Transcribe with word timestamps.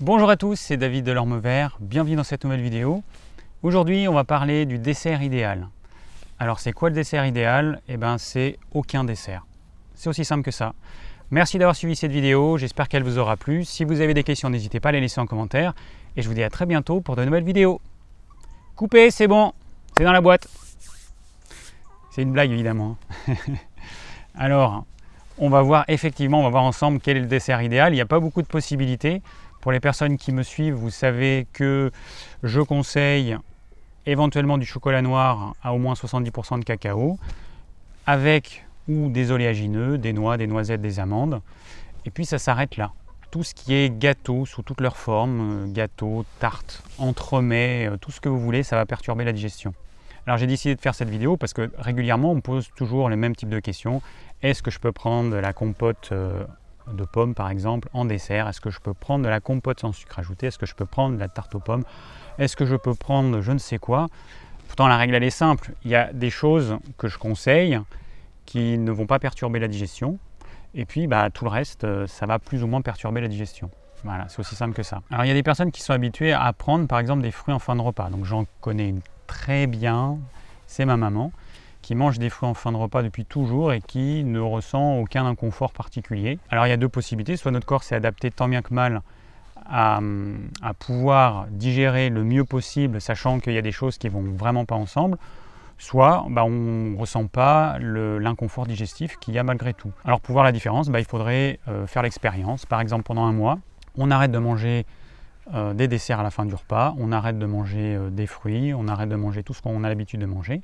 Bonjour 0.00 0.28
à 0.28 0.36
tous, 0.36 0.56
c'est 0.56 0.76
David 0.76 1.06
Delorme 1.06 1.38
Vert, 1.38 1.78
bienvenue 1.80 2.16
dans 2.16 2.22
cette 2.22 2.44
nouvelle 2.44 2.60
vidéo. 2.60 3.02
Aujourd'hui, 3.62 4.06
on 4.08 4.12
va 4.12 4.24
parler 4.24 4.66
du 4.66 4.78
dessert 4.78 5.22
idéal. 5.22 5.68
Alors, 6.38 6.60
c'est 6.60 6.72
quoi 6.72 6.90
le 6.90 6.94
dessert 6.94 7.24
idéal? 7.24 7.80
Eh 7.88 7.96
bien, 7.96 8.18
c'est 8.18 8.58
aucun 8.74 9.04
dessert. 9.04 9.46
C'est 9.94 10.10
aussi 10.10 10.26
simple 10.26 10.42
que 10.42 10.50
ça. 10.50 10.74
Merci 11.30 11.56
d'avoir 11.56 11.74
suivi 11.74 11.96
cette 11.96 12.12
vidéo, 12.12 12.58
j'espère 12.58 12.90
qu'elle 12.90 13.04
vous 13.04 13.16
aura 13.16 13.38
plu. 13.38 13.64
Si 13.64 13.84
vous 13.84 14.02
avez 14.02 14.12
des 14.12 14.22
questions, 14.22 14.50
n'hésitez 14.50 14.80
pas 14.80 14.90
à 14.90 14.92
les 14.92 15.00
laisser 15.00 15.18
en 15.18 15.26
commentaire. 15.26 15.72
Et 16.14 16.20
je 16.20 16.28
vous 16.28 16.34
dis 16.34 16.42
à 16.42 16.50
très 16.50 16.66
bientôt 16.66 17.00
pour 17.00 17.16
de 17.16 17.24
nouvelles 17.24 17.44
vidéos. 17.44 17.80
Coupez, 18.74 19.10
c'est 19.10 19.28
bon, 19.28 19.54
c'est 19.96 20.04
dans 20.04 20.12
la 20.12 20.20
boîte. 20.20 20.46
C'est 22.10 22.20
une 22.20 22.32
blague 22.32 22.50
évidemment. 22.50 22.98
Alors, 24.34 24.84
on 25.38 25.48
va 25.48 25.62
voir 25.62 25.86
effectivement, 25.88 26.40
on 26.40 26.42
va 26.42 26.50
voir 26.50 26.64
ensemble 26.64 27.00
quel 27.00 27.16
est 27.16 27.20
le 27.20 27.26
dessert 27.26 27.62
idéal. 27.62 27.94
Il 27.94 27.96
n'y 27.96 28.02
a 28.02 28.06
pas 28.06 28.20
beaucoup 28.20 28.42
de 28.42 28.46
possibilités. 28.46 29.22
Pour 29.66 29.72
les 29.72 29.80
personnes 29.80 30.16
qui 30.16 30.30
me 30.30 30.44
suivent, 30.44 30.74
vous 30.74 30.90
savez 30.90 31.48
que 31.52 31.90
je 32.44 32.60
conseille 32.60 33.36
éventuellement 34.06 34.58
du 34.58 34.64
chocolat 34.64 35.02
noir 35.02 35.56
à 35.60 35.74
au 35.74 35.78
moins 35.78 35.94
70% 35.94 36.60
de 36.60 36.64
cacao, 36.64 37.18
avec 38.06 38.64
ou 38.86 39.08
des 39.08 39.32
oléagineux, 39.32 39.98
des 39.98 40.12
noix, 40.12 40.36
des 40.36 40.46
noisettes, 40.46 40.82
des 40.82 41.00
amandes. 41.00 41.42
Et 42.04 42.10
puis 42.10 42.24
ça 42.24 42.38
s'arrête 42.38 42.76
là. 42.76 42.92
Tout 43.32 43.42
ce 43.42 43.54
qui 43.54 43.74
est 43.74 43.90
gâteau 43.90 44.46
sous 44.46 44.62
toutes 44.62 44.80
leurs 44.80 44.96
formes, 44.96 45.64
euh, 45.64 45.66
gâteau, 45.66 46.24
tarte, 46.38 46.84
entremets, 46.98 47.88
euh, 47.90 47.96
tout 47.96 48.12
ce 48.12 48.20
que 48.20 48.28
vous 48.28 48.38
voulez, 48.38 48.62
ça 48.62 48.76
va 48.76 48.86
perturber 48.86 49.24
la 49.24 49.32
digestion. 49.32 49.74
Alors 50.28 50.38
j'ai 50.38 50.46
décidé 50.46 50.76
de 50.76 50.80
faire 50.80 50.94
cette 50.94 51.10
vidéo 51.10 51.36
parce 51.36 51.54
que 51.54 51.72
régulièrement 51.76 52.30
on 52.30 52.36
me 52.36 52.40
pose 52.40 52.68
toujours 52.76 53.08
les 53.10 53.16
mêmes 53.16 53.34
types 53.34 53.48
de 53.48 53.58
questions. 53.58 54.00
Est-ce 54.42 54.62
que 54.62 54.70
je 54.70 54.78
peux 54.78 54.92
prendre 54.92 55.34
la 55.34 55.52
compote 55.52 56.10
euh, 56.12 56.44
de 56.92 57.04
pommes 57.04 57.34
par 57.34 57.50
exemple 57.50 57.88
en 57.92 58.04
dessert 58.04 58.48
Est-ce 58.48 58.60
que 58.60 58.70
je 58.70 58.80
peux 58.80 58.94
prendre 58.94 59.24
de 59.24 59.28
la 59.28 59.40
compote 59.40 59.80
sans 59.80 59.92
sucre 59.92 60.18
ajouté? 60.18 60.46
Est-ce 60.46 60.58
que 60.58 60.66
je 60.66 60.74
peux 60.74 60.86
prendre 60.86 61.16
de 61.16 61.20
la 61.20 61.28
tarte 61.28 61.54
aux 61.54 61.60
pommes? 61.60 61.84
Est-ce 62.38 62.56
que 62.56 62.66
je 62.66 62.76
peux 62.76 62.94
prendre 62.94 63.40
je 63.40 63.52
ne 63.52 63.58
sais 63.58 63.78
quoi? 63.78 64.08
Pourtant 64.66 64.88
la 64.88 64.96
règle 64.96 65.14
elle 65.14 65.24
est 65.24 65.30
simple. 65.30 65.72
Il 65.84 65.90
y 65.90 65.96
a 65.96 66.12
des 66.12 66.30
choses 66.30 66.76
que 66.98 67.08
je 67.08 67.18
conseille 67.18 67.80
qui 68.44 68.78
ne 68.78 68.90
vont 68.90 69.06
pas 69.06 69.18
perturber 69.18 69.58
la 69.58 69.68
digestion. 69.68 70.18
Et 70.74 70.84
puis 70.84 71.06
bah, 71.06 71.30
tout 71.30 71.44
le 71.44 71.50
reste, 71.50 71.84
euh, 71.84 72.06
ça 72.06 72.26
va 72.26 72.38
plus 72.38 72.62
ou 72.62 72.66
moins 72.66 72.82
perturber 72.82 73.20
la 73.20 73.28
digestion. 73.28 73.70
Voilà, 74.04 74.26
c'est 74.28 74.40
aussi 74.40 74.54
simple 74.54 74.74
que 74.74 74.82
ça. 74.82 75.00
Alors 75.10 75.24
il 75.24 75.28
y 75.28 75.30
a 75.30 75.34
des 75.34 75.42
personnes 75.42 75.72
qui 75.72 75.82
sont 75.82 75.92
habituées 75.92 76.32
à 76.32 76.52
prendre 76.52 76.86
par 76.86 76.98
exemple 76.98 77.22
des 77.22 77.30
fruits 77.30 77.54
en 77.54 77.58
fin 77.58 77.74
de 77.74 77.80
repas. 77.80 78.10
Donc 78.10 78.24
j'en 78.24 78.44
connais 78.60 78.88
une 78.88 79.00
très 79.26 79.66
bien, 79.66 80.18
c'est 80.66 80.84
ma 80.84 80.96
maman 80.96 81.32
qui 81.86 81.94
mange 81.94 82.18
des 82.18 82.30
fruits 82.30 82.48
en 82.48 82.54
fin 82.54 82.72
de 82.72 82.76
repas 82.76 83.04
depuis 83.04 83.24
toujours 83.24 83.72
et 83.72 83.80
qui 83.80 84.24
ne 84.24 84.40
ressent 84.40 84.96
aucun 84.98 85.24
inconfort 85.24 85.72
particulier. 85.72 86.40
Alors 86.50 86.66
il 86.66 86.70
y 86.70 86.72
a 86.72 86.76
deux 86.76 86.88
possibilités, 86.88 87.36
soit 87.36 87.52
notre 87.52 87.64
corps 87.64 87.84
s'est 87.84 87.94
adapté 87.94 88.32
tant 88.32 88.48
bien 88.48 88.60
que 88.60 88.74
mal 88.74 89.02
à, 89.70 90.00
pouvoir 90.80 91.46
digérer 91.48 92.08
le 92.08 92.24
mieux 92.24 92.42
possible, 92.42 93.00
sachant 93.00 93.38
qu'il 93.38 93.52
y 93.52 93.58
a 93.58 93.62
des 93.62 93.70
choses 93.70 93.98
qui 93.98 94.08
vont 94.08 94.22
vraiment 94.22 94.64
pas 94.64 94.74
ensemble, 94.74 95.16
soit 95.78 96.26
bah, 96.28 96.42
on 96.42 96.50
ne 96.50 96.98
ressent 96.98 97.28
pas 97.28 97.78
l'inconfort 97.78 98.66
digestif 98.66 99.16
qu'il 99.18 99.34
y 99.34 99.38
a 99.38 99.44
malgré 99.44 99.72
tout. 99.72 99.92
Alors 100.04 100.20
pour 100.20 100.32
voir 100.32 100.44
la 100.44 100.50
différence, 100.50 100.88
bah, 100.88 100.98
il 100.98 101.06
faudrait 101.06 101.60
euh, 101.68 101.86
faire 101.86 102.02
l'expérience. 102.02 102.66
Par 102.66 102.80
exemple 102.80 103.04
pendant 103.04 103.26
un 103.26 103.32
mois, 103.32 103.60
on 103.96 104.10
arrête 104.10 104.32
de 104.32 104.38
manger 104.38 104.86
euh, 105.54 105.72
des 105.72 105.86
desserts 105.86 106.18
à 106.18 106.24
la 106.24 106.30
fin 106.32 106.46
du 106.46 106.54
repas, 106.56 106.96
on 106.98 107.12
arrête 107.12 107.38
de 107.38 107.46
manger 107.46 107.94
euh, 107.94 108.10
des 108.10 108.26
fruits, 108.26 108.74
on 108.74 108.88
arrête 108.88 109.08
de 109.08 109.14
manger 109.14 109.44
tout 109.44 109.54
ce 109.54 109.62
qu'on 109.62 109.84
a 109.84 109.88
l'habitude 109.88 110.20
de 110.20 110.26
manger. 110.26 110.62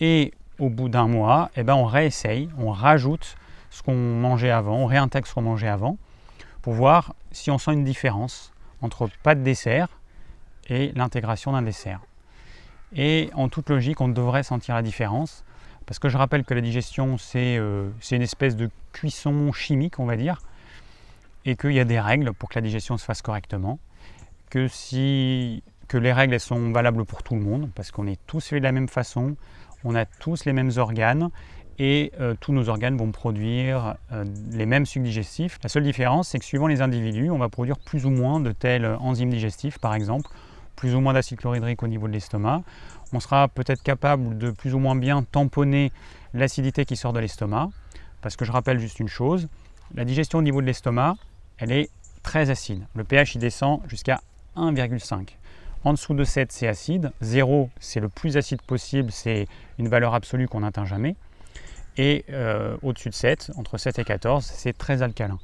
Et 0.00 0.32
au 0.58 0.68
bout 0.68 0.88
d'un 0.88 1.08
mois, 1.08 1.50
eh 1.56 1.62
ben, 1.62 1.74
on 1.74 1.84
réessaye, 1.84 2.48
on 2.58 2.70
rajoute 2.70 3.36
ce 3.70 3.82
qu'on 3.82 3.94
mangeait 3.94 4.50
avant, 4.50 4.76
on 4.76 4.86
réintègre 4.86 5.26
ce 5.26 5.34
qu'on 5.34 5.42
mangeait 5.42 5.68
avant, 5.68 5.98
pour 6.62 6.72
voir 6.72 7.14
si 7.32 7.50
on 7.50 7.58
sent 7.58 7.72
une 7.72 7.84
différence 7.84 8.52
entre 8.80 9.08
pas 9.22 9.34
de 9.34 9.42
dessert 9.42 9.88
et 10.68 10.92
l'intégration 10.94 11.52
d'un 11.52 11.62
dessert. 11.62 12.00
Et 12.94 13.30
en 13.34 13.48
toute 13.48 13.70
logique, 13.70 14.00
on 14.00 14.08
devrait 14.08 14.42
sentir 14.42 14.74
la 14.74 14.82
différence, 14.82 15.44
parce 15.86 15.98
que 15.98 16.08
je 16.08 16.16
rappelle 16.16 16.44
que 16.44 16.54
la 16.54 16.60
digestion, 16.60 17.18
c'est 17.18 17.56
euh, 17.58 17.90
une 18.10 18.22
espèce 18.22 18.56
de 18.56 18.70
cuisson 18.92 19.52
chimique, 19.52 19.98
on 19.98 20.06
va 20.06 20.16
dire, 20.16 20.38
et 21.44 21.56
qu'il 21.56 21.72
y 21.72 21.80
a 21.80 21.84
des 21.84 22.00
règles 22.00 22.32
pour 22.32 22.48
que 22.48 22.56
la 22.56 22.62
digestion 22.62 22.96
se 22.98 23.04
fasse 23.04 23.22
correctement, 23.22 23.78
que, 24.50 24.68
si, 24.68 25.62
que 25.86 25.98
les 25.98 26.12
règles 26.12 26.38
sont 26.40 26.72
valables 26.72 27.04
pour 27.04 27.22
tout 27.22 27.34
le 27.34 27.40
monde, 27.40 27.70
parce 27.74 27.90
qu'on 27.90 28.06
est 28.06 28.20
tous 28.26 28.46
faits 28.48 28.60
de 28.60 28.64
la 28.64 28.72
même 28.72 28.88
façon, 28.88 29.36
on 29.84 29.94
a 29.94 30.04
tous 30.04 30.44
les 30.44 30.52
mêmes 30.52 30.72
organes 30.76 31.30
et 31.78 32.12
euh, 32.20 32.34
tous 32.40 32.52
nos 32.52 32.68
organes 32.68 32.96
vont 32.96 33.12
produire 33.12 33.96
euh, 34.12 34.24
les 34.50 34.66
mêmes 34.66 34.84
sucs 34.84 35.02
digestifs. 35.02 35.58
La 35.62 35.68
seule 35.68 35.84
différence, 35.84 36.28
c'est 36.28 36.38
que 36.38 36.44
suivant 36.44 36.66
les 36.66 36.82
individus, 36.82 37.30
on 37.30 37.38
va 37.38 37.48
produire 37.48 37.78
plus 37.78 38.04
ou 38.04 38.10
moins 38.10 38.40
de 38.40 38.50
tels 38.50 38.86
enzymes 38.86 39.30
digestifs, 39.30 39.78
par 39.78 39.94
exemple, 39.94 40.28
plus 40.74 40.94
ou 40.94 41.00
moins 41.00 41.12
d'acide 41.12 41.38
chlorhydrique 41.38 41.82
au 41.82 41.88
niveau 41.88 42.08
de 42.08 42.12
l'estomac. 42.12 42.62
On 43.12 43.20
sera 43.20 43.48
peut-être 43.48 43.82
capable 43.82 44.36
de 44.38 44.50
plus 44.50 44.74
ou 44.74 44.78
moins 44.78 44.96
bien 44.96 45.22
tamponner 45.22 45.92
l'acidité 46.34 46.84
qui 46.84 46.96
sort 46.96 47.12
de 47.12 47.20
l'estomac, 47.20 47.70
parce 48.22 48.36
que 48.36 48.44
je 48.44 48.52
rappelle 48.52 48.78
juste 48.78 48.98
une 48.98 49.08
chose, 49.08 49.48
la 49.94 50.04
digestion 50.04 50.40
au 50.40 50.42
niveau 50.42 50.60
de 50.60 50.66
l'estomac, 50.66 51.16
elle 51.58 51.72
est 51.72 51.90
très 52.22 52.50
acide. 52.50 52.86
Le 52.94 53.04
pH 53.04 53.36
il 53.36 53.38
descend 53.38 53.80
jusqu'à 53.88 54.20
1,5. 54.56 55.28
En 55.88 55.94
dessous 55.94 56.12
de 56.12 56.22
7, 56.22 56.52
c'est 56.52 56.68
acide. 56.68 57.12
0, 57.22 57.70
c'est 57.80 57.98
le 57.98 58.10
plus 58.10 58.36
acide 58.36 58.60
possible, 58.60 59.10
c'est 59.10 59.46
une 59.78 59.88
valeur 59.88 60.12
absolue 60.12 60.46
qu'on 60.46 60.60
n'atteint 60.60 60.84
jamais. 60.84 61.16
Et 61.96 62.26
euh, 62.28 62.76
au-dessus 62.82 63.08
de 63.08 63.14
7, 63.14 63.52
entre 63.56 63.78
7 63.78 63.98
et 63.98 64.04
14, 64.04 64.44
c'est 64.44 64.76
très 64.76 65.00
alcalin. 65.00 65.38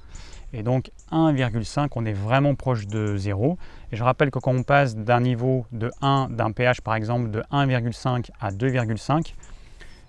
Et 0.52 0.62
donc 0.62 0.90
1,5, 1.10 1.88
on 1.96 2.04
est 2.04 2.12
vraiment 2.12 2.54
proche 2.56 2.86
de 2.86 3.16
0. 3.16 3.56
Et 3.90 3.96
je 3.96 4.04
rappelle 4.04 4.30
que 4.30 4.38
quand 4.38 4.52
on 4.52 4.64
passe 4.64 4.96
d'un 4.96 5.20
niveau 5.20 5.64
de 5.72 5.90
1, 6.02 6.28
d'un 6.28 6.52
pH 6.52 6.82
par 6.82 6.94
exemple 6.94 7.30
de 7.30 7.40
1,5 7.50 8.28
à 8.38 8.50
2,5, 8.50 9.32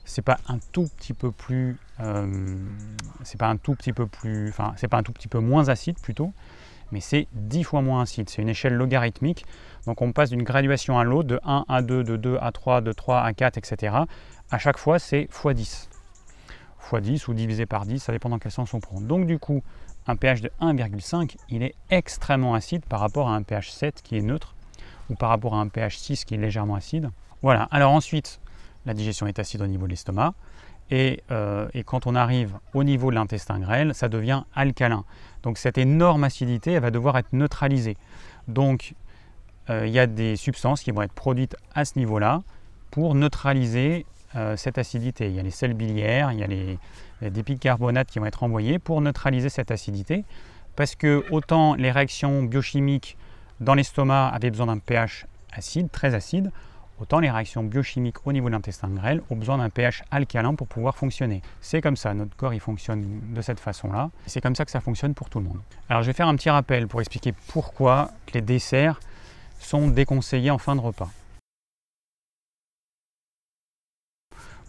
c'est 0.03 0.21
pas 0.21 0.39
un 0.49 0.57
tout 0.73 0.89
petit 0.97 1.13
peu 1.13 1.31
plus, 1.31 1.77
euh, 2.01 2.57
c'est 3.23 3.39
pas 3.39 3.47
un 3.47 3.55
tout 3.55 3.73
petit 3.73 3.93
peu 3.93 4.05
plus, 4.05 4.49
enfin 4.49 4.73
c'est 4.75 4.89
pas 4.89 4.97
un 4.97 5.03
tout 5.03 5.13
petit 5.13 5.29
peu 5.29 5.39
moins 5.39 5.69
acide 5.69 5.97
plutôt, 6.01 6.33
mais 6.91 6.99
c'est 6.99 7.27
10 7.33 7.63
fois 7.63 7.81
moins 7.81 8.01
acide. 8.01 8.29
C'est 8.29 8.41
une 8.41 8.49
échelle 8.49 8.73
logarithmique. 8.73 9.45
Donc 9.85 10.01
on 10.01 10.11
passe 10.11 10.29
d'une 10.29 10.43
graduation 10.43 10.97
à 10.97 11.03
l'autre, 11.03 11.27
de 11.27 11.39
1 11.43 11.65
à 11.67 11.81
2, 11.81 12.03
de 12.03 12.17
2 12.17 12.37
à 12.41 12.51
3, 12.51 12.81
de 12.81 12.91
3 12.91 13.21
à 13.21 13.33
4, 13.33 13.57
etc. 13.57 13.95
À 14.51 14.57
chaque 14.57 14.77
fois, 14.77 14.99
c'est 14.99 15.23
x 15.23 15.47
10. 15.47 15.89
x 16.91 17.01
10 17.01 17.27
ou 17.27 17.33
divisé 17.33 17.65
par 17.65 17.85
10, 17.85 17.99
ça 17.99 18.11
dépend 18.11 18.29
dans 18.29 18.39
quel 18.39 18.51
sens 18.51 18.73
on 18.73 18.79
prend. 18.79 19.01
Donc 19.01 19.25
du 19.25 19.39
coup, 19.39 19.63
un 20.07 20.15
pH 20.15 20.41
de 20.41 20.51
1,5, 20.61 21.35
il 21.49 21.63
est 21.63 21.75
extrêmement 21.89 22.53
acide 22.53 22.85
par 22.85 22.99
rapport 22.99 23.29
à 23.29 23.35
un 23.35 23.41
pH 23.41 23.71
7 23.71 24.01
qui 24.03 24.17
est 24.17 24.21
neutre, 24.21 24.55
ou 25.09 25.15
par 25.15 25.29
rapport 25.29 25.55
à 25.55 25.57
un 25.57 25.67
pH 25.67 25.97
6 25.97 26.25
qui 26.25 26.35
est 26.35 26.37
légèrement 26.37 26.75
acide. 26.75 27.09
Voilà, 27.41 27.67
alors 27.71 27.91
ensuite, 27.91 28.39
la 28.85 28.93
digestion 28.93 29.27
est 29.27 29.39
acide 29.39 29.61
au 29.61 29.67
niveau 29.67 29.85
de 29.85 29.91
l'estomac. 29.91 30.33
Euh, 30.91 31.67
et, 31.73 31.83
quand 31.83 32.05
on 32.05 32.15
arrive 32.15 32.53
au 32.73 32.83
niveau 32.83 33.09
de 33.09 33.15
l'intestin 33.15 33.59
grêle, 33.59 33.93
ça 33.95 34.07
devient 34.07 34.43
alcalin. 34.53 35.03
Donc 35.43 35.57
cette 35.57 35.77
énorme 35.77 36.23
acidité, 36.23 36.73
elle 36.73 36.81
va 36.81 36.91
devoir 36.91 37.17
être 37.17 37.33
neutralisée. 37.33 37.97
Donc 38.47 38.93
euh, 39.69 39.87
il 39.87 39.93
y 39.93 39.99
a 39.99 40.07
des 40.07 40.35
substances 40.35 40.81
qui 40.81 40.91
vont 40.91 41.01
être 41.01 41.13
produites 41.13 41.55
à 41.73 41.85
ce 41.85 41.97
niveau-là 41.97 42.43
pour 42.91 43.15
neutraliser 43.15 44.05
euh, 44.35 44.55
cette 44.57 44.77
acidité. 44.77 45.27
Il 45.27 45.35
y 45.35 45.39
a 45.39 45.43
les 45.43 45.51
sels 45.51 45.73
biliaires, 45.73 46.31
il 46.31 46.39
y 46.39 46.43
a 46.43 46.47
les, 46.47 46.77
les 47.21 47.43
bicarbonate 47.43 48.07
qui 48.09 48.19
vont 48.19 48.25
être 48.25 48.43
envoyés 48.43 48.77
pour 48.77 49.01
neutraliser 49.01 49.49
cette 49.49 49.71
acidité. 49.71 50.23
Parce 50.75 50.95
que 50.95 51.25
autant 51.31 51.73
les 51.75 51.89
réactions 51.89 52.43
biochimiques 52.43 53.17
dans 53.59 53.73
l'estomac 53.73 54.27
avaient 54.27 54.51
besoin 54.51 54.67
d'un 54.67 54.77
pH 54.77 55.25
acide, 55.51 55.89
très 55.89 56.13
acide, 56.13 56.51
autant 56.99 57.19
les 57.19 57.29
réactions 57.29 57.63
biochimiques 57.63 58.25
au 58.25 58.33
niveau 58.33 58.47
de 58.47 58.53
l'intestin 58.53 58.89
grêle 58.89 59.21
ont 59.29 59.35
besoin 59.35 59.57
d'un 59.57 59.69
pH 59.69 60.03
alcalin 60.11 60.55
pour 60.55 60.67
pouvoir 60.67 60.95
fonctionner. 60.95 61.41
C'est 61.61 61.81
comme 61.81 61.97
ça, 61.97 62.13
notre 62.13 62.35
corps 62.35 62.53
il 62.53 62.59
fonctionne 62.59 63.21
de 63.33 63.41
cette 63.41 63.59
façon-là. 63.59 64.09
C'est 64.25 64.41
comme 64.41 64.55
ça 64.55 64.65
que 64.65 64.71
ça 64.71 64.81
fonctionne 64.81 65.13
pour 65.13 65.29
tout 65.29 65.39
le 65.39 65.45
monde. 65.45 65.59
Alors 65.89 66.03
je 66.03 66.07
vais 66.07 66.13
faire 66.13 66.27
un 66.27 66.35
petit 66.35 66.49
rappel 66.49 66.87
pour 66.87 67.01
expliquer 67.01 67.33
pourquoi 67.47 68.11
les 68.33 68.41
desserts 68.41 68.99
sont 69.59 69.87
déconseillés 69.87 70.51
en 70.51 70.57
fin 70.57 70.75
de 70.75 70.81
repas. 70.81 71.09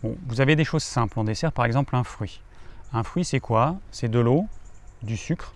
vous 0.02 0.40
avez 0.40 0.54
des 0.54 0.64
choses 0.64 0.84
simples 0.84 1.18
en 1.18 1.24
dessert, 1.24 1.52
par 1.52 1.64
exemple 1.64 1.96
un 1.96 2.04
fruit. 2.04 2.40
Un 2.92 3.02
fruit 3.02 3.24
c'est 3.24 3.40
quoi? 3.40 3.76
C'est 3.90 4.08
de 4.08 4.20
l'eau, 4.20 4.46
du 5.02 5.16
sucre 5.16 5.52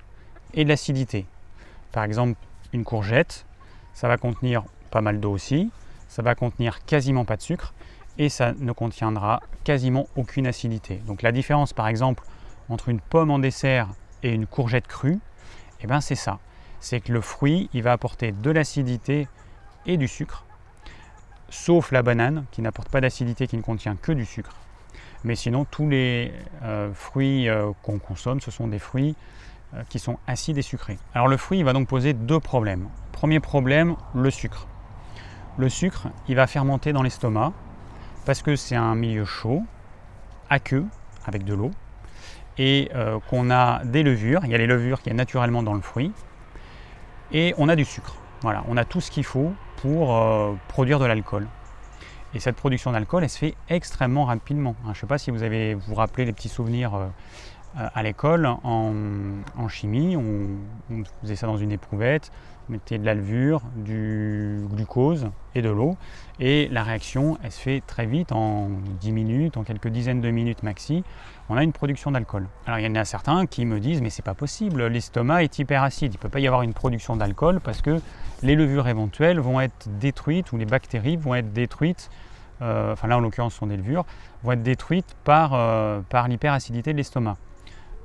et 0.54 0.64
de 0.64 0.68
l'acidité. 0.68 1.26
Par 1.92 2.04
exemple 2.04 2.38
une 2.72 2.84
courgette, 2.84 3.46
ça 3.94 4.08
va 4.08 4.16
contenir 4.16 4.64
pas 4.90 5.00
mal 5.00 5.20
d'eau 5.20 5.32
aussi, 5.32 5.70
ça 6.10 6.22
va 6.22 6.34
contenir 6.34 6.84
quasiment 6.84 7.24
pas 7.24 7.36
de 7.36 7.42
sucre 7.42 7.72
et 8.18 8.28
ça 8.28 8.52
ne 8.58 8.72
contiendra 8.72 9.40
quasiment 9.62 10.08
aucune 10.16 10.46
acidité. 10.48 10.96
Donc 11.06 11.22
la 11.22 11.30
différence 11.30 11.72
par 11.72 11.86
exemple 11.86 12.24
entre 12.68 12.88
une 12.88 13.00
pomme 13.00 13.30
en 13.30 13.38
dessert 13.38 13.88
et 14.24 14.34
une 14.34 14.46
courgette 14.46 14.88
crue, 14.88 15.18
eh 15.80 15.86
ben 15.86 16.00
c'est 16.00 16.16
ça. 16.16 16.40
C'est 16.80 17.00
que 17.00 17.12
le 17.12 17.20
fruit, 17.20 17.70
il 17.72 17.82
va 17.82 17.92
apporter 17.92 18.32
de 18.32 18.50
l'acidité 18.50 19.28
et 19.86 19.96
du 19.96 20.08
sucre, 20.08 20.44
sauf 21.48 21.92
la 21.92 22.02
banane 22.02 22.44
qui 22.50 22.60
n'apporte 22.60 22.88
pas 22.88 23.00
d'acidité, 23.00 23.46
qui 23.46 23.56
ne 23.56 23.62
contient 23.62 23.96
que 23.96 24.12
du 24.12 24.24
sucre. 24.24 24.56
Mais 25.22 25.36
sinon, 25.36 25.64
tous 25.64 25.88
les 25.88 26.32
euh, 26.62 26.92
fruits 26.92 27.48
euh, 27.48 27.70
qu'on 27.82 27.98
consomme, 27.98 28.40
ce 28.40 28.50
sont 28.50 28.66
des 28.66 28.78
fruits 28.78 29.14
euh, 29.74 29.82
qui 29.88 29.98
sont 30.00 30.18
acides 30.26 30.58
et 30.58 30.62
sucrés. 30.62 30.98
Alors 31.14 31.28
le 31.28 31.36
fruit 31.36 31.58
il 31.58 31.64
va 31.64 31.72
donc 31.72 31.86
poser 31.86 32.14
deux 32.14 32.40
problèmes. 32.40 32.88
Premier 33.12 33.38
problème, 33.38 33.94
le 34.14 34.30
sucre. 34.30 34.66
Le 35.58 35.68
sucre, 35.68 36.08
il 36.28 36.36
va 36.36 36.46
fermenter 36.46 36.92
dans 36.92 37.02
l'estomac 37.02 37.52
parce 38.24 38.42
que 38.42 38.56
c'est 38.56 38.76
un 38.76 38.94
milieu 38.94 39.24
chaud, 39.24 39.62
aqueux, 40.48 40.86
avec 41.26 41.44
de 41.44 41.54
l'eau, 41.54 41.70
et 42.58 42.90
euh, 42.94 43.18
qu'on 43.28 43.50
a 43.50 43.84
des 43.84 44.02
levures. 44.02 44.42
Il 44.44 44.50
y 44.50 44.54
a 44.54 44.58
les 44.58 44.66
levures 44.66 45.02
qui 45.02 45.10
y 45.10 45.14
naturellement 45.14 45.62
dans 45.62 45.74
le 45.74 45.80
fruit, 45.80 46.12
et 47.32 47.54
on 47.58 47.68
a 47.68 47.76
du 47.76 47.84
sucre. 47.84 48.16
Voilà, 48.42 48.64
on 48.68 48.76
a 48.76 48.84
tout 48.84 49.00
ce 49.00 49.10
qu'il 49.10 49.24
faut 49.24 49.52
pour 49.76 50.16
euh, 50.16 50.54
produire 50.68 50.98
de 50.98 51.04
l'alcool. 51.04 51.46
Et 52.32 52.40
cette 52.40 52.56
production 52.56 52.92
d'alcool, 52.92 53.24
elle 53.24 53.30
se 53.30 53.38
fait 53.38 53.54
extrêmement 53.68 54.24
rapidement. 54.24 54.76
Hein, 54.80 54.86
je 54.86 54.90
ne 54.90 54.94
sais 54.94 55.06
pas 55.06 55.18
si 55.18 55.30
vous 55.30 55.42
avez 55.42 55.74
vous 55.74 55.94
rappelez 55.94 56.24
les 56.24 56.32
petits 56.32 56.48
souvenirs 56.48 56.94
euh, 56.94 57.08
à 57.74 58.02
l'école 58.02 58.46
en, 58.46 59.68
chimie. 59.68 60.16
On, 60.16 61.04
faisait 61.22 61.36
ça 61.36 61.46
dans 61.46 61.56
une 61.56 61.72
éprouvette, 61.72 62.30
mettait 62.70 62.98
de 62.98 63.04
la 63.04 63.14
levure, 63.14 63.62
du 63.76 64.62
glucose 64.70 65.28
et 65.54 65.62
de 65.62 65.68
l'eau. 65.68 65.96
Et 66.38 66.68
la 66.68 66.82
réaction, 66.82 67.38
elle 67.42 67.52
se 67.52 67.60
fait 67.60 67.82
très 67.86 68.06
vite, 68.06 68.32
en 68.32 68.68
10 69.00 69.12
minutes, 69.12 69.56
en 69.56 69.62
quelques 69.62 69.88
dizaines 69.88 70.20
de 70.20 70.30
minutes 70.30 70.62
maxi, 70.62 71.04
on 71.50 71.56
a 71.56 71.64
une 71.64 71.72
production 71.72 72.12
d'alcool. 72.12 72.46
Alors 72.64 72.78
il 72.78 72.86
y 72.86 72.88
en 72.88 72.94
a 72.94 73.04
certains 73.04 73.46
qui 73.46 73.66
me 73.66 73.80
disent 73.80 74.00
mais 74.00 74.08
c'est 74.10 74.24
pas 74.24 74.34
possible, 74.34 74.86
l'estomac 74.86 75.42
est 75.42 75.58
hyper 75.58 75.82
acide, 75.82 76.14
il 76.14 76.16
ne 76.16 76.22
peut 76.22 76.28
pas 76.28 76.40
y 76.40 76.46
avoir 76.46 76.62
une 76.62 76.72
production 76.72 77.16
d'alcool 77.16 77.60
parce 77.60 77.82
que 77.82 78.00
les 78.42 78.54
levures 78.54 78.88
éventuelles 78.88 79.40
vont 79.40 79.60
être 79.60 79.88
détruites 79.98 80.52
ou 80.52 80.56
les 80.56 80.64
bactéries 80.64 81.16
vont 81.16 81.34
être 81.34 81.52
détruites, 81.52 82.08
euh, 82.62 82.92
enfin 82.92 83.08
là 83.08 83.18
en 83.18 83.20
l'occurrence 83.20 83.54
sont 83.54 83.66
des 83.66 83.76
levures, 83.76 84.06
vont 84.44 84.52
être 84.52 84.62
détruites 84.62 85.16
par, 85.24 85.54
euh, 85.54 86.00
par 86.08 86.28
l'hyperacidité 86.28 86.92
de 86.92 86.98
l'estomac. 86.98 87.36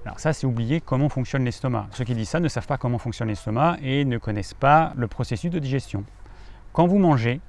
Alors 0.06 0.19
ça, 0.19 0.34
c'est 0.34 0.46
oublier 0.46 0.81
comment 0.81 1.10
fonctionne 1.10 1.44
l'estomac. 1.46 1.88
Ceux 1.92 2.04
qui 2.04 2.13
disent 2.13 2.30
ça 2.30 2.40
ne 2.40 2.48
savent 2.48 2.68
pas 2.68 2.78
comment 2.78 3.00
fonctionne 3.00 3.28
l'estomac 3.28 3.78
et 3.81 4.06
ne 4.06 4.18
connaissent 4.19 4.54
pas 4.54 4.94
le 4.96 5.07
processus 5.07 5.50
de 5.50 5.57
digestion. 5.57 6.04
Quand 6.74 6.86
vous 6.86 7.00
mangez, 7.00 7.42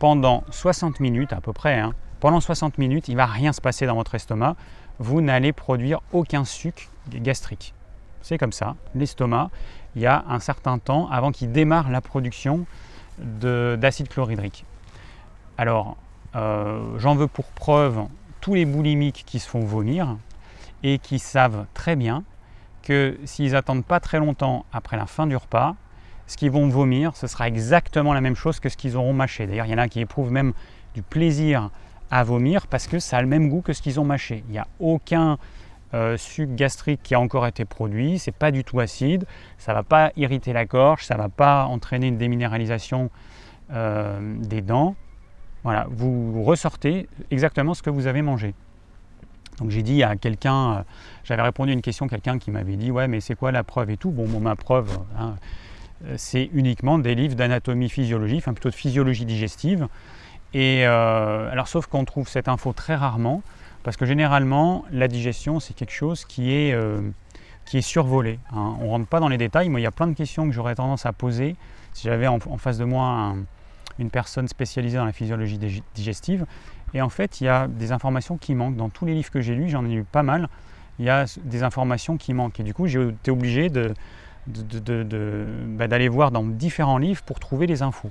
pendant 0.00 0.42
60 0.50 0.98
minutes 0.98 1.32
à 1.32 1.40
peu 1.40 1.52
près, 1.52 1.78
hein, 1.78 1.94
pendant 2.18 2.40
60 2.40 2.78
minutes, 2.78 3.08
il 3.08 3.12
ne 3.12 3.18
va 3.18 3.26
rien 3.26 3.52
se 3.52 3.60
passer 3.60 3.86
dans 3.86 3.94
votre 3.94 4.14
estomac. 4.14 4.56
Vous 4.98 5.20
n'allez 5.20 5.52
produire 5.52 6.00
aucun 6.12 6.44
suc 6.44 6.88
gastrique. 7.08 7.74
C'est 8.22 8.38
comme 8.38 8.52
ça. 8.52 8.74
L'estomac, 8.94 9.50
il 9.94 10.02
y 10.02 10.06
a 10.06 10.24
un 10.28 10.40
certain 10.40 10.78
temps 10.78 11.08
avant 11.10 11.30
qu'il 11.30 11.52
démarre 11.52 11.90
la 11.90 12.00
production 12.00 12.66
d'acide 13.18 14.08
chlorhydrique. 14.08 14.64
Alors, 15.58 15.96
euh, 16.34 16.98
j'en 16.98 17.14
veux 17.14 17.28
pour 17.28 17.44
preuve 17.44 18.06
tous 18.40 18.54
les 18.54 18.64
boulimiques 18.64 19.24
qui 19.26 19.38
se 19.38 19.48
font 19.48 19.60
vomir, 19.60 20.16
et 20.84 20.98
qui 20.98 21.18
savent 21.18 21.66
très 21.74 21.96
bien 21.96 22.22
que 22.82 23.18
s'ils 23.24 23.52
n'attendent 23.52 23.84
pas 23.84 23.98
très 23.98 24.18
longtemps 24.18 24.66
après 24.72 24.96
la 24.96 25.06
fin 25.06 25.26
du 25.26 25.34
repas, 25.34 25.74
ce 26.26 26.36
qu'ils 26.36 26.50
vont 26.50 26.68
vomir, 26.68 27.16
ce 27.16 27.26
sera 27.26 27.48
exactement 27.48 28.12
la 28.12 28.20
même 28.20 28.36
chose 28.36 28.60
que 28.60 28.68
ce 28.68 28.76
qu'ils 28.76 28.96
auront 28.96 29.14
mâché. 29.14 29.46
D'ailleurs, 29.46 29.66
il 29.66 29.72
y 29.72 29.74
en 29.74 29.78
a 29.78 29.88
qui 29.88 30.00
éprouvent 30.00 30.30
même 30.30 30.52
du 30.94 31.02
plaisir 31.02 31.70
à 32.10 32.22
vomir 32.22 32.66
parce 32.66 32.86
que 32.86 32.98
ça 32.98 33.16
a 33.16 33.22
le 33.22 33.26
même 33.26 33.48
goût 33.48 33.62
que 33.62 33.72
ce 33.72 33.82
qu'ils 33.82 33.98
ont 33.98 34.04
mâché. 34.04 34.44
Il 34.48 34.52
n'y 34.52 34.58
a 34.58 34.68
aucun 34.78 35.38
euh, 35.94 36.16
suc 36.18 36.54
gastrique 36.54 37.02
qui 37.02 37.14
a 37.14 37.20
encore 37.20 37.46
été 37.46 37.64
produit, 37.64 38.18
c'est 38.18 38.32
pas 38.32 38.50
du 38.50 38.62
tout 38.62 38.80
acide, 38.80 39.26
ça 39.58 39.72
va 39.72 39.82
pas 39.82 40.12
irriter 40.16 40.52
la 40.52 40.66
gorge, 40.66 41.04
ça 41.04 41.16
va 41.16 41.28
pas 41.28 41.64
entraîner 41.64 42.08
une 42.08 42.18
déminéralisation 42.18 43.10
euh, 43.72 44.36
des 44.38 44.60
dents. 44.60 44.96
Voilà, 45.62 45.86
vous 45.90 46.42
ressortez 46.42 47.08
exactement 47.30 47.72
ce 47.72 47.82
que 47.82 47.90
vous 47.90 48.06
avez 48.06 48.20
mangé. 48.20 48.54
Donc 49.58 49.70
j'ai 49.70 49.82
dit 49.82 50.02
à 50.02 50.16
quelqu'un, 50.16 50.72
euh, 50.72 50.82
j'avais 51.24 51.42
répondu 51.42 51.70
à 51.70 51.74
une 51.74 51.82
question, 51.82 52.08
quelqu'un 52.08 52.38
qui 52.38 52.50
m'avait 52.50 52.76
dit 52.76 52.90
ouais 52.90 53.08
mais 53.08 53.20
c'est 53.20 53.34
quoi 53.34 53.52
la 53.52 53.62
preuve 53.62 53.90
et 53.90 53.96
tout? 53.96 54.10
Bon, 54.10 54.26
ma 54.40 54.56
preuve, 54.56 54.98
hein, 55.18 55.36
euh, 56.04 56.14
c'est 56.16 56.50
uniquement 56.52 56.98
des 56.98 57.14
livres 57.14 57.34
d'anatomie 57.34 57.88
physiologie, 57.88 58.36
enfin 58.38 58.52
plutôt 58.52 58.70
de 58.70 58.74
physiologie 58.74 59.24
digestive. 59.24 59.88
Et 60.52 60.86
euh, 60.86 61.50
alors 61.50 61.68
sauf 61.68 61.86
qu'on 61.86 62.04
trouve 62.04 62.28
cette 62.28 62.48
info 62.48 62.72
très 62.72 62.94
rarement, 62.94 63.42
parce 63.82 63.96
que 63.96 64.06
généralement 64.06 64.84
la 64.90 65.08
digestion 65.08 65.60
c'est 65.60 65.74
quelque 65.74 65.92
chose 65.92 66.24
qui 66.24 66.52
est, 66.52 66.76
qui 67.64 67.78
est 67.78 67.82
survolé. 67.82 68.38
Hein. 68.50 68.76
On 68.80 68.84
ne 68.84 68.90
rentre 68.90 69.06
pas 69.06 69.20
dans 69.20 69.28
les 69.28 69.38
détails, 69.38 69.68
mais 69.68 69.80
il 69.80 69.84
y 69.84 69.86
a 69.88 69.92
plein 69.92 70.06
de 70.06 70.14
questions 70.14 70.46
que 70.46 70.52
j'aurais 70.52 70.74
tendance 70.74 71.06
à 71.06 71.12
poser 71.12 71.56
si 71.92 72.08
j'avais 72.08 72.26
en, 72.26 72.38
face 72.58 72.78
de 72.78 72.84
moi 72.84 73.34
une 73.98 74.10
personne 74.10 74.48
spécialisée 74.48 74.98
dans 74.98 75.04
la 75.04 75.12
physiologie 75.12 75.58
digestive. 75.94 76.46
Et 76.94 77.02
en 77.02 77.08
fait, 77.08 77.40
il 77.40 77.44
y 77.44 77.48
a 77.48 77.66
des 77.68 77.92
informations 77.92 78.38
qui 78.38 78.54
manquent. 78.54 78.76
Dans 78.76 78.88
tous 78.88 79.04
les 79.04 79.14
livres 79.14 79.30
que 79.30 79.40
j'ai 79.40 79.54
lus, 79.54 79.68
j'en 79.68 79.84
ai 79.84 79.88
lu 79.88 80.04
pas 80.04 80.22
mal, 80.22 80.48
il 80.98 81.04
y 81.04 81.10
a 81.10 81.24
des 81.42 81.62
informations 81.64 82.16
qui 82.16 82.32
manquent. 82.32 82.60
Et 82.60 82.62
du 82.62 82.72
coup, 82.72 82.86
j'ai 82.86 83.12
obligé 83.28 83.68
bah, 83.68 83.88
d'aller 85.88 86.08
voir 86.08 86.30
dans 86.30 86.44
différents 86.44 86.98
livres 86.98 87.22
pour 87.22 87.40
trouver 87.40 87.66
les 87.66 87.82
infos. 87.82 88.10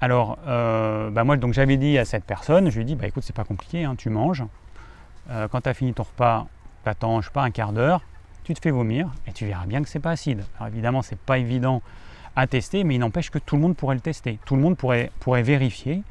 Alors, 0.00 0.38
euh, 0.46 1.10
bah, 1.10 1.24
moi, 1.24 1.36
donc 1.36 1.54
j'avais 1.54 1.76
dit 1.76 1.98
à 1.98 2.04
cette 2.04 2.24
personne, 2.24 2.70
je 2.70 2.76
lui 2.76 2.82
ai 2.82 2.84
dit, 2.84 2.94
bah, 2.94 3.06
écoute, 3.06 3.24
c'est 3.26 3.34
pas 3.34 3.44
compliqué, 3.44 3.84
hein, 3.84 3.96
tu 3.96 4.10
manges. 4.10 4.44
Euh, 5.30 5.48
quand 5.48 5.62
tu 5.62 5.68
as 5.68 5.74
fini 5.74 5.92
ton 5.92 6.04
repas, 6.04 6.46
tu 6.84 6.90
attends, 6.90 7.20
je 7.20 7.26
sais 7.26 7.32
pas, 7.32 7.42
un 7.42 7.50
quart 7.50 7.72
d'heure, 7.72 8.02
tu 8.44 8.54
te 8.54 8.60
fais 8.60 8.70
vomir 8.70 9.10
et 9.26 9.32
tu 9.32 9.46
verras 9.46 9.66
bien 9.66 9.82
que 9.82 9.88
c'est 9.88 9.98
pas 9.98 10.10
acide. 10.10 10.44
Alors 10.56 10.68
évidemment, 10.68 11.02
c'est 11.02 11.18
pas 11.18 11.38
évident 11.38 11.82
à 12.36 12.46
tester, 12.46 12.84
mais 12.84 12.94
il 12.94 12.98
n'empêche 12.98 13.30
que 13.30 13.38
tout 13.38 13.56
le 13.56 13.62
monde 13.62 13.76
pourrait 13.76 13.96
le 13.96 14.00
tester. 14.00 14.38
Tout 14.44 14.56
le 14.56 14.62
monde 14.62 14.76
pourrait 14.76 15.42
vérifier 15.42 16.02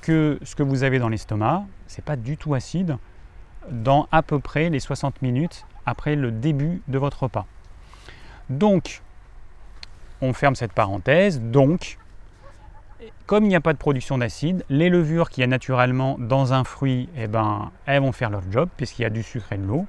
que 0.00 0.38
ce 0.42 0.54
que 0.54 0.62
vous 0.62 0.82
avez 0.82 0.98
dans 0.98 1.08
l'estomac, 1.08 1.64
c'est 1.86 2.04
pas 2.04 2.16
du 2.16 2.36
tout 2.36 2.54
acide 2.54 2.96
dans 3.70 4.08
à 4.10 4.22
peu 4.22 4.38
près 4.38 4.70
les 4.70 4.80
60 4.80 5.22
minutes 5.22 5.66
après 5.86 6.16
le 6.16 6.30
début 6.30 6.82
de 6.88 6.98
votre 6.98 7.24
repas. 7.24 7.46
Donc, 8.48 9.02
on 10.20 10.32
ferme 10.32 10.54
cette 10.54 10.72
parenthèse. 10.72 11.40
Donc, 11.40 11.98
comme 13.26 13.44
il 13.44 13.48
n'y 13.48 13.56
a 13.56 13.60
pas 13.60 13.72
de 13.72 13.78
production 13.78 14.18
d'acide, 14.18 14.64
les 14.68 14.88
levures 14.88 15.30
qu'il 15.30 15.42
y 15.42 15.44
a 15.44 15.46
naturellement 15.46 16.16
dans 16.18 16.52
un 16.52 16.64
fruit, 16.64 17.08
eh 17.16 17.26
ben, 17.26 17.70
elles 17.86 18.02
vont 18.02 18.12
faire 18.12 18.30
leur 18.30 18.42
job 18.50 18.68
puisqu'il 18.76 19.02
y 19.02 19.04
a 19.04 19.10
du 19.10 19.22
sucre 19.22 19.52
et 19.52 19.56
de 19.56 19.64
l'eau 19.64 19.86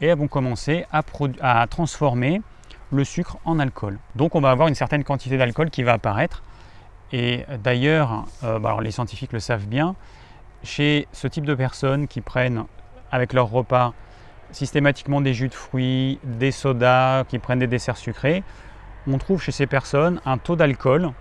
et 0.00 0.06
elles 0.06 0.18
vont 0.18 0.28
commencer 0.28 0.86
à, 0.92 1.02
à 1.40 1.66
transformer 1.66 2.40
le 2.90 3.04
sucre 3.04 3.36
en 3.44 3.58
alcool. 3.58 3.98
Donc 4.14 4.34
on 4.34 4.40
va 4.40 4.50
avoir 4.50 4.68
une 4.68 4.74
certaine 4.74 5.04
quantité 5.04 5.36
d'alcool 5.36 5.70
qui 5.70 5.82
va 5.82 5.94
apparaître 5.94 6.42
et 7.12 7.44
d'ailleurs, 7.62 8.24
euh, 8.44 8.58
bah, 8.58 8.76
les 8.82 8.90
scientifiques 8.90 9.32
le 9.32 9.40
savent 9.40 9.66
bien, 9.66 9.94
chez 10.62 11.06
ce 11.12 11.26
type 11.28 11.46
de 11.46 11.54
personnes 11.54 12.08
qui 12.08 12.20
prennent 12.20 12.64
avec 13.10 13.32
leur 13.32 13.48
repas 13.48 13.94
systématiquement 14.50 15.20
des 15.20 15.34
jus 15.34 15.48
de 15.48 15.54
fruits, 15.54 16.18
des 16.24 16.50
sodas, 16.50 17.24
qui 17.24 17.38
prennent 17.38 17.58
des 17.58 17.66
desserts 17.66 17.96
sucrés, 17.96 18.42
on 19.06 19.18
trouve 19.18 19.42
chez 19.42 19.52
ces 19.52 19.66
personnes 19.66 20.20
un 20.24 20.38
taux 20.38 20.56
d'alcool 20.56 21.12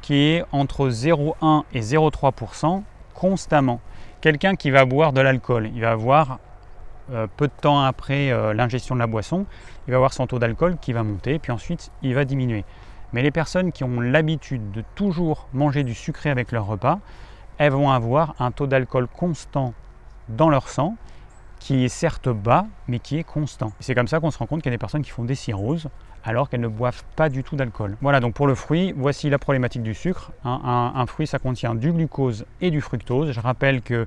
qui 0.00 0.14
est 0.14 0.44
entre 0.52 0.88
0,1 0.88 1.64
et 1.72 1.80
0,3% 1.80 2.82
constamment. 3.14 3.80
Quelqu'un 4.20 4.54
qui 4.54 4.70
va 4.70 4.84
boire 4.84 5.12
de 5.12 5.20
l'alcool, 5.20 5.70
il 5.74 5.80
va 5.80 5.92
avoir 5.92 6.38
euh, 7.12 7.26
peu 7.36 7.46
de 7.46 7.52
temps 7.52 7.82
après 7.82 8.30
euh, 8.30 8.52
l'ingestion 8.54 8.94
de 8.94 9.00
la 9.00 9.06
boisson, 9.06 9.46
il 9.86 9.90
va 9.90 9.96
avoir 9.96 10.12
son 10.12 10.26
taux 10.26 10.38
d'alcool 10.38 10.76
qui 10.80 10.92
va 10.92 11.02
monter, 11.02 11.38
puis 11.38 11.52
ensuite 11.52 11.90
il 12.02 12.14
va 12.14 12.24
diminuer. 12.24 12.64
Mais 13.12 13.22
les 13.22 13.30
personnes 13.30 13.72
qui 13.72 13.84
ont 13.84 14.00
l'habitude 14.00 14.70
de 14.70 14.82
toujours 14.94 15.48
manger 15.52 15.84
du 15.84 15.94
sucré 15.94 16.30
avec 16.30 16.52
leur 16.52 16.66
repas, 16.66 17.00
elles 17.58 17.72
vont 17.72 17.90
avoir 17.90 18.34
un 18.38 18.50
taux 18.50 18.66
d'alcool 18.66 19.08
constant 19.08 19.74
dans 20.28 20.50
leur 20.50 20.68
sang, 20.68 20.96
qui 21.58 21.84
est 21.84 21.88
certes 21.88 22.28
bas, 22.28 22.66
mais 22.86 22.98
qui 22.98 23.18
est 23.18 23.24
constant. 23.24 23.72
C'est 23.80 23.94
comme 23.94 24.08
ça 24.08 24.20
qu'on 24.20 24.30
se 24.30 24.38
rend 24.38 24.46
compte 24.46 24.62
qu'il 24.62 24.70
y 24.70 24.74
a 24.74 24.76
des 24.76 24.80
personnes 24.80 25.02
qui 25.02 25.10
font 25.10 25.24
des 25.24 25.34
cirrhoses 25.34 25.88
alors 26.24 26.48
qu'elles 26.48 26.60
ne 26.60 26.68
boivent 26.68 27.04
pas 27.16 27.28
du 27.28 27.42
tout 27.42 27.56
d'alcool. 27.56 27.96
Voilà, 28.00 28.20
donc 28.20 28.34
pour 28.34 28.46
le 28.46 28.54
fruit, 28.54 28.92
voici 28.96 29.30
la 29.30 29.38
problématique 29.38 29.82
du 29.82 29.94
sucre. 29.94 30.32
Un, 30.44 30.92
un 30.94 31.06
fruit, 31.06 31.26
ça 31.26 31.38
contient 31.38 31.74
du 31.74 31.92
glucose 31.92 32.44
et 32.60 32.70
du 32.70 32.80
fructose. 32.80 33.32
Je 33.32 33.40
rappelle 33.40 33.82
que 33.82 34.06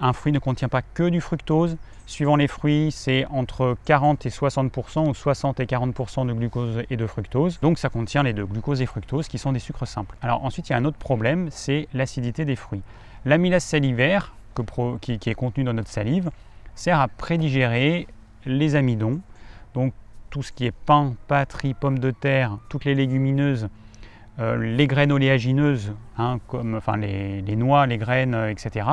un 0.00 0.12
fruit 0.12 0.32
ne 0.32 0.38
contient 0.38 0.68
pas 0.68 0.82
que 0.82 1.08
du 1.08 1.20
fructose. 1.20 1.76
Suivant 2.06 2.36
les 2.36 2.48
fruits, 2.48 2.90
c'est 2.92 3.24
entre 3.30 3.76
40 3.86 4.26
et 4.26 4.28
60% 4.28 5.08
ou 5.08 5.14
60 5.14 5.60
et 5.60 5.64
40% 5.64 6.26
de 6.26 6.32
glucose 6.34 6.82
et 6.90 6.96
de 6.96 7.06
fructose. 7.06 7.58
Donc 7.60 7.78
ça 7.78 7.88
contient 7.88 8.22
les 8.22 8.34
deux, 8.34 8.44
glucose 8.44 8.82
et 8.82 8.86
fructose, 8.86 9.26
qui 9.26 9.38
sont 9.38 9.52
des 9.52 9.58
sucres 9.58 9.86
simples. 9.86 10.16
Alors 10.20 10.44
ensuite, 10.44 10.68
il 10.68 10.72
y 10.72 10.74
a 10.74 10.78
un 10.78 10.84
autre 10.84 10.98
problème, 10.98 11.48
c'est 11.50 11.88
l'acidité 11.94 12.44
des 12.44 12.56
fruits. 12.56 12.82
L'amylase 13.24 13.64
salivaire, 13.64 14.34
qui, 15.00 15.12
est 15.12 15.34
contenue 15.34 15.64
dans 15.64 15.72
notre 15.72 15.88
salive, 15.88 16.30
sert 16.74 17.00
à 17.00 17.08
prédigérer 17.08 18.06
les 18.44 18.74
amidons. 18.76 19.20
Donc 19.72 19.94
tout 20.28 20.42
ce 20.42 20.52
qui 20.52 20.66
est 20.66 20.74
pain, 20.74 21.14
pâtes, 21.26 21.56
pommes 21.80 21.98
de 21.98 22.10
terre, 22.10 22.58
toutes 22.68 22.84
les 22.84 22.94
légumineuses 22.94 23.68
euh, 24.40 24.56
les 24.56 24.88
graines 24.88 25.12
oléagineuses, 25.12 25.92
hein, 26.18 26.40
comme 26.48 26.74
enfin, 26.74 26.96
les, 26.96 27.56
noix, 27.56 27.86
les 27.86 27.98
graines, 27.98 28.34
euh, 28.34 28.50
etc., 28.50 28.86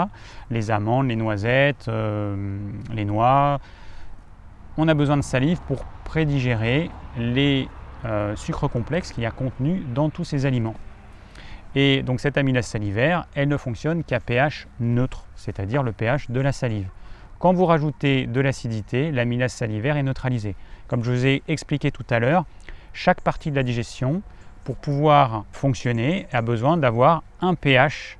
les 0.51 0.69
amandes, 0.69 1.07
les 1.07 1.15
noisettes, 1.15 1.87
euh, 1.87 2.59
les 2.93 3.05
noix. 3.05 3.59
On 4.77 4.87
a 4.87 4.93
besoin 4.93 5.17
de 5.17 5.23
salive 5.23 5.59
pour 5.67 5.83
prédigérer 6.05 6.89
les 7.17 7.67
sucres 8.35 8.67
complexes 8.67 9.11
qu'il 9.11 9.21
y 9.21 9.27
a 9.27 9.31
contenus 9.31 9.83
dans 9.93 10.09
tous 10.09 10.23
ces 10.23 10.47
aliments. 10.47 10.73
Et 11.75 12.01
donc 12.01 12.19
cette 12.19 12.35
amylase 12.35 12.65
salivaire, 12.65 13.27
elle 13.35 13.47
ne 13.47 13.57
fonctionne 13.57 14.03
qu'à 14.03 14.19
pH 14.19 14.67
neutre, 14.79 15.27
c'est-à-dire 15.35 15.83
le 15.83 15.91
pH 15.91 16.31
de 16.31 16.39
la 16.39 16.51
salive. 16.51 16.87
Quand 17.37 17.53
vous 17.53 17.65
rajoutez 17.65 18.25
de 18.25 18.41
l'acidité, 18.41 19.11
l'amylase 19.11 19.53
salivaire 19.53 19.97
est 19.97 20.03
neutralisée. 20.03 20.55
Comme 20.87 21.03
je 21.03 21.11
vous 21.11 21.25
ai 21.27 21.43
expliqué 21.47 21.91
tout 21.91 22.05
à 22.09 22.17
l'heure, 22.17 22.45
chaque 22.93 23.21
partie 23.21 23.51
de 23.51 23.55
la 23.55 23.63
digestion, 23.63 24.23
pour 24.63 24.75
pouvoir 24.75 25.45
fonctionner, 25.51 26.27
a 26.31 26.41
besoin 26.41 26.77
d'avoir 26.77 27.23
un 27.41 27.55
pH, 27.55 28.17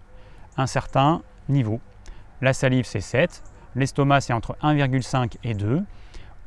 un 0.58 0.68
certain 0.68 1.22
niveau. 1.50 1.80
La 2.42 2.54
salive, 2.54 2.86
c'est 2.86 3.02
7. 3.02 3.44
L'estomac, 3.76 4.22
c'est 4.22 4.34
entre 4.34 4.56
1,5 4.64 5.36
et 5.44 5.54
2. 5.54 5.84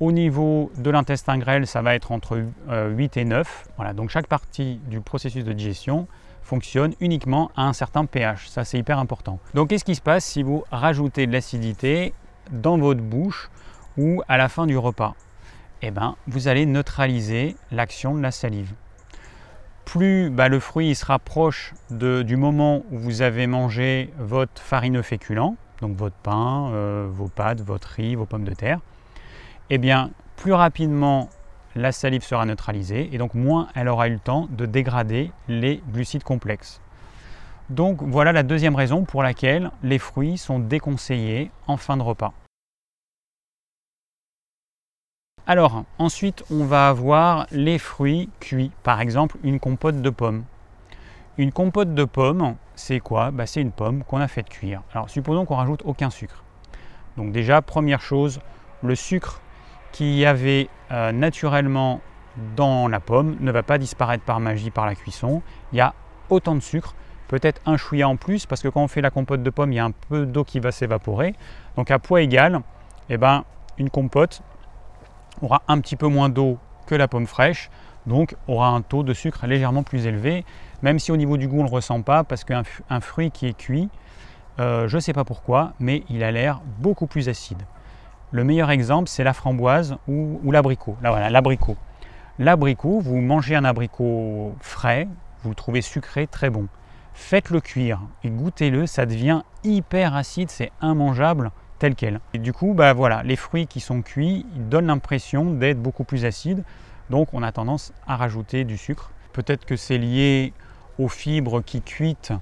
Au 0.00 0.12
niveau 0.12 0.72
de 0.76 0.90
l'intestin 0.90 1.38
grêle, 1.38 1.66
ça 1.66 1.80
va 1.80 1.94
être 1.94 2.10
entre 2.10 2.36
8 2.36 2.46
euh, 2.68 3.20
et 3.20 3.24
9. 3.24 3.68
Voilà, 3.76 3.92
donc 3.92 4.10
chaque 4.10 4.26
partie 4.26 4.80
du 4.88 5.00
processus 5.00 5.44
de 5.44 5.52
digestion 5.52 6.08
fonctionne 6.42 6.94
uniquement 7.00 7.50
à 7.56 7.62
un 7.62 7.72
certain 7.72 8.04
pH. 8.04 8.48
Ça, 8.48 8.64
c'est 8.64 8.78
hyper 8.78 8.98
important. 8.98 9.38
Donc, 9.54 9.68
qu'est-ce 9.70 9.84
qui 9.84 9.94
se 9.94 10.02
passe 10.02 10.24
si 10.24 10.42
vous 10.42 10.64
rajoutez 10.70 11.26
de 11.26 11.32
l'acidité 11.32 12.12
dans 12.50 12.76
votre 12.76 13.00
bouche 13.00 13.50
ou 13.96 14.22
à 14.28 14.36
la 14.36 14.48
fin 14.48 14.66
du 14.66 14.76
repas? 14.76 15.14
Eh 15.80 15.90
bien, 15.90 16.16
vous 16.26 16.48
allez 16.48 16.66
neutraliser 16.66 17.56
l'action 17.70 18.14
de 18.14 18.20
la 18.20 18.30
salive. 18.30 18.74
Plus 19.84 20.30
bah, 20.30 20.48
le 20.48 20.60
fruit 20.60 20.94
se 20.94 21.04
rapproche 21.04 21.74
du 21.90 22.36
moment 22.36 22.84
où 22.90 22.98
vous 22.98 23.22
avez 23.22 23.46
mangé 23.46 24.12
votre 24.18 24.60
farineux 24.60 25.02
féculent, 25.02 25.54
donc 25.80 25.96
votre 25.96 26.16
pain, 26.16 26.70
euh, 26.72 27.06
vos 27.10 27.28
pâtes, 27.28 27.60
votre 27.60 27.88
riz, 27.88 28.14
vos 28.14 28.26
pommes 28.26 28.44
de 28.44 28.54
terre, 28.54 28.80
eh 29.70 29.78
bien, 29.78 30.10
plus 30.36 30.52
rapidement 30.52 31.28
la 31.76 31.92
salive 31.92 32.22
sera 32.22 32.46
neutralisée 32.46 33.10
et 33.12 33.18
donc 33.18 33.34
moins 33.34 33.68
elle 33.74 33.88
aura 33.88 34.08
eu 34.08 34.12
le 34.12 34.18
temps 34.18 34.48
de 34.50 34.66
dégrader 34.66 35.32
les 35.48 35.82
glucides 35.92 36.24
complexes. 36.24 36.80
Donc 37.70 38.02
voilà 38.02 38.32
la 38.32 38.42
deuxième 38.42 38.76
raison 38.76 39.04
pour 39.04 39.22
laquelle 39.22 39.70
les 39.82 39.98
fruits 39.98 40.38
sont 40.38 40.58
déconseillés 40.58 41.50
en 41.66 41.76
fin 41.76 41.96
de 41.96 42.02
repas. 42.02 42.32
Alors 45.46 45.84
ensuite 45.98 46.42
on 46.50 46.64
va 46.64 46.88
avoir 46.88 47.46
les 47.50 47.78
fruits 47.78 48.30
cuits, 48.40 48.70
par 48.82 49.02
exemple 49.02 49.36
une 49.42 49.60
compote 49.60 50.00
de 50.00 50.08
pommes. 50.08 50.44
Une 51.36 51.52
compote 51.52 51.92
de 51.92 52.04
pommes, 52.04 52.54
c'est 52.76 53.00
quoi? 53.00 53.30
Bah, 53.30 53.44
C'est 53.44 53.60
une 53.60 53.72
pomme 53.72 54.04
qu'on 54.04 54.20
a 54.20 54.28
fait 54.28 54.48
cuire. 54.48 54.80
Alors 54.94 55.10
supposons 55.10 55.44
qu'on 55.44 55.56
rajoute 55.56 55.82
aucun 55.84 56.08
sucre. 56.08 56.42
Donc 57.18 57.30
déjà 57.30 57.60
première 57.60 58.00
chose, 58.00 58.40
le 58.82 58.94
sucre 58.94 59.42
qui 59.92 60.16
y 60.16 60.24
avait 60.24 60.70
euh, 60.90 61.12
naturellement 61.12 62.00
dans 62.56 62.88
la 62.88 62.98
pomme 62.98 63.36
ne 63.40 63.52
va 63.52 63.62
pas 63.62 63.76
disparaître 63.76 64.24
par 64.24 64.40
magie 64.40 64.70
par 64.70 64.86
la 64.86 64.94
cuisson. 64.94 65.42
Il 65.72 65.78
y 65.78 65.82
a 65.82 65.92
autant 66.30 66.54
de 66.54 66.60
sucre, 66.60 66.94
peut-être 67.28 67.60
un 67.66 67.76
chouïa 67.76 68.08
en 68.08 68.16
plus, 68.16 68.46
parce 68.46 68.62
que 68.62 68.68
quand 68.68 68.82
on 68.82 68.88
fait 68.88 69.02
la 69.02 69.10
compote 69.10 69.42
de 69.42 69.50
pomme, 69.50 69.72
il 69.72 69.76
y 69.76 69.78
a 69.78 69.84
un 69.84 69.92
peu 70.08 70.24
d'eau 70.24 70.42
qui 70.42 70.58
va 70.58 70.72
s'évaporer. 70.72 71.34
Donc 71.76 71.90
à 71.90 71.98
poids 71.98 72.22
égal, 72.22 72.62
eh 73.10 73.18
ben, 73.18 73.44
une 73.76 73.90
compote 73.90 74.42
aura 75.42 75.62
un 75.68 75.80
petit 75.80 75.96
peu 75.96 76.06
moins 76.06 76.28
d'eau 76.28 76.58
que 76.86 76.94
la 76.94 77.08
pomme 77.08 77.26
fraîche, 77.26 77.70
donc 78.06 78.36
aura 78.48 78.68
un 78.68 78.82
taux 78.82 79.02
de 79.02 79.14
sucre 79.14 79.46
légèrement 79.46 79.82
plus 79.82 80.06
élevé, 80.06 80.44
même 80.82 80.98
si 80.98 81.12
au 81.12 81.16
niveau 81.16 81.36
du 81.36 81.48
goût 81.48 81.60
on 81.60 81.64
ne 81.64 81.68
le 81.68 81.74
ressent 81.74 82.02
pas, 82.02 82.24
parce 82.24 82.44
qu'un 82.44 82.64
fruit 83.00 83.30
qui 83.30 83.46
est 83.46 83.56
cuit, 83.56 83.88
euh, 84.60 84.86
je 84.88 84.96
ne 84.96 85.00
sais 85.00 85.12
pas 85.12 85.24
pourquoi, 85.24 85.72
mais 85.80 86.04
il 86.08 86.22
a 86.22 86.30
l'air 86.30 86.60
beaucoup 86.78 87.06
plus 87.06 87.28
acide. 87.28 87.62
Le 88.30 88.44
meilleur 88.44 88.70
exemple, 88.70 89.08
c'est 89.08 89.24
la 89.24 89.32
framboise 89.32 89.96
ou, 90.08 90.50
l'abricot. 90.50 90.96
Là, 91.02 91.10
voilà, 91.10 91.30
l'abricot. 91.30 91.76
L'abricot, 92.38 93.00
vous 93.00 93.20
mangez 93.20 93.54
un 93.54 93.64
abricot 93.64 94.54
frais, 94.60 95.08
vous 95.44 95.54
trouvez 95.54 95.82
sucré, 95.82 96.26
très 96.26 96.50
bon. 96.50 96.66
Faites-le 97.12 97.60
cuire 97.60 98.00
et 98.24 98.30
goûtez-le, 98.30 98.86
ça 98.86 99.06
devient 99.06 99.42
hyper 99.62 100.16
acide, 100.16 100.50
c'est 100.50 100.72
immangeable 100.82 101.52
quel. 101.92 102.20
Et 102.32 102.38
du 102.38 102.52
coup, 102.52 102.72
bah 102.72 102.92
voilà, 102.92 103.22
les 103.22 103.36
fruits 103.36 103.66
qui 103.66 103.80
sont 103.80 104.02
cuits, 104.02 104.46
donnent 104.56 104.86
l'impression 104.86 105.50
d'être 105.50 105.80
beaucoup 105.80 106.04
plus 106.04 106.24
acides, 106.24 106.64
donc 107.10 107.34
on 107.34 107.42
a 107.42 107.52
tendance 107.52 107.92
à 108.06 108.16
rajouter 108.16 108.64
du 108.64 108.78
sucre. 108.78 109.10
Peut-être 109.32 109.66
que 109.66 109.76
c'est 109.76 109.98
lié 109.98 110.52
aux 110.98 111.08
fibres 111.08 111.60
qui 111.60 111.82
cuites 111.82 112.32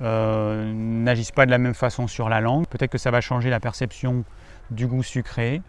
euh, 0.00 0.72
n'agissent 0.74 1.32
pas 1.32 1.46
de 1.46 1.50
la 1.50 1.58
même 1.58 1.74
façon 1.74 2.06
sur 2.06 2.28
la 2.28 2.40
langue. 2.40 2.66
Peut-être 2.66 2.90
que 2.90 2.98
ça 2.98 3.10
va 3.10 3.20
changer 3.20 3.50
la 3.50 3.60
perception 3.60 4.24
du 4.70 4.86
goût 4.86 5.02
sucré. 5.02 5.62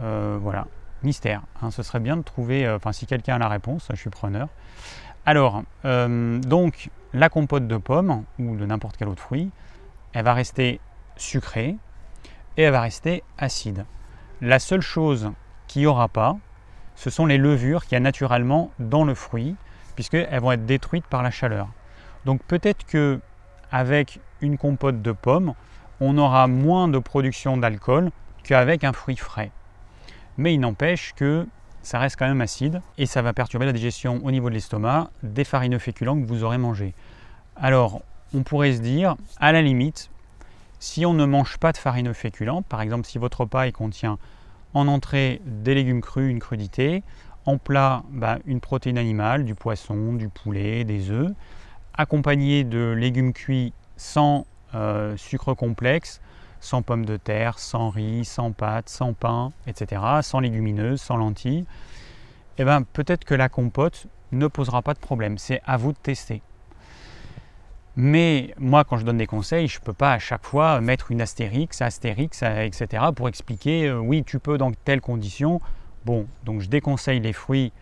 Euh, 0.00 0.38
voilà, 0.40 0.66
mystère. 1.02 1.42
Hein. 1.62 1.70
ce 1.70 1.82
serait 1.82 2.00
bien 2.00 2.16
de 2.16 2.22
trouver, 2.22 2.66
euh, 2.66 2.76
enfin 2.76 2.92
si 2.92 3.06
quelqu'un 3.06 3.36
a 3.36 3.38
la 3.38 3.48
réponse, 3.48 3.88
je 3.90 3.96
suis 3.96 4.10
preneur. 4.10 4.48
Alors, 5.28 5.64
donc 5.82 6.88
la 7.12 7.28
compote 7.28 7.66
de 7.66 7.76
pommes 7.78 8.22
ou 8.38 8.54
de 8.54 8.64
n'importe 8.64 8.96
quel 8.96 9.08
autre 9.08 9.22
fruit, 9.22 9.50
elle 10.12 10.24
va 10.24 10.34
rester 10.34 10.78
sucrée 11.16 11.76
et 12.56 12.62
elle 12.62 12.72
va 12.72 12.80
rester 12.80 13.22
acide. 13.38 13.84
La 14.40 14.58
seule 14.58 14.80
chose 14.80 15.32
qu'il 15.66 15.82
n'y 15.82 15.86
aura 15.86 16.08
pas, 16.08 16.36
ce 16.94 17.10
sont 17.10 17.26
les 17.26 17.38
levures 17.38 17.84
qu'il 17.84 17.92
y 17.92 17.96
a 17.96 18.00
naturellement 18.00 18.70
dans 18.78 19.04
le 19.04 19.14
fruit, 19.14 19.56
puisqu'elles 19.94 20.40
vont 20.40 20.52
être 20.52 20.66
détruites 20.66 21.06
par 21.06 21.22
la 21.22 21.30
chaleur. 21.30 21.68
Donc 22.24 22.42
peut-être 22.42 22.84
que 22.86 23.20
avec 23.70 24.20
une 24.40 24.58
compote 24.58 25.02
de 25.02 25.12
pommes, 25.12 25.54
on 26.00 26.18
aura 26.18 26.46
moins 26.46 26.88
de 26.88 26.98
production 26.98 27.56
d'alcool 27.56 28.10
qu'avec 28.42 28.84
un 28.84 28.92
fruit 28.92 29.16
frais. 29.16 29.50
Mais 30.36 30.54
il 30.54 30.60
n'empêche 30.60 31.14
que 31.14 31.46
ça 31.82 31.98
reste 31.98 32.16
quand 32.18 32.26
même 32.26 32.40
acide 32.40 32.82
et 32.98 33.06
ça 33.06 33.22
va 33.22 33.32
perturber 33.32 33.66
la 33.66 33.72
digestion 33.72 34.20
au 34.24 34.30
niveau 34.30 34.48
de 34.48 34.54
l'estomac 34.54 35.10
des 35.22 35.44
farineux 35.44 35.78
féculents 35.78 36.20
que 36.20 36.26
vous 36.26 36.44
aurez 36.44 36.58
mangés. 36.58 36.94
Alors, 37.56 38.02
on 38.34 38.42
pourrait 38.42 38.72
se 38.72 38.80
dire, 38.80 39.16
à 39.38 39.52
la 39.52 39.62
limite, 39.62 40.10
si 40.78 41.06
on 41.06 41.14
ne 41.14 41.24
mange 41.24 41.58
pas 41.58 41.72
de 41.72 41.76
farineux 41.78 42.12
féculents, 42.12 42.62
par 42.62 42.80
exemple 42.80 43.06
si 43.06 43.18
votre 43.18 43.42
repas 43.42 43.70
contient 43.70 44.18
en 44.74 44.88
entrée 44.88 45.40
des 45.46 45.74
légumes 45.74 46.00
crus, 46.00 46.30
une 46.30 46.38
crudité, 46.38 47.02
en 47.46 47.58
plat 47.58 48.02
bah, 48.10 48.38
une 48.44 48.60
protéine 48.60 48.98
animale, 48.98 49.44
du 49.44 49.54
poisson, 49.54 50.14
du 50.14 50.28
poulet, 50.28 50.84
des 50.84 51.10
œufs, 51.10 51.32
accompagné 51.94 52.64
de 52.64 52.90
légumes 52.90 53.32
cuits 53.32 53.72
sans 53.96 54.46
euh, 54.74 55.16
sucre 55.16 55.54
complexe, 55.54 56.20
sans 56.60 56.82
pommes 56.82 57.06
de 57.06 57.16
terre, 57.16 57.58
sans 57.58 57.90
riz, 57.90 58.24
sans 58.24 58.52
pâtes, 58.52 58.88
sans 58.88 59.12
pain, 59.12 59.52
etc., 59.66 60.02
sans 60.22 60.40
légumineuses, 60.40 61.00
sans 61.00 61.16
lentilles, 61.16 61.64
eh 62.58 62.64
ben, 62.64 62.82
peut-être 62.82 63.24
que 63.24 63.34
la 63.34 63.48
compote 63.48 64.06
ne 64.32 64.46
posera 64.46 64.82
pas 64.82 64.94
de 64.94 64.98
problème. 64.98 65.38
C'est 65.38 65.60
à 65.64 65.76
vous 65.76 65.92
de 65.92 65.98
tester. 65.98 66.42
Mais 67.96 68.54
moi, 68.58 68.84
quand 68.84 68.98
je 68.98 69.06
donne 69.06 69.16
des 69.16 69.26
conseils, 69.26 69.68
je 69.68 69.80
ne 69.80 69.84
peux 69.84 69.94
pas 69.94 70.12
à 70.12 70.18
chaque 70.18 70.44
fois 70.44 70.82
mettre 70.82 71.10
une 71.10 71.22
astérix, 71.22 71.80
astérix, 71.80 72.42
etc. 72.42 73.04
pour 73.14 73.26
expliquer, 73.28 73.88
euh, 73.88 73.98
oui, 73.98 74.22
tu 74.22 74.38
peux 74.38 74.58
dans 74.58 74.70
telles 74.70 75.00
conditions. 75.00 75.62
Bon, 76.04 76.26
donc 76.44 76.60
je 76.60 76.68
déconseille 76.68 77.20
les 77.20 77.32
fruits 77.32 77.72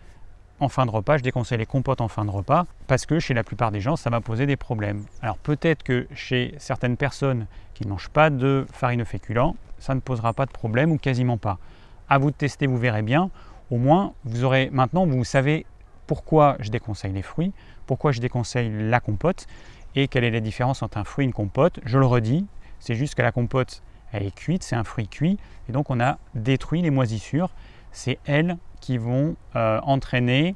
en 0.61 0.69
fin 0.69 0.85
de 0.85 0.91
repas, 0.91 1.17
je 1.17 1.23
déconseille 1.23 1.57
les 1.57 1.65
compotes 1.65 1.99
en 1.99 2.07
fin 2.07 2.23
de 2.23 2.29
repas, 2.29 2.65
parce 2.87 3.05
que 3.05 3.19
chez 3.19 3.33
la 3.33 3.43
plupart 3.43 3.71
des 3.71 3.81
gens, 3.81 3.97
ça 3.97 4.09
va 4.09 4.21
poser 4.21 4.45
des 4.45 4.55
problèmes. 4.55 5.03
Alors 5.21 5.37
peut-être 5.37 5.83
que 5.83 6.07
chez 6.15 6.55
certaines 6.59 6.95
personnes 6.95 7.45
qui 7.73 7.83
ne 7.83 7.89
mangent 7.89 8.09
pas 8.09 8.29
de 8.29 8.65
farine 8.71 9.03
féculent, 9.03 9.53
ça 9.79 9.95
ne 9.95 9.99
posera 9.99 10.31
pas 10.31 10.45
de 10.45 10.51
problème 10.51 10.93
ou 10.93 10.97
quasiment 10.97 11.37
pas. 11.37 11.59
À 12.07 12.19
vous 12.19 12.31
de 12.31 12.35
tester, 12.35 12.67
vous 12.67 12.77
verrez 12.77 13.01
bien. 13.01 13.29
Au 13.69 13.77
moins, 13.77 14.13
vous 14.23 14.45
aurez 14.45 14.69
maintenant, 14.71 15.05
vous 15.05 15.25
savez 15.25 15.65
pourquoi 16.07 16.55
je 16.59 16.69
déconseille 16.69 17.11
les 17.11 17.21
fruits, 17.21 17.51
pourquoi 17.85 18.13
je 18.13 18.21
déconseille 18.21 18.71
la 18.71 19.01
compote 19.01 19.47
et 19.95 20.07
quelle 20.07 20.23
est 20.23 20.31
la 20.31 20.41
différence 20.41 20.83
entre 20.83 20.97
un 20.97 21.03
fruit 21.03 21.25
et 21.25 21.27
une 21.27 21.33
compote? 21.33 21.79
Je 21.85 21.97
le 21.97 22.05
redis, 22.05 22.45
c'est 22.79 22.95
juste 22.95 23.15
que 23.15 23.21
la 23.21 23.31
compote, 23.31 23.81
elle 24.11 24.23
est 24.23 24.35
cuite, 24.35 24.63
c'est 24.63 24.75
un 24.75 24.83
fruit 24.83 25.07
cuit, 25.07 25.37
et 25.69 25.71
donc 25.71 25.89
on 25.89 25.99
a 25.99 26.17
détruit 26.35 26.81
les 26.81 26.89
moisissures. 26.91 27.49
C'est 27.91 28.19
elles 28.25 28.57
qui 28.81 28.97
vont 28.97 29.35
euh, 29.55 29.79
entraîner 29.81 30.55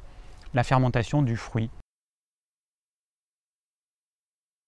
la 0.54 0.62
fermentation 0.62 1.22
du 1.22 1.36
fruit. 1.36 1.70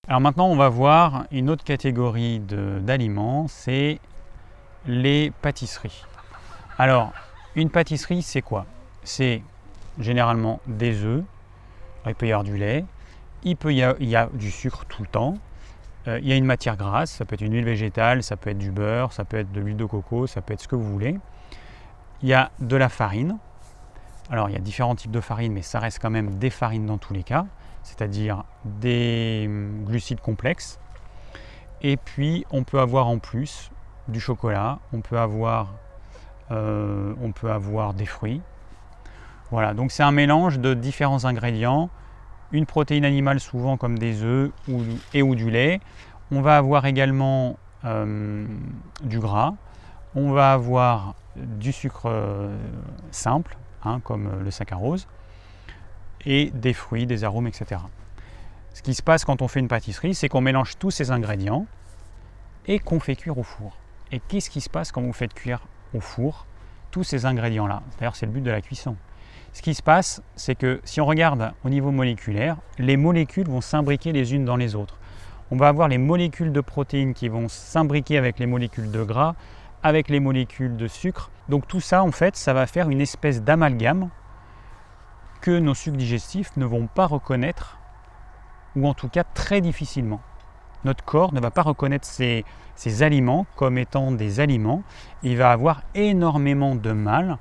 Alors 0.08 0.20
maintenant, 0.20 0.48
on 0.48 0.56
va 0.56 0.68
voir 0.68 1.26
une 1.30 1.48
autre 1.48 1.64
catégorie 1.64 2.40
d'aliments, 2.40 3.46
c'est 3.46 4.00
les 4.86 5.30
pâtisseries. 5.42 6.04
Alors, 6.76 7.12
une 7.54 7.70
pâtisserie, 7.70 8.22
c'est 8.22 8.42
quoi? 8.42 8.66
C'est 9.04 9.42
généralement 9.98 10.60
des 10.66 11.04
œufs, 11.04 11.22
il 12.06 12.14
peut 12.14 12.26
y 12.26 12.42
du 12.42 12.56
lait, 12.56 12.84
il, 13.44 13.56
peut 13.56 13.72
y 13.72 13.82
a 13.82 14.28
du 14.34 14.50
sucre 14.50 14.84
tout 14.86 15.02
le 15.02 15.08
temps, 15.08 15.34
euh, 16.08 16.18
il 16.20 16.28
y 16.28 16.32
a 16.32 16.36
une 16.36 16.44
matière 16.44 16.76
grasse, 16.76 17.12
ça 17.12 17.24
peut 17.24 17.34
être 17.34 17.42
une 17.42 17.52
huile 17.52 17.64
végétale, 17.64 18.22
ça 18.22 18.36
peut 18.36 18.50
être 18.50 18.58
du 18.58 18.72
beurre, 18.72 19.12
ça 19.12 19.24
peut 19.24 19.38
être 19.38 19.52
de 19.52 19.60
l'huile 19.60 19.76
de 19.76 19.84
coco, 19.84 20.26
ça 20.26 20.40
peut 20.40 20.52
être 20.52 20.62
ce 20.62 20.68
que 20.68 20.74
vous 20.74 20.90
voulez. 20.90 21.18
Il 22.22 22.28
y 22.28 22.34
a 22.34 22.50
de 22.60 22.76
la 22.76 22.88
farine, 22.88 23.38
alors 24.30 24.48
il 24.48 24.52
y 24.52 24.56
a 24.56 24.60
différents 24.60 24.96
types 24.96 25.12
de 25.12 25.20
farine, 25.20 25.52
mais 25.52 25.62
ça 25.62 25.78
reste 25.78 26.00
quand 26.00 26.10
même 26.10 26.38
des 26.38 26.50
farines 26.50 26.86
dans 26.86 26.98
tous 26.98 27.14
les 27.14 27.22
cas, 27.22 27.46
c'est-à-dire 27.84 28.44
des 28.64 29.44
hum, 29.46 29.84
glucides 29.84 30.20
complexes. 30.20 30.80
Et 31.82 31.96
puis 31.96 32.44
on 32.50 32.64
peut 32.64 32.80
avoir 32.80 33.06
en 33.06 33.18
plus 33.18 33.70
du 34.08 34.18
chocolat, 34.18 34.80
on 34.92 35.00
peut 35.02 35.18
avoir, 35.18 35.74
euh, 36.50 37.14
on 37.22 37.30
peut 37.30 37.50
avoir 37.50 37.94
des 37.94 38.06
fruits. 38.06 38.42
Voilà, 39.52 39.74
donc 39.74 39.92
c'est 39.92 40.02
un 40.02 40.12
mélange 40.12 40.58
de 40.58 40.74
différents 40.74 41.26
ingrédients, 41.26 41.90
une 42.52 42.66
protéine 42.66 43.04
animale 43.04 43.40
souvent 43.40 43.76
comme 43.76 43.98
des 43.98 44.22
œufs 44.22 44.50
et 45.14 45.22
ou 45.22 45.34
du 45.34 45.50
lait. 45.50 45.80
On 46.30 46.40
va 46.40 46.56
avoir 46.56 46.86
également 46.86 47.58
euh, 47.84 48.46
du 49.02 49.18
gras, 49.18 49.54
on 50.14 50.32
va 50.32 50.52
avoir 50.52 51.14
du 51.36 51.72
sucre 51.72 52.06
euh, 52.06 52.56
simple, 53.10 53.56
hein, 53.84 54.00
comme 54.04 54.30
le 54.42 54.50
saccharose, 54.50 55.08
et 56.24 56.50
des 56.54 56.72
fruits, 56.72 57.06
des 57.06 57.24
arômes, 57.24 57.46
etc. 57.46 57.80
Ce 58.74 58.82
qui 58.82 58.94
se 58.94 59.02
passe 59.02 59.24
quand 59.24 59.42
on 59.42 59.48
fait 59.48 59.60
une 59.60 59.68
pâtisserie, 59.68 60.14
c'est 60.14 60.28
qu'on 60.28 60.40
mélange 60.40 60.78
tous 60.78 60.90
ces 60.90 61.10
ingrédients 61.10 61.66
et 62.66 62.78
qu'on 62.78 63.00
fait 63.00 63.16
cuire 63.16 63.38
au 63.38 63.42
four. 63.42 63.76
Et 64.12 64.20
qu'est-ce 64.20 64.50
qui 64.50 64.60
se 64.60 64.70
passe 64.70 64.92
quand 64.92 65.02
vous 65.02 65.12
faites 65.12 65.34
cuire 65.34 65.60
au 65.94 66.00
four 66.00 66.46
tous 66.90 67.04
ces 67.04 67.26
ingrédients-là? 67.26 67.82
D'ailleurs, 67.98 68.16
c'est 68.16 68.26
le 68.26 68.32
but 68.32 68.42
de 68.42 68.50
la 68.50 68.60
cuisson. 68.60 68.96
Ce 69.52 69.60
qui 69.60 69.74
se 69.74 69.82
passe, 69.82 70.22
c'est 70.34 70.54
que 70.54 70.80
si 70.84 71.00
on 71.00 71.06
regarde 71.06 71.52
au 71.64 71.68
niveau 71.68 71.90
moléculaire, 71.90 72.56
les 72.78 72.96
molécules 72.96 73.48
vont 73.48 73.60
s'imbriquer 73.60 74.12
les 74.12 74.34
unes 74.34 74.44
dans 74.44 74.56
les 74.56 74.74
autres. 74.74 74.98
On 75.50 75.56
va 75.56 75.68
avoir 75.68 75.88
les 75.88 75.98
molécules 75.98 76.52
de 76.52 76.60
protéines 76.62 77.12
qui 77.12 77.28
vont 77.28 77.48
s'imbriquer 77.48 78.16
avec 78.16 78.38
les 78.38 78.46
molécules 78.46 78.90
de 78.90 79.02
gras, 79.02 79.34
avec 79.82 80.08
les 80.08 80.20
molécules 80.20 80.76
de 80.76 80.86
sucre. 80.88 81.30
Donc 81.50 81.68
tout 81.68 81.80
ça, 81.80 82.02
en 82.02 82.12
fait, 82.12 82.36
ça 82.36 82.54
va 82.54 82.66
faire 82.66 82.88
une 82.88 83.02
espèce 83.02 83.42
d'amalgame 83.42 84.08
que 85.42 85.58
nos 85.58 85.74
sucs 85.74 85.96
digestifs 85.96 86.56
ne 86.56 86.64
vont 86.64 86.86
pas 86.86 87.06
reconnaître, 87.06 87.78
ou 88.76 88.88
en 88.88 88.94
tout 88.94 89.08
cas 89.08 89.24
très 89.24 89.60
difficilement. 89.60 90.20
Notre 90.84 91.04
corps 91.04 91.34
ne 91.34 91.40
va 91.40 91.50
pas 91.50 91.62
reconnaître 91.62 92.06
ces, 92.06 92.44
aliments 93.02 93.46
comme 93.56 93.76
étant 93.76 94.12
des 94.12 94.40
aliments. 94.40 94.82
Il 95.22 95.36
va 95.36 95.52
avoir 95.52 95.82
énormément 95.94 96.74
de 96.74 96.92
mal 96.92 97.38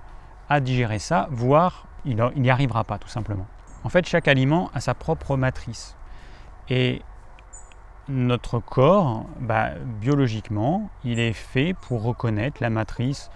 à 0.49 0.59
digérer 0.59 0.99
ça, 0.99 1.27
voire 1.31 1.87
il 2.05 2.15
n'y 2.36 2.50
arrivera 2.50 2.84
pas 2.84 2.98
tout 2.98 3.08
simplement. 3.08 3.46
En 3.84 3.89
fait, 3.89 4.08
chaque 4.08 4.27
aliment 4.27 4.70
a 4.74 4.79
sa 4.79 4.93
propre 4.93 5.38
matrice. 5.38 5.96
Et 6.70 7.01
notre 8.08 8.60
corps, 8.60 9.25
bah, 9.39 9.72
biologiquement, 10.00 10.89
il 11.03 11.20
est 11.20 11.34
fait 11.34 11.74
pour 11.74 12.03
reconnaître 12.03 12.62
la 12.62 12.70
matrice 12.70 13.29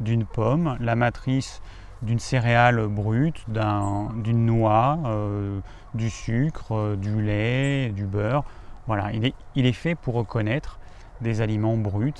d'une 0.00 0.24
pomme, 0.24 0.76
la 0.80 0.96
matrice 0.96 1.60
d'une 2.02 2.18
céréale 2.18 2.86
brute, 2.88 3.44
d'une 3.48 4.46
noix, 4.46 4.98
euh, 5.06 5.60
du 5.94 6.10
sucre, 6.10 6.74
euh, 6.74 6.96
du 6.96 7.22
lait, 7.22 7.90
du 7.90 8.06
beurre. 8.06 8.44
Voilà, 8.88 9.12
il 9.12 9.24
est, 9.24 9.34
il 9.54 9.66
est 9.66 9.72
fait 9.72 9.94
pour 9.94 10.14
reconnaître 10.14 10.80
des 11.20 11.40
aliments 11.40 11.76
bruts. 11.76 12.12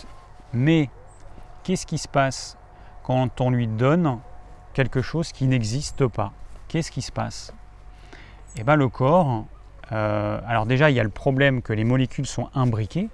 Mais 0.53 0.89
qu'est-ce 1.65 1.87
qui 1.87 1.99
se 1.99 2.07
passe 2.07 2.57
quand 3.03 3.41
on 3.41 3.51
lui 3.51 3.67
donne 3.67 4.21
quelque 4.73 5.03
chose 5.03 5.33
qui 5.33 5.47
n'existe 5.47 6.07
pas 6.07 6.33
Qu'est-ce 6.69 6.91
qui 6.91 7.03
se 7.03 7.13
passe? 7.13 7.53
Eh 8.57 8.65
bien 8.65 8.77
le 8.77 8.89
corps, 8.89 9.45
euh, 9.93 10.41
alors 10.47 10.65
déjà 10.65 10.91
il 10.91 10.97
y 10.97 11.01
a 11.01 11.05
le 11.05 11.11
problème 11.11 11.61
que 11.61 11.73
les 11.73 11.85
molécules 11.85 12.27
sont 12.27 12.49
imbriquées, 12.55 13.09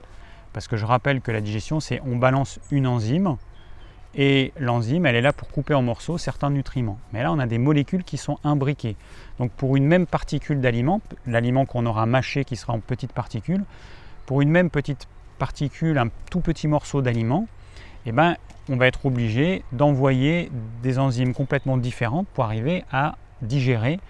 parce 0.53 0.69
que 0.69 0.77
je 0.77 0.87
rappelle 0.87 1.21
que 1.21 1.33
la 1.33 1.41
digestion 1.41 1.81
c'est 1.81 2.01
on 2.07 2.17
balance 2.17 2.61
une 2.71 2.87
enzyme, 2.87 3.37
et 4.15 4.53
l'enzyme, 4.59 5.07
elle 5.07 5.17
est 5.17 5.21
là 5.21 5.33
pour 5.33 5.49
couper 5.49 5.75
en 5.75 5.83
morceaux 5.83 6.19
certains 6.19 6.51
nutriments. 6.51 6.99
Mais 7.13 7.23
là, 7.23 7.31
on 7.33 7.39
a 7.39 7.47
des 7.47 7.59
molécules 7.59 8.05
qui 8.05 8.17
sont 8.17 8.39
imbriquées. 8.43 8.97
Donc 9.39 9.53
pour 9.53 9.77
une 9.77 9.87
même 9.87 10.07
particule 10.07 10.61
d'aliment, 10.61 11.01
l'aliment 11.27 11.67
qu'on 11.67 11.87
aura 11.87 12.07
mâché 12.07 12.45
qui 12.45 12.57
sera 12.57 12.73
en 12.73 12.81
petites 12.81 13.13
particules, 13.13 13.65
pour 14.27 14.41
une 14.41 14.51
même 14.51 14.71
petite 14.71 15.09
particule, 15.39 15.99
un 15.99 16.09
tout 16.31 16.41
petit 16.41 16.69
morceau 16.69 17.03
d'aliment, 17.03 17.47
eh 18.07 18.13
ben, 18.13 18.37
on 18.69 18.77
va 18.77 18.87
être 18.87 19.07
obligé 19.07 19.65
d'envoyer 19.73 20.51
des 20.83 20.99
enzymes 20.99 21.35
complètement 21.35 21.77
différentes 21.77 22.29
pour 22.29 22.45
arriver 22.45 22.85
à 22.93 23.17
digérer 23.43 24.01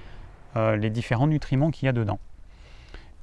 euh, 0.56 0.76
les 0.76 0.90
différents 0.90 1.26
nutriments 1.26 1.70
qu'il 1.70 1.86
y 1.86 1.88
a 1.88 1.92
dedans. 1.92 2.18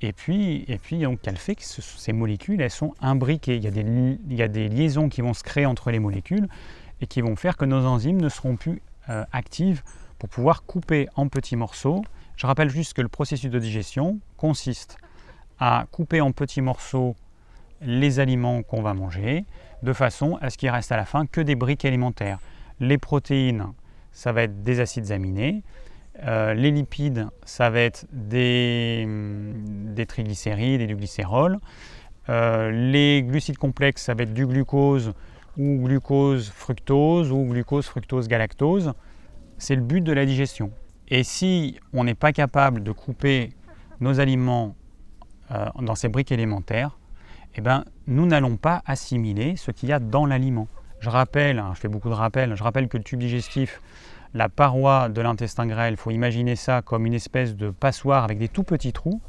Et 0.01 0.13
puis, 0.13 0.65
et 0.67 0.77
puis 0.77 0.99
donc, 0.99 1.19
elle 1.25 1.37
fait 1.37 1.55
que 1.55 1.63
ces 1.63 2.13
molécules, 2.13 2.61
elles 2.61 2.69
sont 2.69 2.93
imbriquées. 3.01 3.55
Il 3.55 3.63
y, 3.63 4.41
a 4.41 4.47
des, 4.47 4.69
liaisons 4.69 5.09
qui 5.09 5.21
vont 5.21 5.33
se 5.33 5.43
créer 5.43 5.65
entre 5.65 5.89
les 5.89 5.99
molécules 5.99 6.47
et 7.01 7.07
qui 7.07 7.21
vont 7.21 7.35
faire 7.35 7.57
que 7.57 7.65
nos 7.65 7.85
enzymes 7.85 8.21
ne 8.21 8.29
seront 8.29 8.55
plus 8.55 8.81
euh, 9.09 9.23
actives 9.31 9.83
pour 10.19 10.29
pouvoir 10.29 10.63
couper 10.63 11.07
en 11.15 11.27
petits 11.27 11.55
morceaux. 11.55 12.03
Je 12.35 12.45
rappelle 12.45 12.69
juste 12.69 12.93
que 12.93 13.01
le 13.01 13.07
processus 13.07 13.49
de 13.49 13.59
digestion 13.59 14.19
consiste 14.37 14.97
à 15.59 15.85
couper 15.91 16.21
en 16.21 16.31
petits 16.31 16.61
morceaux 16.61 17.15
les 17.81 18.19
aliments 18.19 18.63
qu'on 18.63 18.81
va 18.81 18.93
manger 18.93 19.45
de 19.85 19.93
façon 19.93 20.37
à 20.41 20.49
ce 20.49 20.57
qu'il 20.57 20.69
reste 20.69 20.91
à 20.91 20.97
la 20.97 21.05
fin 21.05 21.25
que 21.25 21.39
des 21.39 21.55
briques 21.55 21.85
alimentaires. 21.85 22.39
Les 22.79 22.97
protéines, 22.97 23.67
ça 24.11 24.33
va 24.33 24.43
être 24.43 24.63
des 24.63 24.81
acides 24.81 25.11
aminés. 25.11 25.63
Euh, 26.23 26.53
les 26.53 26.71
lipides, 26.71 27.27
ça 27.45 27.69
va 27.69 27.81
être 27.81 28.05
des, 28.11 29.07
des 29.07 30.05
triglycérides 30.05 30.81
et 30.81 30.87
du 30.87 30.95
glycérol. 30.95 31.59
Euh, 32.29 32.71
les 32.71 33.23
glucides 33.23 33.57
complexes, 33.57 34.03
ça 34.03 34.15
va 34.15 34.23
être 34.23 34.33
du 34.33 34.47
glucose 34.47 35.13
ou 35.57 35.83
glucose 35.83 36.49
fructose 36.49 37.31
ou 37.31 37.45
glucose 37.45 37.85
fructose 37.85 38.27
galactose. 38.27 38.93
C'est 39.57 39.75
le 39.75 39.81
but 39.81 40.01
de 40.01 40.11
la 40.11 40.25
digestion. 40.25 40.71
Et 41.07 41.23
si 41.23 41.79
on 41.93 42.03
n'est 42.03 42.15
pas 42.15 42.33
capable 42.33 42.81
de 42.81 42.91
couper 42.91 43.51
nos 43.99 44.19
aliments 44.19 44.75
euh, 45.51 45.67
dans 45.79 45.95
ces 45.95 46.09
briques 46.09 46.31
élémentaires, 46.31 46.97
eh 47.57 47.61
ben, 47.61 47.85
nous 48.07 48.25
n'allons 48.25 48.57
pas 48.57 48.81
assimiler 48.85 49.55
ce 49.55 49.71
qu'il 49.71 49.89
y 49.89 49.93
a 49.93 49.99
dans 49.99 50.25
l'aliment. 50.25 50.67
Je 50.99 51.09
rappelle, 51.09 51.59
hein, 51.59 51.71
je 51.75 51.79
fais 51.79 51.87
beaucoup 51.87 52.09
de 52.09 52.13
rappels, 52.13 52.55
je 52.55 52.63
rappelle 52.63 52.87
que 52.87 52.97
le 52.97 53.03
tube 53.03 53.19
digestif, 53.19 53.81
la 54.33 54.49
paroi 54.49 55.07
de 55.09 55.21
l'intestin 55.21 55.65
grêle, 55.65 55.93
il 55.93 55.97
faut 55.97 56.11
imaginer 56.11 56.55
ça 56.55 56.81
comme 56.81 57.05
une 57.05 57.13
espèce 57.13 57.55
de 57.55 57.69
passoire 57.69 58.23
avec 58.23 58.37
des 58.37 58.49
tout 58.49 58.63
petits 58.63 58.91
trous, 58.91 59.21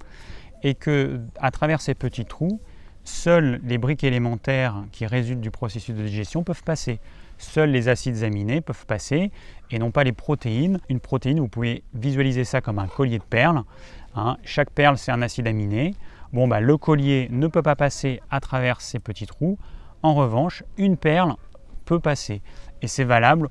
et 0.63 0.75
que 0.75 1.21
à 1.39 1.51
travers 1.51 1.81
ces 1.81 1.95
petits 1.95 2.25
trous, 2.25 2.61
seuls 3.05 3.61
les 3.63 3.79
briques 3.79 4.03
élémentaires 4.03 4.85
qui 4.91 5.07
résultent 5.07 5.41
du 5.41 5.51
processus 5.51 5.95
de 5.95 6.03
digestion 6.03 6.43
peuvent 6.43 6.65
passer. 6.65 6.99
Seuls 7.39 7.71
les 7.71 7.89
acides 7.89 8.23
aminés 8.25 8.61
peuvent 8.61 8.87
passer 8.87 9.31
et 9.71 9.79
non 9.79 9.91
pas 9.91 10.05
les 10.05 10.13
protéines. 10.13 10.81
Une 10.89 11.01
protéine, 11.01 11.39
vous 11.39 11.49
pouvez 11.49 11.85
visualiser 11.95 12.45
ça 12.45 12.61
comme 12.61 12.79
un 12.79 12.89
collier 12.89 13.19
de 13.19 13.25
perles. 13.25 13.63
Hein. 14.15 14.39
Chaque 14.43 14.71
perle, 14.71 14.97
c'est 14.97 15.13
un 15.13 15.23
acide 15.23 15.47
aminé. 15.47 15.95
Bon, 16.33 16.49
bah, 16.49 16.61
le 16.61 16.77
collier 16.77 17.29
ne 17.31 17.47
peut 17.47 17.63
pas 17.63 17.77
passer 17.77 18.21
à 18.31 18.41
travers 18.41 18.81
ces 18.81 18.99
petits 18.99 19.27
trous. 19.27 19.59
En 20.03 20.15
revanche, 20.15 20.65
une 20.77 20.97
perle 20.97 21.35
peut 21.85 22.01
passer. 22.01 22.43
Et 22.83 22.89
c'est 22.89 23.05
valable 23.05 23.49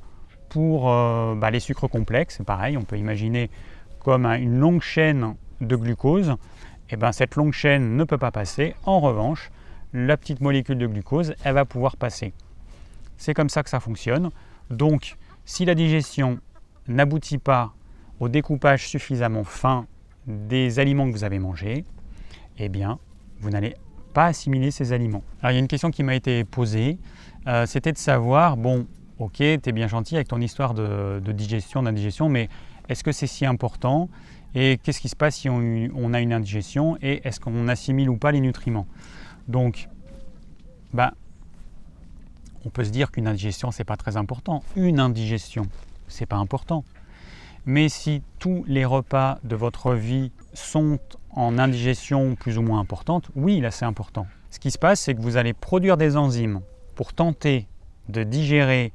pour 0.49 0.89
euh, 0.89 1.35
bah, 1.35 1.51
les 1.51 1.59
sucres 1.59 1.89
complexes, 1.89 2.41
pareil, 2.45 2.77
on 2.77 2.83
peut 2.83 2.97
imaginer 2.97 3.49
comme 3.99 4.25
une 4.25 4.59
longue 4.59 4.81
chaîne 4.81 5.35
de 5.61 5.75
glucose. 5.75 6.29
Et 6.29 6.93
eh 6.93 6.97
ben, 6.97 7.11
cette 7.11 7.35
longue 7.35 7.53
chaîne 7.53 7.97
ne 7.97 8.03
peut 8.03 8.19
pas 8.19 8.31
passer. 8.31 8.75
En 8.85 8.99
revanche, 8.99 9.49
la 9.93 10.17
petite 10.17 10.41
molécule 10.41 10.77
de 10.77 10.85
glucose, 10.85 11.33
elle 11.43 11.55
va 11.55 11.65
pouvoir 11.65 11.97
passer. 11.97 12.33
C'est 13.17 13.33
comme 13.33 13.49
ça 13.49 13.63
que 13.63 13.69
ça 13.69 13.79
fonctionne. 13.79 14.29
Donc, 14.69 15.15
si 15.45 15.65
la 15.65 15.73
digestion 15.73 16.39
n'aboutit 16.87 17.39
pas 17.39 17.73
au 18.19 18.29
découpage 18.29 18.87
suffisamment 18.87 19.43
fin 19.43 19.87
des 20.27 20.79
aliments 20.79 21.07
que 21.07 21.11
vous 21.11 21.23
avez 21.23 21.39
mangés, 21.39 21.85
eh 22.57 22.69
bien, 22.69 22.99
vous 23.39 23.49
n'allez 23.49 23.75
pas 24.13 24.27
assimiler 24.27 24.71
ces 24.71 24.93
aliments. 24.93 25.23
Alors, 25.41 25.51
il 25.51 25.55
y 25.55 25.57
a 25.57 25.59
une 25.59 25.67
question 25.67 25.91
qui 25.91 26.03
m'a 26.03 26.15
été 26.15 26.43
posée, 26.43 26.97
euh, 27.47 27.65
c'était 27.65 27.91
de 27.91 27.97
savoir, 27.97 28.57
bon, 28.57 28.87
ok, 29.19 29.35
tu 29.35 29.43
es 29.43 29.71
bien 29.71 29.87
gentil 29.87 30.15
avec 30.15 30.27
ton 30.27 30.41
histoire 30.41 30.73
de, 30.73 31.19
digestion, 31.31 31.83
d'indigestion, 31.83 32.29
mais 32.29 32.49
est-ce 32.89 33.03
que 33.03 33.11
c'est 33.11 33.27
si 33.27 33.45
important 33.45 34.09
Et 34.53 34.79
qu'est-ce 34.81 34.99
qui 34.99 35.09
se 35.09 35.15
passe 35.15 35.35
si 35.35 35.49
on, 35.49 36.13
a 36.13 36.21
une 36.21 36.33
indigestion 36.33 36.97
Et 37.01 37.27
est-ce 37.27 37.39
qu'on 37.39 37.67
assimile 37.67 38.09
ou 38.09 38.17
pas 38.17 38.31
les 38.31 38.39
nutriments? 38.39 38.87
Donc, 39.47 39.89
ben, 40.93 41.11
on 42.65 42.69
peut 42.69 42.83
se 42.83 42.89
dire 42.89 43.11
qu'une 43.11 43.27
indigestion, 43.27 43.71
c'est 43.71 43.83
pas 43.83 43.97
très 43.97 44.17
important. 44.17 44.63
Une 44.75 44.99
indigestion, 44.99 45.67
c'est 46.07 46.25
pas 46.25 46.37
important. 46.37 46.83
Mais 47.65 47.89
si 47.89 48.21
tous 48.39 48.63
les 48.67 48.85
repas 48.85 49.39
de 49.43 49.55
votre 49.55 49.93
vie 49.93 50.31
sont 50.55 50.99
en 51.31 51.57
indigestion 51.57 52.35
plus 52.35 52.57
ou 52.57 52.61
moins 52.61 52.79
importante, 52.79 53.29
oui, 53.35 53.59
là 53.59 53.71
c'est 53.71 53.85
important. 53.85 54.25
Ce 54.49 54.59
qui 54.59 54.71
se 54.71 54.77
passe, 54.77 55.01
c'est 55.01 55.13
que 55.13 55.21
vous 55.21 55.37
allez 55.37 55.53
produire 55.53 55.97
des 55.97 56.17
enzymes 56.17 56.61
pour 56.95 57.13
tenter 57.13 57.67
de 58.09 58.23
digérer 58.23 58.93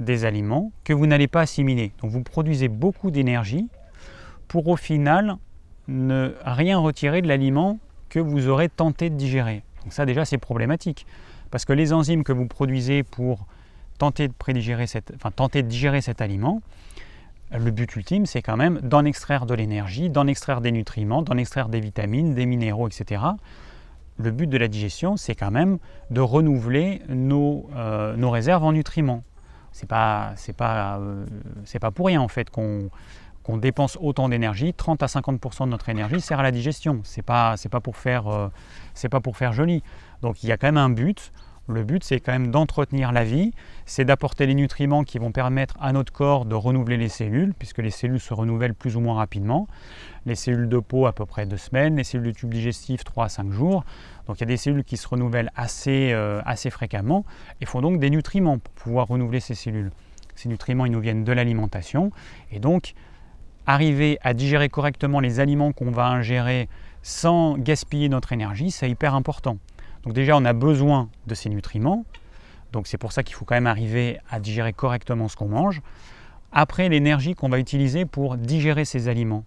des 0.00 0.24
aliments 0.24 0.72
que 0.84 0.92
vous 0.92 1.06
n'allez 1.06 1.28
pas 1.28 1.42
assimiler. 1.42 1.92
Donc 2.00 2.10
vous 2.10 2.22
produisez 2.22 2.68
beaucoup 2.68 3.10
d'énergie 3.10 3.68
pour 4.48 4.68
au 4.68 4.76
final 4.76 5.36
ne 5.88 6.34
rien 6.44 6.78
retirer 6.78 7.22
de 7.22 7.28
l'aliment 7.28 7.78
que 8.08 8.18
vous 8.18 8.48
aurez 8.48 8.68
tenté 8.68 9.10
de 9.10 9.16
digérer. 9.16 9.62
Donc 9.82 9.92
ça 9.92 10.06
déjà 10.06 10.24
c'est 10.24 10.38
problématique 10.38 11.06
parce 11.50 11.64
que 11.64 11.72
les 11.72 11.92
enzymes 11.92 12.24
que 12.24 12.32
vous 12.32 12.46
produisez 12.46 13.02
pour 13.02 13.46
tenter 13.98 14.28
de, 14.28 14.34
tenter 15.36 15.62
de 15.62 15.68
digérer 15.68 16.00
cet 16.00 16.20
aliment, 16.20 16.62
le 17.58 17.70
but 17.70 17.94
ultime 17.96 18.26
c'est 18.26 18.42
quand 18.42 18.56
même 18.56 18.80
d'en 18.80 19.04
extraire 19.04 19.46
de 19.46 19.54
l'énergie, 19.54 20.10
d'en 20.10 20.26
extraire 20.26 20.60
des 20.60 20.72
nutriments, 20.72 21.22
d'en 21.22 21.36
extraire 21.36 21.68
des 21.68 21.80
vitamines, 21.80 22.34
des 22.34 22.46
minéraux, 22.46 22.88
etc. 22.88 23.22
Le 24.18 24.30
but 24.30 24.46
de 24.46 24.58
la 24.58 24.68
digestion 24.68 25.16
c'est 25.16 25.34
quand 25.34 25.50
même 25.50 25.78
de 26.10 26.20
renouveler 26.20 27.02
nos, 27.08 27.68
euh, 27.76 28.16
nos 28.16 28.30
réserves 28.30 28.64
en 28.64 28.72
nutriments 28.72 29.22
c'est 29.72 29.88
pas 29.88 30.32
c'est 30.36 30.56
pas 30.56 30.98
euh, 30.98 31.24
pas 31.80 31.90
pour 31.90 32.06
rien 32.06 32.20
en 32.20 32.28
fait 32.28 32.50
qu'on 32.50 32.90
qu'on 33.42 33.56
dépense 33.56 33.98
autant 34.00 34.28
d'énergie, 34.28 34.72
30 34.72 35.02
à 35.02 35.06
50% 35.06 35.64
de 35.64 35.70
notre 35.70 35.88
énergie 35.88 36.20
sert 36.20 36.38
à 36.38 36.44
la 36.44 36.52
digestion. 36.52 37.00
C'est 37.02 37.22
pas 37.22 37.56
c'est 37.56 37.68
pas 37.68 37.80
pour 37.80 37.96
faire 37.96 38.28
euh, 38.28 38.48
pas 39.10 39.20
pour 39.20 39.36
faire 39.36 39.52
joli. 39.52 39.82
Donc 40.20 40.44
il 40.44 40.48
y 40.48 40.52
a 40.52 40.56
quand 40.56 40.68
même 40.68 40.76
un 40.76 40.90
but. 40.90 41.32
Le 41.68 41.84
but, 41.84 42.02
c'est 42.02 42.18
quand 42.18 42.32
même 42.32 42.50
d'entretenir 42.50 43.12
la 43.12 43.22
vie, 43.22 43.52
c'est 43.86 44.04
d'apporter 44.04 44.46
les 44.46 44.54
nutriments 44.54 45.04
qui 45.04 45.18
vont 45.18 45.30
permettre 45.30 45.76
à 45.80 45.92
notre 45.92 46.12
corps 46.12 46.44
de 46.44 46.56
renouveler 46.56 46.96
les 46.96 47.08
cellules, 47.08 47.54
puisque 47.56 47.78
les 47.78 47.90
cellules 47.90 48.18
se 48.18 48.34
renouvellent 48.34 48.74
plus 48.74 48.96
ou 48.96 49.00
moins 49.00 49.14
rapidement. 49.14 49.68
Les 50.26 50.34
cellules 50.34 50.68
de 50.68 50.78
peau 50.78 51.06
à 51.06 51.12
peu 51.12 51.24
près 51.24 51.46
deux 51.46 51.56
semaines, 51.56 51.96
les 51.96 52.04
cellules 52.04 52.32
du 52.32 52.32
tube 52.32 52.52
digestif 52.52 53.04
3 53.04 53.26
à 53.26 53.28
5 53.28 53.52
jours. 53.52 53.84
Donc 54.26 54.38
il 54.38 54.40
y 54.40 54.42
a 54.42 54.46
des 54.46 54.56
cellules 54.56 54.82
qui 54.82 54.96
se 54.96 55.06
renouvellent 55.06 55.52
assez, 55.54 56.10
euh, 56.12 56.40
assez 56.44 56.68
fréquemment 56.70 57.24
et 57.60 57.66
font 57.66 57.80
donc 57.80 58.00
des 58.00 58.10
nutriments 58.10 58.58
pour 58.58 58.74
pouvoir 58.74 59.06
renouveler 59.06 59.40
ces 59.40 59.54
cellules. 59.54 59.92
Ces 60.34 60.48
nutriments, 60.48 60.86
ils 60.86 60.92
nous 60.92 61.00
viennent 61.00 61.24
de 61.24 61.32
l'alimentation. 61.32 62.10
Et 62.50 62.58
donc, 62.58 62.94
arriver 63.66 64.18
à 64.22 64.34
digérer 64.34 64.68
correctement 64.68 65.20
les 65.20 65.38
aliments 65.38 65.72
qu'on 65.72 65.92
va 65.92 66.06
ingérer 66.06 66.68
sans 67.02 67.56
gaspiller 67.56 68.08
notre 68.08 68.32
énergie, 68.32 68.70
c'est 68.72 68.90
hyper 68.90 69.14
important. 69.14 69.58
Donc 70.04 70.14
déjà, 70.14 70.36
on 70.36 70.44
a 70.44 70.52
besoin 70.52 71.08
de 71.26 71.34
ces 71.34 71.48
nutriments. 71.48 72.04
Donc 72.72 72.86
c'est 72.86 72.98
pour 72.98 73.12
ça 73.12 73.22
qu'il 73.22 73.34
faut 73.34 73.44
quand 73.44 73.54
même 73.54 73.66
arriver 73.66 74.18
à 74.30 74.40
digérer 74.40 74.72
correctement 74.72 75.28
ce 75.28 75.36
qu'on 75.36 75.48
mange. 75.48 75.82
Après, 76.52 76.88
l'énergie 76.88 77.34
qu'on 77.34 77.48
va 77.48 77.58
utiliser 77.58 78.04
pour 78.04 78.36
digérer 78.36 78.84
ces 78.84 79.08
aliments, 79.08 79.44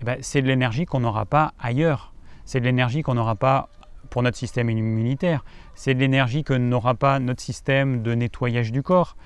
eh 0.00 0.04
ben, 0.04 0.18
c'est 0.20 0.42
de 0.42 0.46
l'énergie 0.46 0.84
qu'on 0.84 1.00
n'aura 1.00 1.26
pas 1.26 1.52
ailleurs. 1.58 2.12
C'est 2.44 2.60
de 2.60 2.64
l'énergie 2.64 3.02
qu'on 3.02 3.14
n'aura 3.14 3.34
pas 3.34 3.68
pour 4.10 4.22
notre 4.22 4.36
système 4.36 4.70
immunitaire. 4.70 5.44
C'est 5.74 5.94
de 5.94 6.00
l'énergie 6.00 6.44
que 6.44 6.54
n'aura 6.54 6.94
pas 6.94 7.18
notre 7.18 7.42
système 7.42 8.02
de 8.02 8.14
nettoyage 8.14 8.72
du 8.72 8.82
corps. 8.82 9.16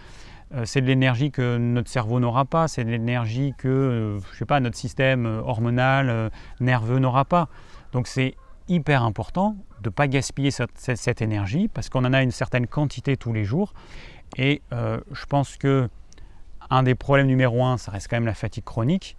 Euh, 0.54 0.64
c'est 0.64 0.80
de 0.80 0.86
l'énergie 0.86 1.30
que 1.30 1.56
notre 1.56 1.90
cerveau 1.90 2.20
n'aura 2.20 2.44
pas. 2.44 2.68
C'est 2.68 2.84
de 2.84 2.90
l'énergie 2.90 3.54
que, 3.56 3.68
euh, 3.68 4.18
je 4.32 4.38
sais 4.38 4.44
pas, 4.44 4.60
notre 4.60 4.76
système 4.76 5.26
hormonal, 5.26 6.08
euh, 6.08 6.30
nerveux 6.60 6.98
n'aura 6.98 7.24
pas. 7.24 7.48
Donc 7.92 8.06
c'est 8.06 8.34
hyper 8.68 9.02
important 9.02 9.56
de 9.82 9.88
ne 9.88 9.92
pas 9.92 10.08
gaspiller 10.08 10.50
cette, 10.50 11.22
énergie 11.22 11.68
parce 11.68 11.88
qu'on 11.88 12.04
en 12.04 12.12
a 12.12 12.22
une 12.22 12.30
certaine 12.30 12.66
quantité 12.66 13.16
tous 13.16 13.32
les 13.32 13.44
jours. 13.44 13.74
Et 14.36 14.62
je 14.70 15.26
pense 15.26 15.56
que 15.56 15.88
un 16.70 16.82
des 16.82 16.94
problèmes 16.94 17.26
numéro 17.26 17.64
un, 17.64 17.76
ça 17.76 17.90
reste 17.90 18.08
quand 18.08 18.16
même 18.16 18.26
la 18.26 18.34
fatigue 18.34 18.64
chronique. 18.64 19.16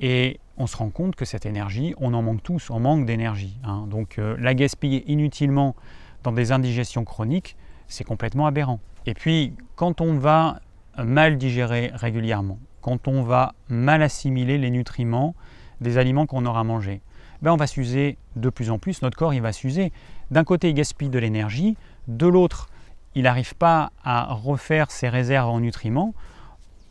Et 0.00 0.40
on 0.56 0.66
se 0.66 0.76
rend 0.76 0.90
compte 0.90 1.16
que 1.16 1.24
cette 1.24 1.46
énergie, 1.46 1.94
on 1.98 2.14
en 2.14 2.22
manque 2.22 2.42
tous, 2.42 2.70
on 2.70 2.80
manque 2.80 3.04
d'énergie. 3.04 3.58
Hein. 3.64 3.86
Donc 3.88 4.18
euh, 4.18 4.36
la 4.38 4.54
gaspiller 4.54 5.04
inutilement 5.10 5.74
dans 6.22 6.32
des 6.32 6.52
indigestions 6.52 7.04
chroniques, 7.04 7.56
c'est 7.86 8.04
complètement 8.04 8.46
aberrant. 8.46 8.80
Et 9.06 9.14
puis 9.14 9.54
quand 9.76 10.00
on 10.00 10.14
va 10.14 10.60
mal 10.96 11.36
digérer 11.36 11.90
régulièrement, 11.94 12.58
quand 12.80 13.08
on 13.08 13.22
va 13.22 13.54
mal 13.68 14.02
assimiler 14.02 14.58
les 14.58 14.70
nutriments 14.70 15.34
des 15.80 15.98
aliments 15.98 16.26
qu'on 16.26 16.46
aura 16.46 16.64
mangés, 16.64 17.00
ben 17.42 17.52
on 17.52 17.56
va 17.56 17.66
s'user 17.66 18.18
de 18.36 18.50
plus 18.50 18.70
en 18.70 18.78
plus, 18.78 19.02
notre 19.02 19.16
corps 19.16 19.34
il 19.34 19.42
va 19.42 19.52
s'user. 19.52 19.92
D'un 20.30 20.44
côté 20.44 20.70
il 20.70 20.74
gaspille 20.74 21.08
de 21.08 21.18
l'énergie, 21.18 21.76
de 22.08 22.26
l'autre 22.26 22.68
il 23.14 23.22
n'arrive 23.22 23.54
pas 23.54 23.90
à 24.04 24.32
refaire 24.32 24.90
ses 24.90 25.08
réserves 25.08 25.48
en 25.48 25.60
nutriments, 25.60 26.14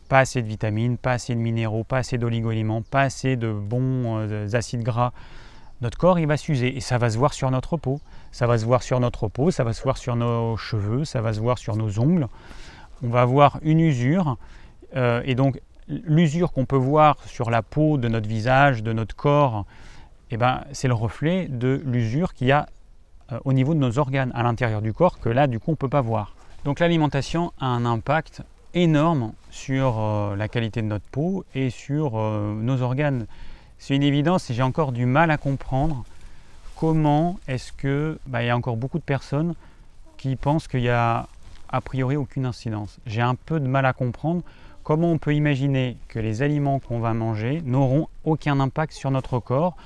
pas 0.08 0.20
assez 0.20 0.42
de 0.42 0.46
vitamines, 0.48 0.96
pas 0.96 1.12
assez 1.12 1.34
de 1.34 1.40
minéraux, 1.40 1.84
pas 1.84 1.98
assez 1.98 2.18
d'oligo-éléments, 2.18 2.82
pas 2.82 3.02
assez 3.02 3.36
de 3.36 3.52
bons 3.52 4.18
euh, 4.18 4.48
acides 4.52 4.82
gras, 4.82 5.12
notre 5.80 5.96
corps 5.96 6.18
il 6.18 6.26
va 6.26 6.36
s'user 6.36 6.76
et 6.76 6.80
ça 6.80 6.98
va 6.98 7.08
se 7.08 7.18
voir 7.18 7.32
sur 7.32 7.50
notre 7.50 7.76
peau. 7.76 8.00
Ça 8.32 8.46
va 8.46 8.58
se 8.58 8.64
voir 8.64 8.82
sur 8.82 8.98
notre 9.00 9.28
peau, 9.28 9.50
ça 9.50 9.64
va 9.64 9.72
se 9.72 9.82
voir 9.82 9.96
sur 9.96 10.16
nos 10.16 10.56
cheveux, 10.56 11.04
ça 11.04 11.20
va 11.20 11.32
se 11.32 11.40
voir 11.40 11.58
sur 11.58 11.76
nos 11.76 11.98
ongles. 12.00 12.26
On 13.02 13.08
va 13.08 13.22
avoir 13.22 13.58
une 13.62 13.80
usure 13.80 14.36
euh, 14.96 15.22
et 15.24 15.34
donc 15.34 15.60
l'usure 15.86 16.52
qu'on 16.52 16.66
peut 16.66 16.76
voir 16.76 17.16
sur 17.26 17.50
la 17.50 17.62
peau 17.62 17.96
de 17.96 18.08
notre 18.08 18.28
visage, 18.28 18.82
de 18.82 18.92
notre 18.92 19.14
corps, 19.14 19.66
eh 20.30 20.36
ben, 20.36 20.64
c'est 20.72 20.88
le 20.88 20.94
reflet 20.94 21.48
de 21.48 21.82
l'usure 21.84 22.34
qu'il 22.34 22.48
y 22.48 22.52
a 22.52 22.68
euh, 23.32 23.38
au 23.44 23.52
niveau 23.52 23.74
de 23.74 23.78
nos 23.78 23.98
organes 23.98 24.32
à 24.34 24.42
l'intérieur 24.42 24.82
du 24.82 24.92
corps 24.92 25.18
que 25.20 25.28
là 25.28 25.46
du 25.46 25.58
coup 25.58 25.70
on 25.70 25.72
ne 25.72 25.76
peut 25.76 25.88
pas 25.88 26.00
voir. 26.00 26.34
Donc 26.64 26.80
l'alimentation 26.80 27.52
a 27.60 27.66
un 27.66 27.84
impact 27.84 28.42
énorme 28.74 29.32
sur 29.50 29.98
euh, 29.98 30.36
la 30.36 30.48
qualité 30.48 30.82
de 30.82 30.86
notre 30.86 31.06
peau 31.06 31.44
et 31.54 31.70
sur 31.70 32.12
euh, 32.18 32.54
nos 32.54 32.82
organes. 32.82 33.26
C'est 33.78 33.94
une 33.94 34.02
évidence 34.02 34.50
et 34.50 34.54
j'ai 34.54 34.62
encore 34.62 34.92
du 34.92 35.06
mal 35.06 35.30
à 35.30 35.36
comprendre 35.36 36.04
comment 36.76 37.38
est-ce 37.48 37.72
que 37.72 38.18
bah, 38.26 38.42
il 38.42 38.46
y 38.46 38.50
a 38.50 38.56
encore 38.56 38.76
beaucoup 38.76 38.98
de 38.98 39.04
personnes 39.04 39.54
qui 40.16 40.36
pensent 40.36 40.68
qu'il 40.68 40.80
y 40.80 40.88
a 40.88 41.26
a 41.70 41.80
priori 41.80 42.16
aucune 42.16 42.46
incidence. 42.46 42.98
J'ai 43.06 43.20
un 43.20 43.34
peu 43.34 43.60
de 43.60 43.66
mal 43.66 43.84
à 43.86 43.92
comprendre 43.92 44.42
comment 44.84 45.12
on 45.12 45.18
peut 45.18 45.34
imaginer 45.34 45.96
que 46.08 46.18
les 46.18 46.42
aliments 46.42 46.78
qu'on 46.78 46.98
va 46.98 47.12
manger 47.14 47.60
n'auront 47.64 48.08
aucun 48.24 48.58
impact 48.58 48.92
sur 48.92 49.10
notre 49.10 49.38
corps 49.38 49.76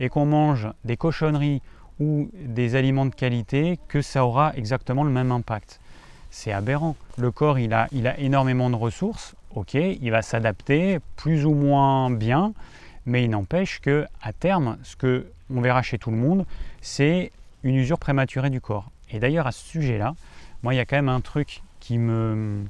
et 0.00 0.08
qu'on 0.08 0.26
mange 0.26 0.68
des 0.84 0.96
cochonneries 0.96 1.62
ou 2.00 2.30
des 2.34 2.74
aliments 2.74 3.06
de 3.06 3.14
qualité 3.14 3.78
que 3.88 4.02
ça 4.02 4.24
aura 4.24 4.52
exactement 4.56 5.04
le 5.04 5.10
même 5.10 5.30
impact 5.30 5.80
c'est 6.30 6.52
aberrant. 6.52 6.96
Le 7.18 7.30
corps, 7.30 7.58
il 7.58 7.74
a, 7.74 7.88
il 7.92 8.06
a 8.06 8.18
énormément 8.18 8.70
de 8.70 8.76
ressources, 8.76 9.34
ok, 9.54 9.74
il 9.74 10.10
va 10.10 10.22
s'adapter 10.22 10.98
plus 11.16 11.44
ou 11.44 11.54
moins 11.54 12.10
bien, 12.10 12.54
mais 13.04 13.24
il 13.24 13.30
n'empêche 13.30 13.80
que 13.80 14.06
à 14.22 14.32
terme, 14.32 14.78
ce 14.82 14.96
que 14.96 15.26
on 15.52 15.60
verra 15.60 15.82
chez 15.82 15.98
tout 15.98 16.10
le 16.10 16.16
monde, 16.16 16.46
c'est 16.80 17.32
une 17.64 17.74
usure 17.74 17.98
prématurée 17.98 18.50
du 18.50 18.60
corps. 18.60 18.90
Et 19.10 19.18
d'ailleurs, 19.18 19.48
à 19.48 19.52
ce 19.52 19.66
sujet-là, 19.66 20.14
moi, 20.62 20.72
il 20.72 20.76
y 20.76 20.80
a 20.80 20.86
quand 20.86 20.96
même 20.96 21.08
un 21.08 21.20
truc 21.20 21.62
qui 21.80 21.98
me, 21.98 22.64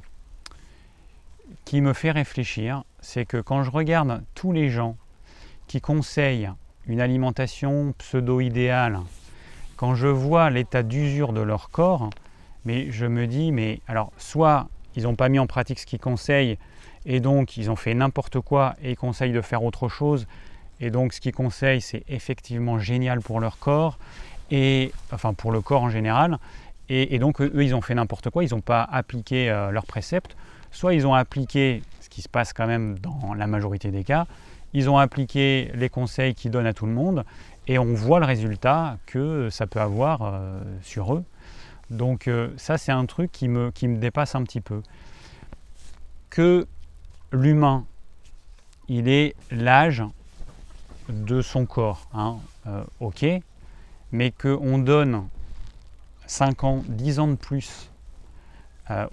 qui 1.65 1.81
me 1.81 1.93
fait 1.93 2.11
réfléchir, 2.11 2.83
c'est 3.01 3.25
que 3.25 3.37
quand 3.37 3.63
je 3.63 3.69
regarde 3.69 4.23
tous 4.33 4.51
les 4.51 4.69
gens 4.69 4.97
qui 5.67 5.79
conseillent 5.79 6.49
une 6.87 7.01
alimentation 7.01 7.93
pseudo-idéale, 7.97 8.99
quand 9.75 9.95
je 9.95 10.07
vois 10.07 10.49
l'état 10.49 10.83
d'usure 10.83 11.33
de 11.33 11.41
leur 11.41 11.69
corps, 11.69 12.09
mais 12.65 12.91
je 12.91 13.05
me 13.05 13.27
dis, 13.27 13.51
mais 13.51 13.79
alors, 13.87 14.11
soit 14.17 14.67
ils 14.95 15.03
n'ont 15.03 15.15
pas 15.15 15.29
mis 15.29 15.39
en 15.39 15.47
pratique 15.47 15.79
ce 15.79 15.85
qu'ils 15.85 15.99
conseillent, 15.99 16.57
et 17.05 17.19
donc 17.19 17.57
ils 17.57 17.71
ont 17.71 17.75
fait 17.75 17.93
n'importe 17.93 18.39
quoi 18.41 18.75
et 18.83 18.91
ils 18.91 18.97
conseillent 18.97 19.31
de 19.31 19.41
faire 19.41 19.63
autre 19.63 19.87
chose, 19.89 20.27
et 20.79 20.91
donc 20.91 21.13
ce 21.13 21.21
qu'ils 21.21 21.33
conseillent, 21.33 21.81
c'est 21.81 22.03
effectivement 22.07 22.79
génial 22.79 23.21
pour 23.21 23.39
leur 23.39 23.57
corps, 23.57 23.97
et 24.51 24.91
enfin 25.11 25.33
pour 25.33 25.51
le 25.51 25.61
corps 25.61 25.83
en 25.83 25.89
général, 25.89 26.37
et, 26.93 27.19
donc 27.19 27.39
eux, 27.39 27.51
ils 27.55 27.73
ont 27.73 27.79
fait 27.79 27.95
n'importe 27.95 28.29
quoi, 28.29 28.43
ils 28.43 28.51
n'ont 28.51 28.59
pas 28.59 28.83
appliqué 28.83 29.49
euh, 29.49 29.71
leurs 29.71 29.85
préceptes, 29.85 30.35
soit 30.71 30.93
ils 30.93 31.07
ont 31.07 31.13
appliqué 31.13 31.83
ce 32.01 32.09
qui 32.09 32.21
se 32.21 32.27
passe 32.27 32.51
quand 32.51 32.67
même 32.67 32.99
dans 32.99 33.33
la 33.33 33.47
majorité 33.47 33.91
des 33.91 34.03
cas, 34.03 34.27
ils 34.73 34.89
ont 34.89 34.97
appliqué 34.97 35.71
les 35.73 35.89
conseils 35.89 36.33
qu'ils 36.33 36.51
donnent 36.51 36.65
à 36.65 36.73
tout 36.73 36.85
le 36.85 36.93
monde, 36.93 37.25
et 37.67 37.77
on 37.77 37.93
voit 37.93 38.19
le 38.19 38.25
résultat 38.25 38.97
que 39.05 39.49
ça 39.49 39.67
peut 39.67 39.79
avoir 39.79 40.21
euh, 40.23 40.61
sur 40.81 41.13
eux. 41.13 41.23
Donc 41.89 42.27
euh, 42.27 42.49
ça, 42.57 42.77
c'est 42.77 42.91
un 42.91 43.05
truc 43.05 43.31
qui 43.31 43.47
me, 43.47 43.71
qui 43.71 43.87
me 43.87 43.97
dépasse 43.97 44.35
un 44.35 44.43
petit 44.43 44.61
peu. 44.61 44.81
Que 46.29 46.67
l'humain, 47.31 47.85
il 48.87 49.09
est 49.09 49.35
l'âge 49.51 50.03
de 51.09 51.41
son 51.41 51.65
corps, 51.65 52.07
hein, 52.13 52.37
euh, 52.67 52.83
ok, 52.99 53.25
mais 54.11 54.31
qu'on 54.31 54.77
donne 54.77 55.27
5 56.27 56.63
ans, 56.63 56.83
10 56.87 57.19
ans 57.19 57.27
de 57.27 57.35
plus 57.35 57.87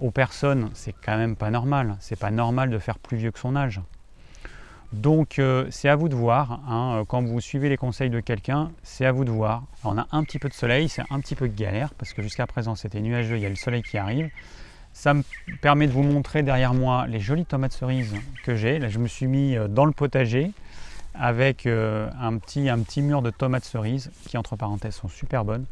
aux 0.01 0.11
personnes, 0.11 0.71
c'est 0.73 0.91
quand 0.91 1.15
même 1.15 1.37
pas 1.37 1.49
normal. 1.49 1.95
C'est 2.01 2.19
pas 2.19 2.31
normal 2.31 2.69
de 2.69 2.77
faire 2.79 2.99
plus 2.99 3.15
vieux 3.15 3.31
que 3.31 3.39
son 3.39 3.55
âge. 3.55 3.79
Donc 4.93 5.37
euh, 5.37 5.67
c'est 5.69 5.87
à 5.87 5.95
vous 5.95 6.09
de 6.09 6.15
voir, 6.15 6.61
hein, 6.67 6.97
euh, 6.97 7.05
quand 7.05 7.21
vous 7.21 7.39
suivez 7.39 7.69
les 7.69 7.77
conseils 7.77 8.09
de 8.09 8.19
quelqu'un, 8.19 8.71
c'est 8.81 9.05
à 9.05 9.11
vous 9.11 9.23
de 9.23 9.29
voir. 9.29 9.63
on 9.83 9.97
a 9.99 10.07
un 10.11 10.23
petit 10.23 10.39
peu 10.39 10.49
de 10.49 10.53
soleil, 10.53 10.89
c'est 10.89 11.03
un 11.11 11.19
petit 11.19 11.35
peu 11.35 11.47
de 11.47 11.55
galère, 11.55 11.93
parce 11.93 12.13
que 12.13 12.23
jusqu'à 12.23 12.47
présent 12.47 12.73
c'était 12.73 12.99
nuageux, 12.99 13.37
il 13.37 13.41
y 13.41 13.45
a 13.45 13.49
le 13.49 13.55
soleil 13.55 13.83
qui 13.83 13.99
arrive. 13.99 14.29
Ça 14.91 15.13
me 15.13 15.21
permet 15.61 15.85
de 15.85 15.91
vous 15.91 16.01
montrer 16.01 16.41
derrière 16.41 16.73
moi 16.73 17.05
les 17.05 17.19
jolies 17.19 17.45
tomates 17.45 17.73
cerises 17.73 18.15
que 18.43 18.55
j'ai. 18.55 18.79
Là 18.79 18.89
je 18.89 18.97
me 18.97 19.07
suis 19.07 19.27
mis 19.27 19.55
euh, 19.55 19.67
dans 19.67 19.85
le 19.85 19.91
potager 19.91 20.51
avec 21.13 21.65
un, 21.65 22.37
petit, 22.37 22.69
un 22.69 22.79
petit 22.79 23.01
mur 23.01 23.21
de 23.21 23.29
tomates 23.29 23.65
cerises 23.65 24.09
qui 24.27 24.37
entre 24.37 24.55
parenthèses 24.55 24.95
sont 24.95 25.09
super 25.09 25.43
bonnes. 25.43 25.65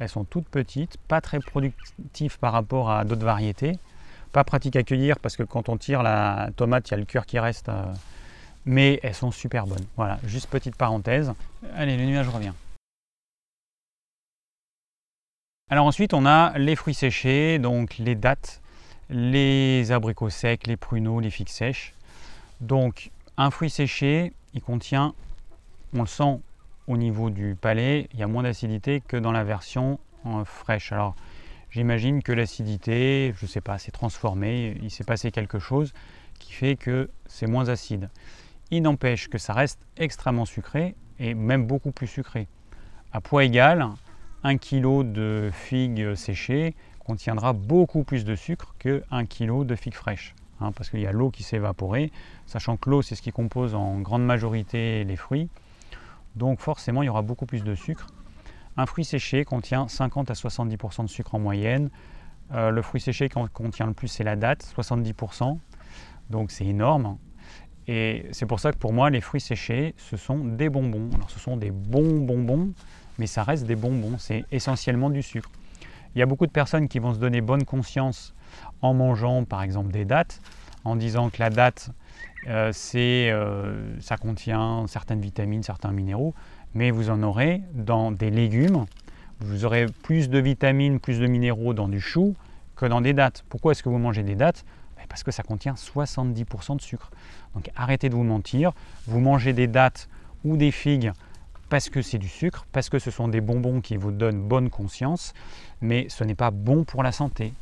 Elles 0.00 0.08
sont 0.08 0.24
toutes 0.24 0.48
petites, 0.48 0.96
pas 1.06 1.20
très 1.20 1.38
productives 1.38 2.38
par 2.40 2.52
rapport 2.52 2.90
à 2.90 3.04
d'autres 3.04 3.24
variétés. 3.24 3.78
Pas 4.32 4.42
pratique 4.42 4.74
à 4.74 4.82
cueillir 4.82 5.20
parce 5.20 5.36
que 5.36 5.44
quand 5.44 5.68
on 5.68 5.76
tire 5.76 6.02
la 6.02 6.48
tomate, 6.56 6.88
il 6.88 6.92
y 6.92 6.94
a 6.94 6.96
le 6.96 7.04
cœur 7.04 7.26
qui 7.26 7.38
reste 7.38 7.70
mais 8.68 9.00
elles 9.02 9.14
sont 9.14 9.30
super 9.30 9.66
bonnes. 9.66 9.86
Voilà, 9.96 10.18
juste 10.24 10.50
petite 10.50 10.76
parenthèse. 10.76 11.32
Allez, 11.74 11.96
le 11.96 12.04
nuage 12.04 12.28
revient. 12.28 12.52
Alors 15.70 15.86
ensuite, 15.86 16.12
on 16.12 16.26
a 16.26 16.56
les 16.58 16.76
fruits 16.76 16.92
séchés, 16.92 17.58
donc 17.58 17.96
les 17.96 18.14
dattes, 18.14 18.60
les 19.08 19.90
abricots 19.90 20.28
secs, 20.28 20.66
les 20.66 20.76
pruneaux, 20.76 21.18
les 21.18 21.30
figues 21.30 21.48
sèches. 21.48 21.94
Donc 22.60 23.10
un 23.38 23.50
fruit 23.50 23.70
séché, 23.70 24.34
il 24.52 24.60
contient, 24.60 25.14
on 25.94 26.00
le 26.00 26.06
sent 26.06 26.38
au 26.88 26.98
niveau 26.98 27.30
du 27.30 27.56
palais, 27.58 28.06
il 28.12 28.20
y 28.20 28.22
a 28.22 28.26
moins 28.26 28.42
d'acidité 28.42 29.00
que 29.00 29.16
dans 29.16 29.32
la 29.32 29.44
version 29.44 29.98
euh, 30.26 30.44
fraîche. 30.44 30.92
Alors 30.92 31.16
j'imagine 31.70 32.22
que 32.22 32.32
l'acidité, 32.32 33.32
je 33.38 33.46
ne 33.46 33.48
sais 33.48 33.62
pas, 33.62 33.78
s'est 33.78 33.92
transformée, 33.92 34.76
il 34.82 34.90
s'est 34.90 35.04
passé 35.04 35.30
quelque 35.30 35.58
chose 35.58 35.94
qui 36.38 36.52
fait 36.52 36.76
que 36.76 37.08
c'est 37.26 37.46
moins 37.46 37.70
acide. 37.70 38.10
Il 38.70 38.82
n'empêche 38.82 39.28
que 39.28 39.38
ça 39.38 39.54
reste 39.54 39.80
extrêmement 39.96 40.44
sucré 40.44 40.94
et 41.18 41.34
même 41.34 41.66
beaucoup 41.66 41.90
plus 41.90 42.06
sucré. 42.06 42.48
À 43.12 43.20
poids 43.20 43.44
égal, 43.44 43.88
1 44.44 44.58
kg 44.58 45.10
de 45.10 45.50
figues 45.52 46.14
séchées 46.14 46.74
contiendra 46.98 47.54
beaucoup 47.54 48.04
plus 48.04 48.24
de 48.24 48.34
sucre 48.34 48.74
que 48.78 49.02
1 49.10 49.24
kg 49.24 49.64
de 49.64 49.74
figues 49.74 49.94
fraîches. 49.94 50.34
Hein, 50.60 50.72
parce 50.72 50.90
qu'il 50.90 51.00
y 51.00 51.06
a 51.06 51.12
l'eau 51.12 51.30
qui 51.30 51.44
s'est 51.44 51.56
évaporée, 51.56 52.12
sachant 52.46 52.76
que 52.76 52.90
l'eau 52.90 53.00
c'est 53.00 53.14
ce 53.14 53.22
qui 53.22 53.30
compose 53.30 53.74
en 53.74 54.00
grande 54.00 54.24
majorité 54.24 55.04
les 55.04 55.16
fruits. 55.16 55.48
Donc 56.36 56.60
forcément 56.60 57.02
il 57.02 57.06
y 57.06 57.08
aura 57.08 57.22
beaucoup 57.22 57.46
plus 57.46 57.64
de 57.64 57.74
sucre. 57.74 58.08
Un 58.76 58.84
fruit 58.84 59.04
séché 59.04 59.44
contient 59.44 59.88
50 59.88 60.30
à 60.30 60.34
70% 60.34 61.04
de 61.04 61.08
sucre 61.08 61.34
en 61.34 61.38
moyenne. 61.38 61.90
Euh, 62.52 62.70
le 62.70 62.82
fruit 62.82 63.00
séché 63.00 63.28
qui 63.28 63.38
contient 63.52 63.86
le 63.86 63.92
plus 63.92 64.08
c'est 64.08 64.24
la 64.24 64.36
date, 64.36 64.64
70%. 64.76 65.58
Donc 66.30 66.50
c'est 66.50 66.66
énorme. 66.66 67.16
Et 67.88 68.26
c'est 68.32 68.44
pour 68.44 68.60
ça 68.60 68.70
que 68.70 68.76
pour 68.76 68.92
moi 68.92 69.08
les 69.08 69.22
fruits 69.22 69.40
séchés 69.40 69.94
ce 69.96 70.16
sont 70.16 70.38
des 70.38 70.68
bonbons. 70.68 71.08
Alors 71.14 71.30
ce 71.30 71.40
sont 71.40 71.56
des 71.56 71.70
bons 71.70 72.20
bonbons, 72.20 72.70
mais 73.18 73.26
ça 73.26 73.42
reste 73.42 73.66
des 73.66 73.76
bonbons, 73.76 74.18
c'est 74.18 74.44
essentiellement 74.52 75.10
du 75.10 75.22
sucre. 75.22 75.50
Il 76.14 76.18
y 76.18 76.22
a 76.22 76.26
beaucoup 76.26 76.46
de 76.46 76.52
personnes 76.52 76.86
qui 76.88 76.98
vont 76.98 77.14
se 77.14 77.18
donner 77.18 77.40
bonne 77.40 77.64
conscience 77.64 78.34
en 78.82 78.92
mangeant 78.92 79.44
par 79.44 79.62
exemple 79.62 79.90
des 79.90 80.04
dattes, 80.04 80.40
en 80.84 80.96
disant 80.96 81.30
que 81.30 81.38
la 81.38 81.50
date, 81.50 81.90
euh, 82.46 82.72
euh, 82.94 83.96
ça 84.00 84.16
contient 84.16 84.86
certaines 84.86 85.20
vitamines, 85.20 85.62
certains 85.62 85.92
minéraux, 85.92 86.34
mais 86.74 86.90
vous 86.90 87.10
en 87.10 87.22
aurez 87.22 87.62
dans 87.72 88.12
des 88.12 88.30
légumes. 88.30 88.84
Vous 89.40 89.64
aurez 89.64 89.86
plus 90.02 90.28
de 90.28 90.38
vitamines, 90.38 91.00
plus 91.00 91.20
de 91.20 91.26
minéraux 91.26 91.72
dans 91.72 91.88
du 91.88 92.00
chou 92.00 92.34
que 92.76 92.86
dans 92.86 93.00
des 93.00 93.12
dattes. 93.12 93.44
Pourquoi 93.48 93.72
est-ce 93.72 93.82
que 93.82 93.88
vous 93.88 93.98
mangez 93.98 94.22
des 94.22 94.34
dattes 94.34 94.64
Parce 95.08 95.22
que 95.22 95.30
ça 95.30 95.42
contient 95.42 95.74
70% 95.74 96.76
de 96.76 96.82
sucre. 96.82 97.10
Donc 97.54 97.70
arrêtez 97.76 98.08
de 98.08 98.14
vous 98.14 98.24
mentir. 98.24 98.72
Vous 99.06 99.20
mangez 99.20 99.52
des 99.52 99.66
dattes 99.66 100.08
ou 100.44 100.56
des 100.56 100.70
figues 100.70 101.12
parce 101.68 101.90
que 101.90 102.02
c'est 102.02 102.18
du 102.18 102.28
sucre, 102.28 102.66
parce 102.72 102.88
que 102.88 102.98
ce 102.98 103.10
sont 103.10 103.28
des 103.28 103.40
bonbons 103.40 103.80
qui 103.80 103.96
vous 103.96 104.10
donnent 104.10 104.40
bonne 104.40 104.70
conscience, 104.70 105.34
mais 105.80 106.06
ce 106.08 106.24
n'est 106.24 106.34
pas 106.34 106.50
bon 106.50 106.84
pour 106.84 107.02
la 107.02 107.12
santé. 107.12 107.52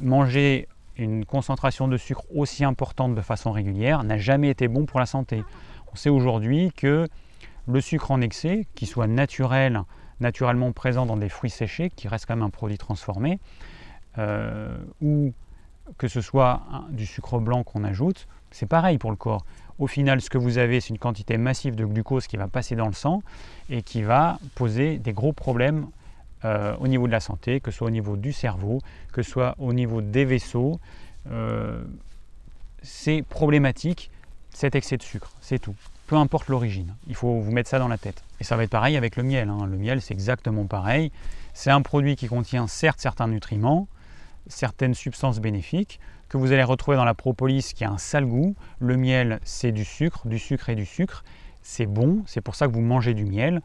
Manger 0.00 0.68
une 0.96 1.24
concentration 1.24 1.88
de 1.88 1.96
sucre 1.96 2.24
aussi 2.34 2.64
importante 2.64 3.14
de 3.14 3.20
façon 3.20 3.52
régulière 3.52 4.02
n'a 4.04 4.16
jamais 4.16 4.48
été 4.48 4.68
bon 4.68 4.86
pour 4.86 5.00
la 5.00 5.06
santé. 5.06 5.44
On 5.92 5.96
sait 5.96 6.10
aujourd'hui 6.10 6.72
que 6.74 7.08
le 7.66 7.80
sucre 7.80 8.10
en 8.10 8.20
excès, 8.20 8.66
qui 8.74 8.86
soit 8.86 9.06
naturel, 9.06 9.82
naturellement 10.20 10.72
présent 10.72 11.06
dans 11.06 11.16
des 11.16 11.28
fruits 11.28 11.50
séchés, 11.50 11.90
qui 11.90 12.08
reste 12.08 12.26
quand 12.26 12.36
même 12.36 12.44
un 12.44 12.50
produit 12.50 12.78
transformé, 12.78 13.38
euh, 14.18 14.76
ou 15.00 15.32
que 15.98 16.08
ce 16.08 16.20
soit 16.20 16.62
du 16.90 17.06
sucre 17.06 17.38
blanc 17.38 17.62
qu'on 17.62 17.84
ajoute, 17.84 18.26
c'est 18.50 18.66
pareil 18.66 18.98
pour 18.98 19.10
le 19.10 19.16
corps. 19.16 19.44
Au 19.78 19.86
final, 19.86 20.20
ce 20.20 20.30
que 20.30 20.38
vous 20.38 20.58
avez, 20.58 20.80
c'est 20.80 20.90
une 20.90 20.98
quantité 20.98 21.36
massive 21.36 21.74
de 21.74 21.84
glucose 21.84 22.26
qui 22.26 22.36
va 22.36 22.46
passer 22.46 22.76
dans 22.76 22.86
le 22.86 22.92
sang 22.92 23.22
et 23.70 23.82
qui 23.82 24.02
va 24.02 24.38
poser 24.54 24.98
des 24.98 25.12
gros 25.12 25.32
problèmes 25.32 25.88
euh, 26.44 26.76
au 26.78 26.86
niveau 26.86 27.06
de 27.06 27.12
la 27.12 27.20
santé, 27.20 27.60
que 27.60 27.70
ce 27.70 27.78
soit 27.78 27.88
au 27.88 27.90
niveau 27.90 28.16
du 28.16 28.32
cerveau, 28.32 28.80
que 29.12 29.22
ce 29.22 29.30
soit 29.30 29.54
au 29.58 29.72
niveau 29.72 30.00
des 30.00 30.24
vaisseaux. 30.24 30.78
Euh, 31.30 31.82
c'est 32.82 33.22
problématique 33.22 34.10
cet 34.50 34.74
excès 34.76 34.96
de 34.96 35.02
sucre, 35.02 35.32
c'est 35.40 35.58
tout. 35.58 35.74
Peu 36.06 36.16
importe 36.16 36.48
l'origine, 36.48 36.94
il 37.08 37.14
faut 37.14 37.40
vous 37.40 37.50
mettre 37.50 37.70
ça 37.70 37.78
dans 37.78 37.88
la 37.88 37.98
tête. 37.98 38.22
Et 38.40 38.44
ça 38.44 38.56
va 38.56 38.64
être 38.64 38.70
pareil 38.70 38.96
avec 38.96 39.16
le 39.16 39.22
miel. 39.22 39.48
Hein. 39.48 39.66
Le 39.66 39.76
miel, 39.78 40.02
c'est 40.02 40.12
exactement 40.12 40.66
pareil. 40.66 41.10
C'est 41.54 41.70
un 41.70 41.82
produit 41.82 42.14
qui 42.14 42.28
contient 42.28 42.66
certes 42.66 43.00
certains 43.00 43.26
nutriments, 43.26 43.88
certaines 44.46 44.94
substances 44.94 45.40
bénéfiques, 45.40 46.00
que 46.28 46.36
vous 46.36 46.52
allez 46.52 46.62
retrouver 46.62 46.96
dans 46.96 47.04
la 47.04 47.14
propolis 47.14 47.72
qui 47.74 47.84
a 47.84 47.90
un 47.90 47.98
sale 47.98 48.26
goût. 48.26 48.54
Le 48.78 48.96
miel, 48.96 49.40
c'est 49.44 49.72
du 49.72 49.84
sucre, 49.84 50.26
du 50.26 50.38
sucre 50.38 50.68
et 50.68 50.74
du 50.74 50.86
sucre. 50.86 51.24
C'est 51.62 51.86
bon, 51.86 52.22
c'est 52.26 52.40
pour 52.40 52.54
ça 52.54 52.66
que 52.66 52.72
vous 52.72 52.80
mangez 52.80 53.14
du 53.14 53.24
miel. 53.24 53.62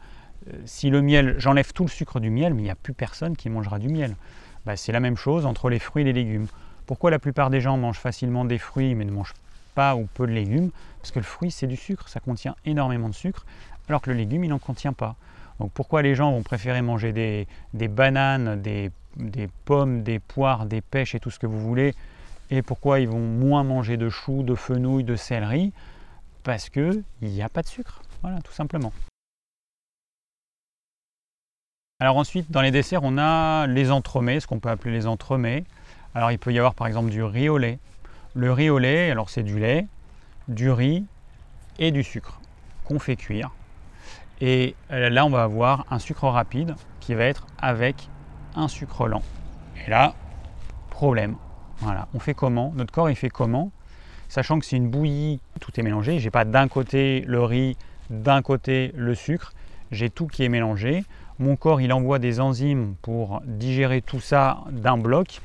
Euh, 0.48 0.56
si 0.64 0.88
le 0.90 1.02
miel, 1.02 1.34
j'enlève 1.38 1.72
tout 1.72 1.84
le 1.84 1.90
sucre 1.90 2.20
du 2.20 2.30
miel, 2.30 2.54
mais 2.54 2.62
il 2.62 2.64
n'y 2.64 2.70
a 2.70 2.76
plus 2.76 2.94
personne 2.94 3.36
qui 3.36 3.50
mangera 3.50 3.78
du 3.78 3.88
miel. 3.88 4.14
Bah, 4.64 4.76
c'est 4.76 4.92
la 4.92 5.00
même 5.00 5.16
chose 5.16 5.46
entre 5.46 5.68
les 5.68 5.78
fruits 5.78 6.02
et 6.02 6.06
les 6.06 6.12
légumes. 6.12 6.46
Pourquoi 6.86 7.10
la 7.10 7.18
plupart 7.18 7.50
des 7.50 7.60
gens 7.60 7.76
mangent 7.76 7.98
facilement 7.98 8.44
des 8.44 8.58
fruits 8.58 8.94
mais 8.94 9.04
ne 9.04 9.10
mangent 9.10 9.34
pas 9.74 9.96
ou 9.96 10.06
peu 10.14 10.26
de 10.26 10.32
légumes? 10.32 10.70
Parce 11.00 11.12
que 11.12 11.18
le 11.18 11.24
fruit 11.24 11.50
c'est 11.50 11.66
du 11.66 11.76
sucre, 11.76 12.08
ça 12.08 12.20
contient 12.20 12.56
énormément 12.64 13.08
de 13.08 13.14
sucre, 13.14 13.46
alors 13.88 14.00
que 14.00 14.10
le 14.10 14.16
légume 14.16 14.44
il 14.44 14.48
n'en 14.48 14.58
contient 14.58 14.92
pas. 14.92 15.16
Donc 15.60 15.70
pourquoi 15.72 16.00
les 16.00 16.14
gens 16.14 16.32
vont 16.32 16.42
préférer 16.42 16.80
manger 16.80 17.12
des, 17.12 17.88
bananes, 17.88 18.62
des, 18.62 18.90
pommes, 19.66 20.02
des 20.02 20.18
poires, 20.18 20.64
des 20.64 20.80
pêches 20.80 21.14
et 21.14 21.20
tout 21.20 21.30
ce 21.30 21.38
que 21.38 21.46
vous 21.46 21.60
voulez 21.60 21.94
Et 22.50 22.62
pourquoi 22.62 22.98
ils 22.98 23.08
vont 23.08 23.20
moins 23.20 23.62
manger 23.62 23.98
de 23.98 24.08
choux, 24.08 24.42
de 24.42 24.54
fenouil, 24.54 25.04
de 25.04 25.16
céleri? 25.16 25.74
Parce 26.44 26.70
qu'il 26.70 27.04
n'y 27.20 27.42
a 27.42 27.50
pas 27.50 27.60
de 27.60 27.66
sucre. 27.66 28.00
Voilà, 28.22 28.40
tout 28.40 28.52
simplement. 28.52 28.90
Alors 32.00 32.16
ensuite, 32.16 32.50
dans 32.50 32.62
les 32.62 32.70
desserts, 32.70 33.02
on 33.02 33.18
a 33.18 33.66
les 33.66 33.90
entremets, 33.90 34.40
ce 34.40 34.46
qu'on 34.46 34.60
peut 34.60 34.70
appeler 34.70 34.94
les 34.94 35.06
entremets. 35.06 35.64
Alors 36.14 36.32
il 36.32 36.38
peut 36.38 36.54
y 36.54 36.58
avoir 36.58 36.74
par 36.74 36.86
exemple 36.86 37.10
du 37.10 37.22
riz 37.22 37.50
au 37.50 37.58
lait. 37.58 37.78
Le 38.32 38.50
riz 38.50 38.70
au 38.70 38.78
lait, 38.78 39.10
alors 39.10 39.28
c'est 39.28 39.42
du 39.42 39.58
lait, 39.58 39.86
du 40.48 40.70
riz 40.70 41.04
et 41.78 41.90
du 41.90 42.02
sucre 42.02 42.40
qu'on 42.86 42.98
fait 42.98 43.16
cuire. 43.16 43.50
Et 44.40 44.74
euh, 44.90 45.10
là, 45.10 45.26
on 45.26 45.30
va 45.30 45.42
avoir 45.42 45.86
un 45.90 45.98
sucre 45.98 46.24
rapide 46.24 46.74
qui 47.00 47.14
va 47.14 47.24
être 47.24 47.46
avec 47.58 48.08
un 48.54 48.68
sucre 48.68 49.06
lent. 49.06 49.22
Et 49.86 49.90
là, 49.90 50.14
problème. 50.90 51.36
Voilà, 51.78 52.08
on 52.14 52.18
fait 52.18 52.34
comment? 52.34 52.72
Notre 52.74 52.92
corps, 52.92 53.10
il 53.10 53.16
fait 53.16 53.30
comment? 53.30 53.70
Sachant 54.28 54.58
que 54.58 54.66
c'est 54.66 54.76
une 54.76 54.88
bouillie, 54.88 55.40
tout 55.60 55.72
est 55.78 55.82
mélangé. 55.82 56.18
J'ai 56.18 56.30
pas 56.30 56.44
d'un 56.44 56.68
côté 56.68 57.24
le 57.26 57.42
riz, 57.42 57.76
d'un 58.10 58.42
côté 58.42 58.92
le 58.94 59.14
sucre. 59.14 59.52
J'ai 59.90 60.08
tout 60.08 60.26
qui 60.26 60.44
est 60.44 60.48
mélangé 60.48 61.04
mon 61.40 61.56
corps 61.56 61.80
il 61.80 61.92
envoie 61.92 62.18
des 62.18 62.38
enzymes 62.38 62.94
pour 63.00 63.40
digérer 63.46 64.02
tout 64.02 64.20
ça 64.20 64.58
d'un 64.70 64.98
bloc, 64.98 65.40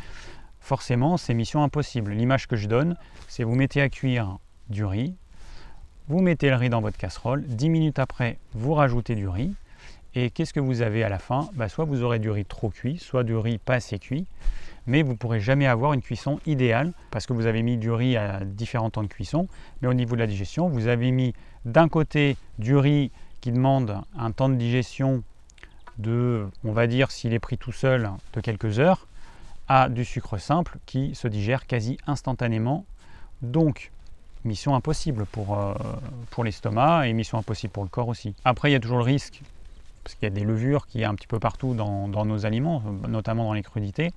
forcément 0.59 1.15
c'est 1.15 1.33
mission 1.33 1.63
impossible. 1.63 2.11
L'image 2.11 2.47
que 2.47 2.57
je 2.57 2.67
donne, 2.67 2.97
c'est 3.27 3.43
vous 3.43 3.55
mettez 3.55 3.81
à 3.81 3.89
cuire 3.89 4.37
du 4.69 4.83
riz, 4.83 5.15
vous 6.07 6.21
mettez 6.21 6.49
le 6.49 6.55
riz 6.55 6.69
dans 6.69 6.81
votre 6.81 6.97
casserole, 6.97 7.43
10 7.47 7.69
minutes 7.69 7.99
après 7.99 8.37
vous 8.53 8.73
rajoutez 8.73 9.15
du 9.15 9.27
riz, 9.27 9.53
et 10.13 10.29
qu'est-ce 10.29 10.53
que 10.53 10.59
vous 10.59 10.81
avez 10.81 11.03
à 11.03 11.09
la 11.09 11.19
fin? 11.19 11.49
Bah, 11.55 11.67
Soit 11.67 11.85
vous 11.85 12.03
aurez 12.03 12.19
du 12.19 12.29
riz 12.29 12.45
trop 12.45 12.69
cuit, 12.69 12.97
soit 12.97 13.23
du 13.23 13.35
riz 13.35 13.57
pas 13.57 13.75
assez 13.75 13.99
cuit, 13.99 14.25
mais 14.87 15.01
vous 15.01 15.11
ne 15.11 15.17
pourrez 15.17 15.39
jamais 15.39 15.67
avoir 15.67 15.93
une 15.93 16.01
cuisson 16.01 16.39
idéale 16.45 16.93
parce 17.11 17.25
que 17.25 17.33
vous 17.33 17.47
avez 17.47 17.63
mis 17.63 17.77
du 17.77 17.91
riz 17.91 18.15
à 18.15 18.41
différents 18.45 18.89
temps 18.89 19.03
de 19.03 19.07
cuisson, 19.07 19.47
mais 19.81 19.87
au 19.87 19.93
niveau 19.93 20.15
de 20.15 20.21
la 20.21 20.27
digestion, 20.27 20.69
vous 20.69 20.87
avez 20.87 21.11
mis 21.11 21.33
d'un 21.65 21.89
côté 21.89 22.37
du 22.59 22.77
riz 22.77 23.11
qui 23.41 23.51
demande 23.51 23.97
un 24.17 24.31
temps 24.31 24.49
de 24.49 24.55
digestion 24.55 25.23
de, 25.97 26.47
on 26.63 26.71
va 26.71 26.87
dire, 26.87 27.11
s'il 27.11 27.33
est 27.33 27.39
pris 27.39 27.57
tout 27.57 27.71
seul, 27.71 28.09
de 28.33 28.41
quelques 28.41 28.79
heures, 28.79 29.07
à 29.67 29.89
du 29.89 30.05
sucre 30.05 30.37
simple 30.37 30.77
qui 30.85 31.15
se 31.15 31.27
digère 31.27 31.65
quasi 31.65 31.97
instantanément. 32.05 32.85
Donc, 33.41 33.91
mission 34.45 34.75
impossible 34.75 35.25
pour, 35.25 35.57
euh, 35.57 35.73
pour 36.29 36.43
l'estomac 36.43 37.07
et 37.07 37.13
mission 37.13 37.37
impossible 37.37 37.73
pour 37.73 37.83
le 37.83 37.89
corps 37.89 38.07
aussi. 38.07 38.35
Après, 38.45 38.69
il 38.69 38.73
y 38.73 38.75
a 38.75 38.79
toujours 38.79 38.97
le 38.97 39.03
risque, 39.03 39.41
parce 40.03 40.15
qu'il 40.15 40.23
y 40.23 40.31
a 40.31 40.35
des 40.35 40.43
levures 40.43 40.87
qui 40.87 40.99
y 40.99 41.03
a 41.03 41.09
un 41.09 41.15
petit 41.15 41.27
peu 41.27 41.39
partout 41.39 41.73
dans, 41.73 42.07
nos 42.07 42.45
aliments, 42.45 42.81
notamment 43.07 43.45
dans 43.45 43.53
les 43.53 43.63
crudités. 43.63 44.11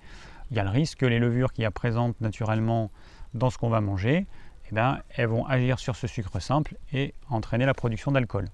Il 0.50 0.56
y 0.56 0.60
a 0.60 0.64
le 0.64 0.70
risque 0.70 0.98
que 0.98 1.06
les 1.06 1.18
levures 1.18 1.52
qui 1.52 1.62
y 1.62 1.64
a 1.64 1.70
présentes 1.70 2.20
naturellement 2.20 2.90
dans 3.34 3.50
ce 3.50 3.58
qu'on 3.58 3.68
va 3.70 3.80
manger, 3.80 4.26
eh 4.70 4.74
bien, 4.74 5.00
elles 5.16 5.26
vont 5.26 5.46
agir 5.46 5.78
sur 5.78 5.96
ce 5.96 6.06
sucre 6.06 6.40
simple 6.40 6.76
et 6.92 7.14
entraîner 7.30 7.64
la 7.64 7.74
production 7.74 8.12
d'alcool. 8.12 8.46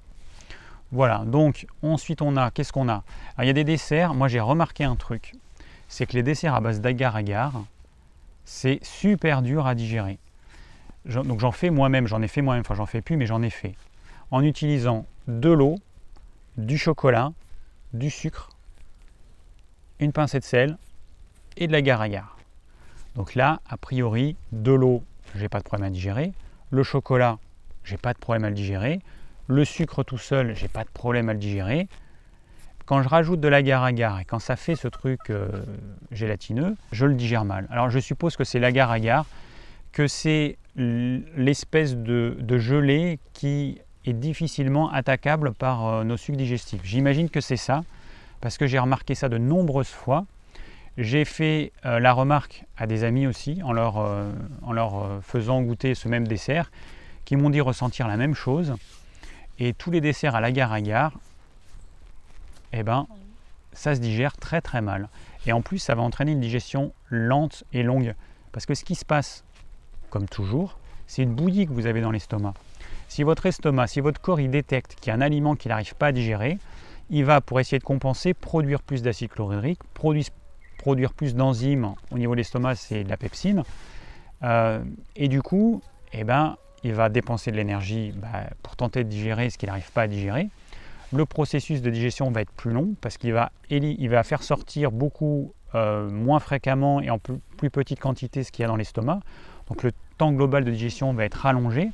Voilà, 0.93 1.25
donc 1.27 1.67
ensuite 1.83 2.23
on 2.23 2.37
a, 2.37 2.53
qu'est-ce 2.53 2.73
qu'on 2.73 2.89
a? 2.89 3.03
Il 3.41 3.47
y 3.47 3.51
a 3.51 3.53
des 3.53 3.65
desserts, 3.65 4.15
moi 4.15 4.29
j'ai 4.29 4.39
remarqué 4.39 4.85
un 4.85 4.95
truc, 4.95 5.35
c'est 5.89 6.07
que 6.07 6.13
les 6.13 6.23
desserts 6.23 6.55
à 6.55 6.61
base 6.61 6.81
d'agar-agar, 6.81 7.65
c'est 8.45 8.79
super 8.85 9.43
dur 9.43 9.67
à 9.67 9.75
digérer. 9.75 10.19
Donc 11.05 11.41
j'en 11.41 11.53
fais 11.53 11.71
moi-même, 11.71 12.07
j'en 12.07 12.23
ai 12.23 12.29
fait 12.29 12.41
moi-même, 12.41 12.63
enfin 12.63 12.75
j'en 12.75 12.87
fais 12.87 13.03
plus, 13.03 13.17
mais 13.17 13.27
j'en 13.27 13.43
ai 13.43 13.51
fait. 13.51 13.75
En 14.31 14.43
utilisant 14.43 15.07
de 15.29 15.51
l'eau, 15.51 15.77
du 16.57 16.79
chocolat, 16.79 17.33
du 17.93 18.11
sucre, 18.11 18.51
une 20.01 20.13
pincée 20.13 20.39
de 20.39 20.45
sel 20.45 20.79
et 21.57 21.67
de 21.67 21.73
l'agar-agar. 21.73 22.37
Donc 23.15 23.35
là, 23.35 23.61
a 23.69 23.77
priori, 23.77 24.37
de 24.53 24.73
l'eau, 24.73 25.03
j'ai 25.35 25.49
pas 25.49 25.59
de 25.59 25.65
problème 25.65 25.87
à 25.87 25.91
digérer. 25.91 26.33
Le 26.71 26.83
chocolat, 26.83 27.39
j'ai 27.85 27.97
pas 27.97 28.13
de 28.13 28.19
problème 28.19 28.45
à 28.45 28.49
le 28.49 28.55
digérer. 28.55 29.01
Le 29.47 29.65
sucre 29.65 30.03
tout 30.03 30.19
seul, 30.19 30.55
j'ai 30.57 30.69
pas 30.69 30.85
de 30.85 30.89
problème 30.89 31.29
à 31.29 31.33
le 31.33 31.39
digérer. 31.39 31.87
Quand 32.87 33.03
je 33.03 33.09
rajoute 33.09 33.41
de 33.41 33.49
l'agar-agar 33.49 34.21
et 34.21 34.25
quand 34.25 34.39
ça 34.39 34.57
fait 34.57 34.75
ce 34.75 34.89
truc 34.89 35.31
euh, 35.31 35.49
gélatineux, 36.11 36.77
je 36.93 37.07
le 37.07 37.15
digère 37.15 37.45
mal. 37.45 37.67
Alors 37.71 37.89
je 37.91 37.99
suppose 37.99 38.37
que 38.37 38.45
c'est 38.45 38.59
l'agar-agar, 38.59 39.27
que 39.95 40.09
c'est 40.09 40.59
l'espèce 40.77 41.97
de, 41.97 42.59
gelée 42.59 43.21
qui 43.33 43.79
est 44.05 44.13
difficilement 44.13 44.91
attaquable 44.91 45.55
par 45.55 45.87
euh, 45.87 46.05
nos 46.05 46.17
sucs 46.17 46.37
digestifs. 46.37 46.83
J'imagine 46.85 47.31
que 47.31 47.41
c'est 47.41 47.57
ça, 47.57 47.85
parce 48.41 48.59
que 48.59 48.67
j'ai 48.67 48.79
remarqué 48.79 49.15
ça 49.15 49.29
de 49.31 49.39
nombreuses 49.39 49.89
fois. 49.89 50.27
J'ai 50.99 51.25
fait 51.25 51.73
euh, 51.87 52.01
la 52.01 52.13
remarque 52.13 52.65
à 52.77 52.87
des 52.87 53.05
amis 53.05 53.27
aussi, 53.27 53.63
en 53.63 53.73
leur, 53.73 54.05
leur 54.71 55.23
faisant 55.23 55.63
goûter 55.63 55.95
ce 55.95 56.09
même 56.09 56.27
dessert, 56.27 56.71
qui 57.25 57.37
m'ont 57.37 57.51
dit 57.51 57.61
ressentir 57.61 58.09
la 58.09 58.17
même 58.17 58.35
chose. 58.35 58.75
Et 59.61 59.73
tous 59.73 59.93
les 59.93 60.01
desserts 60.01 60.35
à 60.35 60.41
l'agar-agar, 60.41 61.13
eh 62.73 62.83
ben, 62.83 63.07
ça 63.73 63.95
se 63.95 64.01
digère 64.01 64.37
très 64.37 64.61
très 64.61 64.83
mal. 64.83 65.09
Et 65.47 65.53
en 65.53 65.63
plus, 65.63 65.79
ça 65.79 65.95
va 65.95 66.03
entraîner 66.03 66.33
une 66.33 66.41
digestion 66.41 66.93
lente 67.09 67.63
et 67.73 67.85
longue. 67.85 68.15
Parce 68.51 68.67
que 68.67 68.75
ce 68.75 68.85
qui 68.85 68.97
se 68.97 69.05
passe, 69.05 69.45
comme 70.15 70.29
toujours, 70.29 70.79
c'est 71.09 71.25
une 71.25 71.35
bouillie 71.35 71.67
que 71.67 71.73
vous 71.73 71.87
avez 71.87 72.01
dans 72.01 72.13
l'estomac. 72.13 72.55
Si 73.09 73.25
votre 73.25 73.47
estomac, 73.47 73.89
si 73.89 73.99
votre 73.99 74.21
corps 74.21 74.39
il 74.39 74.49
détecte 74.49 74.95
qu'il 74.95 75.09
y 75.09 75.11
a 75.11 75.15
un 75.15 75.21
aliment 75.21 75.57
qu'il 75.57 75.71
n'arrive 75.71 75.97
pas 75.97 76.07
à 76.07 76.13
digérer, 76.13 76.59
il 77.11 77.25
va, 77.25 77.41
pour 77.41 77.59
essayer 77.59 77.81
de 77.81 77.85
compenser, 77.85 78.33
produire 78.33 78.81
plus 78.81 79.03
d'acide 79.03 79.31
chlorhydrique, 79.31 79.81
produire, 79.93 80.27
produire 80.79 81.13
plus 81.13 81.35
d'enzymes 81.35 81.95
au 82.13 82.19
niveau 82.19 82.35
de 82.35 82.37
l'estomac, 82.37 82.77
c'est 82.77 83.03
de 83.03 83.09
la 83.09 83.17
pepsine. 83.17 83.65
Euh, 84.45 84.85
et 85.17 85.27
du 85.27 85.43
coup, 85.43 85.83
eh 86.13 86.23
ben, 86.23 86.59
il 86.85 86.95
va 86.95 87.09
dépenser 87.09 87.51
de 87.51 87.57
l'énergie 87.57 88.13
bah, 88.15 88.45
pour 88.63 88.77
tenter 88.77 89.03
de 89.03 89.09
digérer 89.09 89.51
ce 89.51 89.59
qu'il 89.59 89.69
n'arrive 89.69 89.91
pas 89.91 90.03
à 90.03 90.07
digérer. 90.07 90.49
Le 91.13 91.27
processus 91.27 91.83
de 91.83 91.91
digestion 91.91 92.31
va 92.31 92.43
être 92.43 92.53
plus 92.53 92.71
long 92.71 92.95
parce 93.01 93.17
qu'il 93.17 93.33
va, 93.33 93.51
il 93.69 94.09
va 94.09 94.23
faire 94.23 94.45
sortir 94.45 94.93
beaucoup 94.93 95.53
euh, 95.75 96.09
moins 96.09 96.39
fréquemment 96.39 97.01
et 97.01 97.11
en 97.11 97.19
plus, 97.19 97.41
petite 97.69 97.99
quantité 97.99 98.45
ce 98.45 98.53
qu'il 98.53 98.63
y 98.63 98.65
a 98.65 98.69
dans 98.69 98.77
l'estomac. 98.77 99.19
Donc 99.69 99.83
le 99.83 99.93
global 100.33 100.65
de 100.65 100.71
digestion 100.71 101.13
va 101.13 101.25
être 101.25 101.35
rallongé 101.35 101.91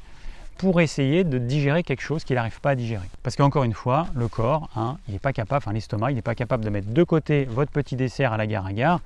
pour 0.59 0.81
essayer 0.83 1.25
de 1.25 1.39
digérer 1.39 1.83
quelque 1.83 2.03
chose 2.03 2.23
qu'il 2.23 2.37
n'arrive 2.37 2.61
pas 2.61 2.71
à 2.71 2.75
digérer. 2.75 3.09
Parce 3.23 3.35
qu'encore 3.35 3.65
une 3.65 3.73
fois, 3.73 4.09
le 4.15 4.29
corps, 4.29 4.69
hein, 4.77 4.99
il 5.09 5.13
n'est 5.13 5.19
pas 5.19 5.33
capable, 5.33 5.63
enfin 5.65 5.73
l'estomac, 5.73 6.11
il 6.11 6.17
n'est 6.17 6.23
pas 6.23 6.35
capable 6.35 6.65
de 6.65 6.71
mettre 6.71 6.93
de 6.93 7.03
côté 7.03 7.47
votre 7.47 7.71
petit 7.71 7.97
dessert 7.97 8.35
à 8.35 8.37
la 8.37 8.47
gare 8.47 8.67
à 8.67 8.73
gare 8.75 9.01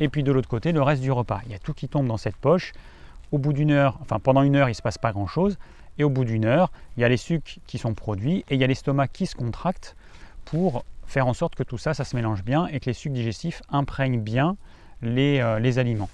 et 0.00 0.08
puis 0.08 0.22
de 0.22 0.32
l'autre 0.32 0.48
côté 0.48 0.72
le 0.72 0.82
reste 0.82 1.02
du 1.02 1.12
repas. 1.12 1.40
Il 1.46 1.52
y 1.52 1.54
a 1.54 1.58
tout 1.58 1.74
qui 1.74 1.88
tombe 1.88 2.06
dans 2.06 2.16
cette 2.16 2.36
poche. 2.36 2.72
Au 3.32 3.38
bout 3.38 3.52
d'une 3.52 3.70
heure, 3.70 3.98
enfin 4.00 4.18
pendant 4.18 4.42
une 4.42 4.56
heure, 4.56 4.68
il 4.68 4.72
ne 4.72 4.76
se 4.76 4.82
passe 4.82 4.98
pas 4.98 5.12
grand-chose. 5.12 5.58
Et 5.98 6.04
au 6.04 6.10
bout 6.10 6.24
d'une 6.24 6.44
heure, 6.44 6.70
il 6.96 7.02
y 7.02 7.04
a 7.04 7.08
les 7.08 7.16
sucres 7.16 7.58
qui 7.66 7.78
sont 7.78 7.94
produits 7.94 8.44
et 8.50 8.54
il 8.54 8.60
y 8.60 8.64
a 8.64 8.66
l'estomac 8.66 9.08
qui 9.08 9.26
se 9.26 9.34
contracte 9.34 9.96
pour 10.44 10.84
faire 11.06 11.26
en 11.26 11.34
sorte 11.34 11.54
que 11.54 11.62
tout 11.62 11.78
ça, 11.78 11.94
se 11.94 12.16
mélange 12.16 12.42
bien 12.42 12.66
et 12.66 12.80
que 12.80 12.86
les 12.86 12.92
sucs 12.92 13.12
digestifs 13.12 13.62
imprègnent 13.70 14.20
bien 14.20 14.56
les, 15.02 15.38
euh, 15.40 15.58
les 15.58 15.78
aliments. 15.78 16.10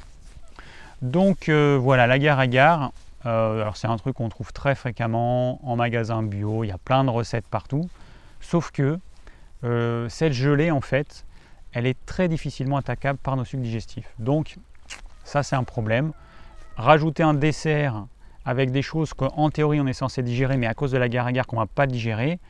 Donc 1.03 1.49
euh, 1.49 1.79
voilà, 1.81 2.07
la 2.07 2.19
gare 2.19 2.39
à 2.39 2.47
gare, 2.47 2.93
euh, 3.27 3.61
alors 3.61 3.77
c'est 3.77 3.89
un 3.89 3.97
truc 3.97 4.17
qu'on 4.17 4.29
trouve 4.29 4.53
très 4.53 4.75
fréquemment 4.75 5.61
en 5.69 5.77
magasin 5.77 6.23
bio, 6.23 6.65
il 6.65 6.69
y 6.69 6.73
a 6.73 6.79
plein 6.79 7.05
de 7.05 7.11
recettes 7.11 7.47
partout, 7.47 7.89
sauf 8.41 8.71
que 8.71 8.99
cette 10.09 10.33
gelée 10.33 10.73
en 10.73 10.81
fait, 10.81 11.25
elle 11.73 11.87
est 11.87 11.97
très 12.07 12.27
difficilement 12.29 12.77
attaquable 12.77 13.19
par 13.23 13.37
nos 13.37 13.45
sucs 13.45 13.61
digestifs. 13.61 14.13
Donc 14.19 14.57
ça 15.25 15.43
c'est 15.43 15.57
un 15.57 15.65
problème. 15.65 16.13
Rajouter 16.77 17.23
un 17.23 17.35
dessert 17.35 18.07
avec 18.45 18.73
des 18.73 18.83
choses 18.83 19.15
qu'en 19.15 19.51
théorie 19.51 19.81
on 19.81 19.87
est 19.87 19.93
censé 19.93 20.23
digérer, 20.23 20.57
mais 20.57 20.67
à 20.67 20.75
cause 20.75 20.91
de 20.91 20.99
la 20.99 21.09
guerre 21.09 21.27
à 21.27 21.33
guerre 21.33 21.47
qu'on 21.47 21.57
ne 21.57 21.63
va 21.63 21.67
pas 21.67 21.87
digérer, 21.87 22.41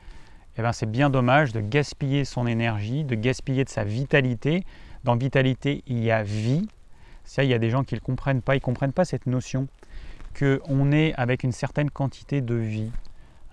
eh 0.56 0.62
ben 0.62 0.72
c'est 0.72 0.90
bien 0.90 1.10
dommage 1.10 1.52
de 1.52 1.60
gaspiller 1.60 2.24
son 2.24 2.46
énergie, 2.46 3.04
de 3.04 3.14
gaspiller 3.14 3.64
de 3.64 3.70
sa 3.70 3.84
vitalité. 3.84 4.64
Dans 5.04 5.16
vitalité, 5.16 5.82
il 5.86 6.02
y 6.04 6.10
a 6.10 6.22
vie. 6.22 6.68
Ça, 7.24 7.44
il 7.44 7.50
y 7.50 7.54
a 7.54 7.58
des 7.58 7.70
gens 7.70 7.84
qui 7.84 7.94
ne 7.94 8.00
comprennent 8.00 8.42
pas, 8.42 8.54
ils 8.54 8.58
ne 8.58 8.62
comprennent 8.62 8.92
pas 8.92 9.04
cette 9.04 9.26
notion 9.26 9.68
qu'on 10.38 10.92
est 10.92 11.14
avec 11.14 11.44
une 11.44 11.52
certaine 11.52 11.90
quantité 11.90 12.40
de 12.40 12.54
vie. 12.54 12.90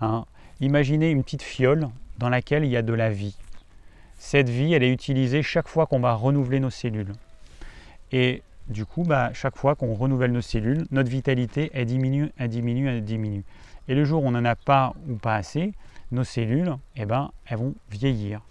Hein. 0.02 0.26
Imaginez 0.62 1.12
une 1.12 1.24
petite 1.24 1.44
fiole 1.44 1.88
dans 2.18 2.30
laquelle 2.30 2.66
il 2.66 2.72
y 2.72 2.78
a 2.78 2.82
de 2.82 2.94
la 2.94 3.10
vie. 3.10 3.38
Cette 4.18 4.50
vie, 4.50 4.74
elle 4.74 4.84
est 4.84 4.92
utilisée 4.92 5.42
chaque 5.44 5.68
fois 5.68 5.86
qu'on 5.86 6.00
va 6.00 6.14
renouveler 6.14 6.60
nos 6.60 6.70
cellules. 6.70 7.14
Et 8.12 8.44
du 8.68 8.86
coup, 8.86 9.04
bah, 9.04 9.32
chaque 9.34 9.56
fois 9.56 9.76
qu'on 9.76 9.94
renouvelle 9.94 10.32
nos 10.32 10.42
cellules, 10.42 10.86
notre 10.92 11.10
vitalité, 11.10 11.72
elle 11.74 11.86
diminue, 11.86 12.32
elle 12.38 12.50
diminue, 12.50 12.90
elle 12.90 13.04
diminue. 13.04 13.44
Et 13.88 13.96
le 13.96 14.04
jour 14.04 14.24
où 14.24 14.28
on 14.28 14.32
n'en 14.32 14.46
a 14.46 14.56
pas 14.56 14.94
ou 15.08 15.16
pas 15.16 15.36
assez, 15.36 15.74
nos 16.12 16.24
cellules, 16.24 16.76
eh 16.96 17.06
ben, 17.06 17.32
elles 17.46 17.58
vont 17.58 17.74
vieillir. 17.90 18.42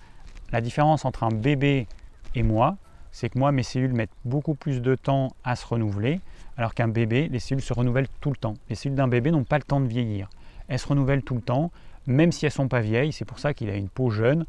La 0.50 0.60
différence 0.60 1.04
entre 1.04 1.24
un 1.24 1.28
bébé 1.28 1.86
et 2.34 2.42
moi, 2.42 2.76
c'est 3.12 3.28
que 3.28 3.38
moi, 3.38 3.52
mes 3.52 3.62
cellules 3.62 3.92
mettent 3.92 4.10
beaucoup 4.24 4.54
plus 4.54 4.80
de 4.80 4.94
temps 4.94 5.32
à 5.44 5.56
se 5.56 5.66
renouveler, 5.66 6.20
alors 6.56 6.74
qu'un 6.74 6.88
bébé, 6.88 7.28
les 7.30 7.38
cellules 7.38 7.62
se 7.62 7.72
renouvellent 7.72 8.08
tout 8.20 8.30
le 8.30 8.36
temps. 8.36 8.54
Les 8.68 8.74
cellules 8.74 8.96
d'un 8.96 9.08
bébé 9.08 9.30
n'ont 9.30 9.44
pas 9.44 9.58
le 9.58 9.64
temps 9.64 9.80
de 9.80 9.86
vieillir. 9.86 10.28
Elles 10.68 10.78
se 10.78 10.86
renouvellent 10.86 11.22
tout 11.22 11.34
le 11.34 11.40
temps, 11.40 11.70
même 12.06 12.32
si 12.32 12.46
elles 12.46 12.52
ne 12.52 12.54
sont 12.54 12.68
pas 12.68 12.80
vieilles. 12.80 13.12
C'est 13.12 13.24
pour 13.24 13.38
ça 13.38 13.54
qu'il 13.54 13.70
a 13.70 13.76
une 13.76 13.88
peau 13.88 14.10
jeune. 14.10 14.44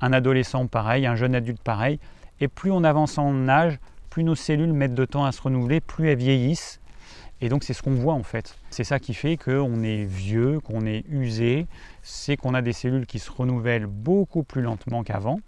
Un 0.00 0.12
adolescent 0.12 0.66
pareil, 0.66 1.06
un 1.06 1.16
jeune 1.16 1.34
adulte 1.34 1.62
pareil. 1.62 1.98
Et 2.40 2.48
plus 2.48 2.70
on 2.70 2.84
avance 2.84 3.18
en 3.18 3.48
âge, 3.48 3.78
plus 4.10 4.24
nos 4.24 4.34
cellules 4.34 4.72
mettent 4.72 4.94
de 4.94 5.04
temps 5.04 5.24
à 5.24 5.32
se 5.32 5.42
renouveler, 5.42 5.80
plus 5.80 6.08
elles 6.08 6.18
vieillissent. 6.18 6.80
Et 7.40 7.48
donc 7.48 7.62
c'est 7.62 7.72
ce 7.72 7.82
qu'on 7.82 7.94
voit 7.94 8.14
en 8.14 8.22
fait. 8.22 8.56
C'est 8.70 8.84
ça 8.84 8.98
qui 8.98 9.14
fait 9.14 9.36
qu'on 9.36 9.82
est 9.82 10.04
vieux, 10.04 10.60
qu'on 10.60 10.86
est 10.86 11.04
usé, 11.08 11.66
c'est 12.02 12.36
qu'on 12.36 12.54
a 12.54 12.62
des 12.62 12.72
cellules 12.72 13.06
qui 13.06 13.18
se 13.18 13.30
renouvellent 13.30 13.86
beaucoup 13.86 14.42
plus 14.42 14.62
lentement 14.62 15.04
qu'avant. 15.04 15.40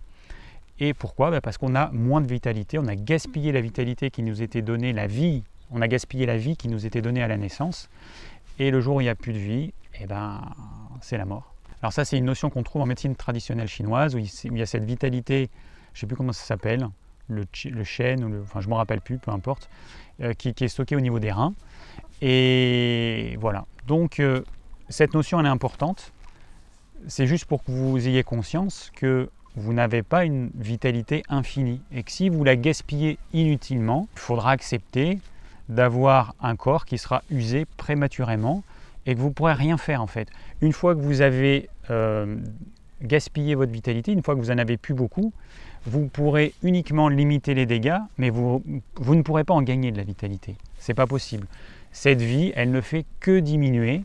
Et 0.81 0.95
pourquoi 0.95 1.31
bah, 1.31 1.41
Parce 1.41 1.59
qu'on 1.59 1.75
a 1.75 1.91
moins 1.91 2.21
de 2.21 2.27
vitalité, 2.27 2.79
on 2.79 2.87
a 2.87 2.97
gaspillé 2.97 3.53
la 3.53 3.61
vitalité 3.61 4.11
qui 4.11 4.23
nous 4.23 4.43
était 4.43 4.63
donnée, 4.63 4.93
la 4.93 5.07
vie, 5.07 5.45
on 5.71 5.83
a 5.83 5.89
gaspillé 5.89 6.27
la 6.27 6.39
vie 6.39 6.57
qui 6.57 6.69
nous 6.69 6.87
était 6.87 7.03
donnée 7.03 7.23
à 7.23 7.29
la 7.29 7.37
naissance. 7.37 7.91
Et 8.59 8.71
le 8.71 8.81
jour 8.81 8.97
où 8.97 9.01
il 9.01 9.05
n'y 9.05 9.11
a 9.11 9.15
plus 9.15 9.35
de 9.35 9.39
vie, 9.39 9.73
eh 10.01 10.07
ben, 10.07 10.41
c'est 11.03 11.19
la 11.19 11.27
mort. 11.27 11.55
Alors 11.83 11.93
ça 11.93 12.05
c'est 12.05 12.19
une 12.19 12.25
notion 12.25 12.51
qu'on 12.51 12.63
trouve 12.63 12.83
en 12.83 12.87
médecine 12.87 13.15
traditionnelle 13.15 13.69
chinoise, 13.69 14.15
où 14.15 14.19
il 14.19 14.59
y 14.59 14.63
a 14.63 14.67
cette 14.67 14.85
vitalité, 14.85 15.51
je 15.93 15.99
ne 15.99 16.01
sais 16.01 16.07
plus 16.07 16.17
comment 16.17 16.33
ça 16.33 16.45
s'appelle, 16.45 16.89
le, 17.29 17.45
chêne, 17.85 18.25
ou 18.25 18.29
le, 18.29 18.43
enfin 18.43 18.61
je 18.61 18.67
ne 18.67 18.73
me 18.73 18.77
rappelle 18.77 19.01
plus, 19.01 19.19
peu 19.19 19.31
importe, 19.31 19.71
euh, 20.21 20.33
qui, 20.35 20.49
est 20.49 20.69
stocké 20.69 20.97
au 20.97 21.01
niveau 21.01 21.21
des 21.21 21.31
reins. 21.31 21.55
Et 22.21 23.37
voilà. 23.41 23.67
Donc 23.87 24.21
euh, 24.21 24.43
cette 24.89 25.15
notion 25.15 25.41
elle 25.41 25.47
est 25.47 25.51
importante. 25.51 26.13
C'est 27.07 27.27
juste 27.27 27.47
pour 27.47 27.65
que 27.65 27.71
vous 27.71 28.07
ayez 28.07 28.23
conscience 28.25 28.91
que 28.95 29.31
vous 29.57 29.73
n'avez 29.73 30.03
pas 30.03 30.25
une 30.25 30.51
vitalité 30.55 31.23
infinie 31.29 31.81
et 31.93 32.03
que 32.03 32.11
si 32.11 32.29
vous 32.29 32.45
la 32.45 32.57
gaspillez 32.57 33.19
inutilement, 33.33 34.09
il 34.15 34.21
faudra 34.21 34.53
accepter 34.53 35.19
d'avoir 35.69 36.35
un 36.41 36.57
corps 36.57 36.85
qui 36.85 36.99
sera 36.99 37.23
usé 37.31 37.65
prématurément 37.77 38.63
et 39.07 39.15
que 39.15 39.21
vous 39.21 39.29
ne 39.29 39.33
pourrez 39.33 39.55
rien 39.55 39.77
faire 39.77 40.03
en 40.03 40.07
fait. 40.07 40.29
Une 40.61 40.73
fois 40.73 40.95
que 40.95 41.01
vous 41.01 41.21
avez 41.21 41.69
euh, 41.91 42.37
gaspillé 43.03 43.55
votre 43.55 43.73
vitalité, 43.73 44.13
une 44.13 44.23
fois 44.23 44.35
que 44.35 44.41
vous 44.41 44.51
en 44.51 44.59
avez 44.59 44.77
plus 44.77 44.95
beaucoup, 44.95 45.33
vous 45.87 46.07
pourrez 46.07 46.53
uniquement 46.63 47.09
limiter 47.09 47.55
les 47.55 47.67
dégâts, 47.67 47.99
mais 48.19 48.31
vous, 48.31 48.63
vous 48.97 49.15
ne 49.15 49.23
pourrez 49.23 49.45
pas 49.45 49.55
en 49.55 49.63
gagner 49.63 49.91
de 49.93 49.97
la 49.97 50.05
vitalité. 50.05 50.57
C'est 50.79 50.95
pas 50.95 51.07
possible. 51.07 51.47
Cette 51.93 52.21
vie, 52.21 52.53
elle 52.55 52.71
ne 52.71 52.81
fait 52.81 53.05
que 53.19 53.41
diminuer. 53.41 54.03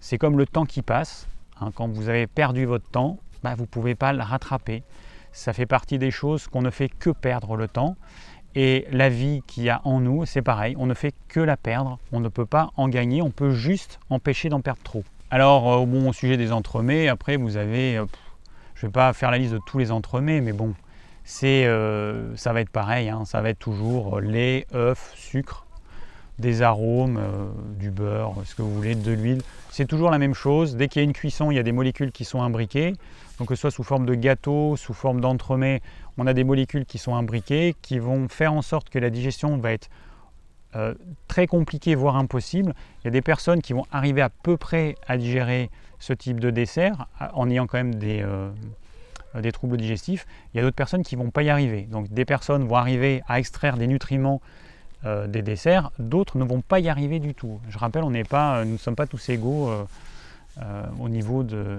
C'est 0.00 0.18
comme 0.18 0.38
le 0.38 0.46
temps 0.46 0.64
qui 0.64 0.82
passe. 0.82 1.26
Hein. 1.60 1.72
quand 1.74 1.88
vous 1.88 2.08
avez 2.08 2.26
perdu 2.26 2.64
votre 2.64 2.88
temps, 2.90 3.18
bah, 3.42 3.54
vous 3.54 3.62
ne 3.62 3.68
pouvez 3.68 3.94
pas 3.94 4.12
le 4.12 4.22
rattraper. 4.22 4.82
Ça 5.32 5.52
fait 5.52 5.66
partie 5.66 5.98
des 5.98 6.10
choses 6.10 6.48
qu'on 6.48 6.62
ne 6.62 6.70
fait 6.70 6.88
que 6.88 7.10
perdre 7.10 7.56
le 7.56 7.68
temps. 7.68 7.96
Et 8.56 8.86
la 8.90 9.08
vie 9.08 9.42
qu'il 9.46 9.62
y 9.62 9.70
a 9.70 9.80
en 9.84 10.00
nous, 10.00 10.26
c'est 10.26 10.42
pareil, 10.42 10.74
on 10.76 10.86
ne 10.86 10.94
fait 10.94 11.14
que 11.28 11.38
la 11.38 11.56
perdre, 11.56 11.98
on 12.10 12.18
ne 12.18 12.28
peut 12.28 12.46
pas 12.46 12.70
en 12.76 12.88
gagner, 12.88 13.22
on 13.22 13.30
peut 13.30 13.52
juste 13.52 14.00
empêcher 14.10 14.48
d'en 14.48 14.60
perdre 14.60 14.82
trop. 14.82 15.04
Alors, 15.30 15.72
euh, 15.72 15.86
bon, 15.86 16.08
au 16.08 16.12
sujet 16.12 16.36
des 16.36 16.50
entremets, 16.50 17.06
après 17.06 17.36
vous 17.36 17.56
avez, 17.56 17.96
euh, 17.96 18.06
je 18.74 18.86
ne 18.86 18.88
vais 18.88 18.92
pas 18.92 19.12
faire 19.12 19.30
la 19.30 19.38
liste 19.38 19.52
de 19.52 19.60
tous 19.64 19.78
les 19.78 19.92
entremets, 19.92 20.40
mais 20.40 20.52
bon, 20.52 20.74
c'est, 21.22 21.64
euh, 21.66 22.34
ça 22.36 22.52
va 22.52 22.60
être 22.60 22.70
pareil, 22.70 23.08
hein. 23.08 23.24
ça 23.24 23.40
va 23.40 23.50
être 23.50 23.58
toujours 23.60 24.20
lait, 24.20 24.66
œuf, 24.74 25.12
sucre, 25.14 25.66
des 26.40 26.62
arômes, 26.62 27.20
du 27.78 27.90
beurre, 27.90 28.34
ce 28.44 28.54
que 28.54 28.62
vous 28.62 28.74
voulez, 28.74 28.94
de 28.94 29.12
l'huile. 29.12 29.42
C'est 29.70 29.84
toujours 29.84 30.10
la 30.10 30.16
même 30.16 30.32
chose. 30.32 30.74
Dès 30.74 30.88
qu'il 30.88 31.00
y 31.00 31.02
a 31.02 31.04
une 31.04 31.12
cuisson, 31.12 31.50
il 31.50 31.56
y 31.56 31.58
a 31.58 31.62
des 31.62 31.70
molécules 31.70 32.12
qui 32.12 32.24
sont 32.24 32.40
imbriquées. 32.40 32.94
Donc 33.40 33.48
que 33.48 33.54
ce 33.54 33.62
soit 33.62 33.70
sous 33.70 33.82
forme 33.82 34.04
de 34.04 34.14
gâteau, 34.14 34.76
sous 34.76 34.92
forme 34.92 35.22
d'entremet, 35.22 35.80
on 36.18 36.26
a 36.26 36.34
des 36.34 36.44
molécules 36.44 36.84
qui 36.84 36.98
sont 36.98 37.14
imbriquées, 37.14 37.74
qui 37.80 37.98
vont 37.98 38.28
faire 38.28 38.52
en 38.52 38.60
sorte 38.60 38.90
que 38.90 38.98
la 38.98 39.08
digestion 39.08 39.56
va 39.56 39.72
être 39.72 39.88
euh, 40.76 40.92
très 41.26 41.46
compliquée, 41.46 41.94
voire 41.94 42.16
impossible. 42.16 42.74
Il 43.00 43.06
y 43.06 43.08
a 43.08 43.10
des 43.10 43.22
personnes 43.22 43.62
qui 43.62 43.72
vont 43.72 43.86
arriver 43.90 44.20
à 44.20 44.28
peu 44.28 44.58
près 44.58 44.94
à 45.08 45.16
digérer 45.16 45.70
ce 46.00 46.12
type 46.12 46.38
de 46.38 46.50
dessert 46.50 47.06
en 47.32 47.48
ayant 47.48 47.66
quand 47.66 47.78
même 47.78 47.94
des, 47.94 48.20
euh, 48.22 48.50
des 49.40 49.52
troubles 49.52 49.78
digestifs. 49.78 50.26
Il 50.52 50.58
y 50.58 50.60
a 50.60 50.62
d'autres 50.62 50.76
personnes 50.76 51.02
qui 51.02 51.16
ne 51.16 51.22
vont 51.22 51.30
pas 51.30 51.42
y 51.42 51.48
arriver. 51.48 51.88
Donc 51.90 52.12
des 52.12 52.26
personnes 52.26 52.68
vont 52.68 52.76
arriver 52.76 53.22
à 53.26 53.38
extraire 53.38 53.78
des 53.78 53.86
nutriments 53.86 54.42
euh, 55.06 55.26
des 55.26 55.40
desserts, 55.40 55.92
d'autres 55.98 56.36
ne 56.36 56.44
vont 56.44 56.60
pas 56.60 56.78
y 56.78 56.90
arriver 56.90 57.20
du 57.20 57.32
tout. 57.32 57.58
Je 57.70 57.78
rappelle, 57.78 58.04
on 58.04 58.12
pas, 58.24 58.66
nous 58.66 58.72
ne 58.72 58.76
sommes 58.76 58.96
pas 58.96 59.06
tous 59.06 59.30
égaux 59.30 59.70
au 61.00 61.08
niveau 61.08 61.42
de, 61.42 61.78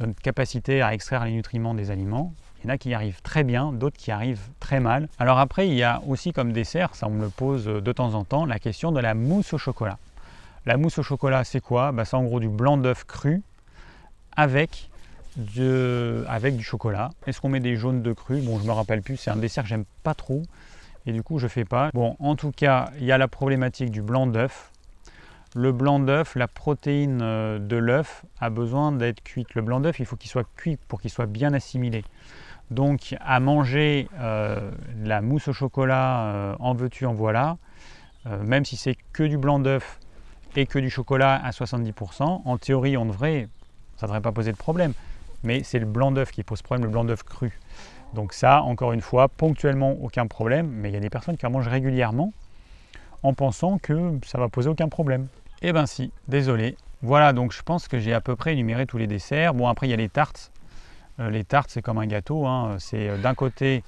notre 0.00 0.20
capacité 0.20 0.82
à 0.82 0.94
extraire 0.94 1.24
les 1.24 1.32
nutriments 1.32 1.74
des 1.74 1.90
aliments. 1.90 2.32
Il 2.58 2.68
y 2.68 2.70
en 2.70 2.74
a 2.74 2.78
qui 2.78 2.88
y 2.90 2.94
arrivent 2.94 3.20
très 3.22 3.44
bien, 3.44 3.72
d'autres 3.72 3.96
qui 3.98 4.10
arrivent 4.10 4.48
très 4.58 4.80
mal. 4.80 5.08
Alors 5.18 5.38
après, 5.38 5.68
il 5.68 5.74
y 5.74 5.82
a 5.82 6.00
aussi 6.06 6.32
comme 6.32 6.52
dessert, 6.52 6.94
ça 6.94 7.06
on 7.06 7.10
me 7.10 7.22
le 7.22 7.28
pose 7.28 7.66
de 7.66 7.92
temps 7.92 8.14
en 8.14 8.24
temps, 8.24 8.46
la 8.46 8.58
question 8.58 8.90
de 8.90 9.00
la 9.00 9.14
mousse 9.14 9.52
au 9.52 9.58
chocolat. 9.58 9.98
La 10.66 10.78
mousse 10.78 10.98
au 10.98 11.02
chocolat, 11.02 11.44
c'est 11.44 11.60
quoi? 11.60 11.92
Bah, 11.92 12.06
C'est 12.06 12.16
en 12.16 12.24
gros 12.24 12.40
du 12.40 12.48
blanc 12.48 12.78
d'œuf 12.78 13.04
cru 13.04 13.42
avec 14.36 14.88
du 15.36 16.62
chocolat. 16.62 17.10
Est-ce 17.26 17.40
qu'on 17.40 17.50
met 17.50 17.60
des 17.60 17.76
jaunes 17.76 18.02
de 18.02 18.12
cru? 18.12 18.40
Bon, 18.40 18.58
je 18.58 18.64
me 18.66 18.72
rappelle 18.72 19.02
plus, 19.02 19.18
c'est 19.18 19.30
un 19.30 19.36
dessert 19.36 19.64
que 19.64 19.68
j'aime 19.68 19.84
pas 20.02 20.14
trop 20.14 20.42
et 21.06 21.12
du 21.12 21.22
coup 21.22 21.38
je 21.38 21.48
fais 21.48 21.66
pas. 21.66 21.90
Bon, 21.92 22.16
en 22.18 22.34
tout 22.34 22.50
cas, 22.50 22.90
il 22.98 23.04
y 23.04 23.12
a 23.12 23.18
la 23.18 23.28
problématique 23.28 23.90
du 23.90 24.00
blanc 24.00 24.26
d'œuf. 24.26 24.70
Le 25.54 25.70
blanc 25.70 26.00
d'œuf, 26.00 26.34
la 26.34 26.48
protéine 26.48 27.20
euh, 27.22 27.58
de 27.60 27.76
l'œuf 27.76 28.24
a 28.40 28.50
besoin 28.50 28.90
d'être 28.90 29.22
cuite. 29.22 29.54
Le 29.54 29.62
blanc 29.62 29.80
d'œuf, 29.80 30.00
il 30.00 30.06
faut 30.06 30.16
qu'il 30.16 30.30
soit 30.30 30.46
cuit 30.56 30.76
pour 30.88 31.00
qu'il 31.00 31.10
soit 31.10 31.26
bien 31.26 31.54
assimilé. 31.54 32.04
Donc 32.70 33.14
à 33.20 33.38
manger 33.40 34.08
euh, 34.18 34.70
la 35.02 35.22
mousse 35.22 35.48
au 35.48 35.52
chocolat 35.52 36.24
euh, 36.24 36.56
en 36.58 36.74
veux-tu, 36.74 37.06
en 37.06 37.14
voilà, 37.14 37.56
même 38.42 38.64
si 38.64 38.76
c'est 38.76 38.96
que 39.12 39.22
du 39.22 39.36
blanc 39.36 39.58
d'œuf 39.58 40.00
et 40.56 40.64
que 40.64 40.78
du 40.78 40.88
chocolat 40.88 41.34
à 41.44 41.50
70%, 41.50 42.40
en 42.42 42.56
théorie 42.56 42.96
on 42.96 43.04
devrait, 43.04 43.48
ça 43.96 44.06
ne 44.06 44.08
devrait 44.08 44.22
pas 44.22 44.32
poser 44.32 44.50
de 44.50 44.56
problème. 44.56 44.94
Mais 45.42 45.62
c'est 45.62 45.78
le 45.78 45.84
blanc 45.84 46.10
d'œuf 46.10 46.30
qui 46.30 46.42
pose 46.42 46.62
problème, 46.62 46.86
le 46.86 46.90
blanc 46.90 47.04
d'œuf 47.04 47.22
cru. 47.22 47.60
Donc 48.14 48.32
ça, 48.32 48.62
encore 48.62 48.94
une 48.94 49.02
fois, 49.02 49.28
ponctuellement, 49.28 49.92
aucun 50.00 50.26
problème, 50.26 50.68
mais 50.68 50.88
il 50.88 50.94
y 50.94 50.96
a 50.96 51.00
des 51.00 51.10
personnes 51.10 51.36
qui 51.36 51.44
en 51.44 51.50
mangent 51.50 51.68
régulièrement 51.68 52.32
en 53.22 53.34
pensant 53.34 53.76
que 53.76 54.18
ça 54.24 54.38
va 54.38 54.48
poser 54.48 54.70
aucun 54.70 54.88
problème. 54.88 55.28
Eh 55.66 55.72
ben 55.72 55.86
si, 55.86 56.12
désolé. 56.28 56.76
Voilà, 57.00 57.32
donc 57.32 57.50
je 57.54 57.62
pense 57.62 57.88
que 57.88 57.98
j'ai 57.98 58.12
à 58.12 58.20
peu 58.20 58.36
près 58.36 58.52
énuméré 58.52 58.84
tous 58.84 58.98
les 58.98 59.06
desserts. 59.06 59.54
Bon, 59.54 59.66
après, 59.66 59.86
il 59.86 59.90
y 59.90 59.94
a 59.94 59.96
les 59.96 60.10
tartes. 60.10 60.52
Euh, 61.20 61.30
les 61.30 61.42
tartes, 61.42 61.70
c'est 61.70 61.80
comme 61.80 61.96
un 61.96 62.06
gâteau. 62.06 62.46
Hein. 62.46 62.76
C'est 62.78 63.08
euh, 63.08 63.16
d'un 63.16 63.34
côté 63.34 63.82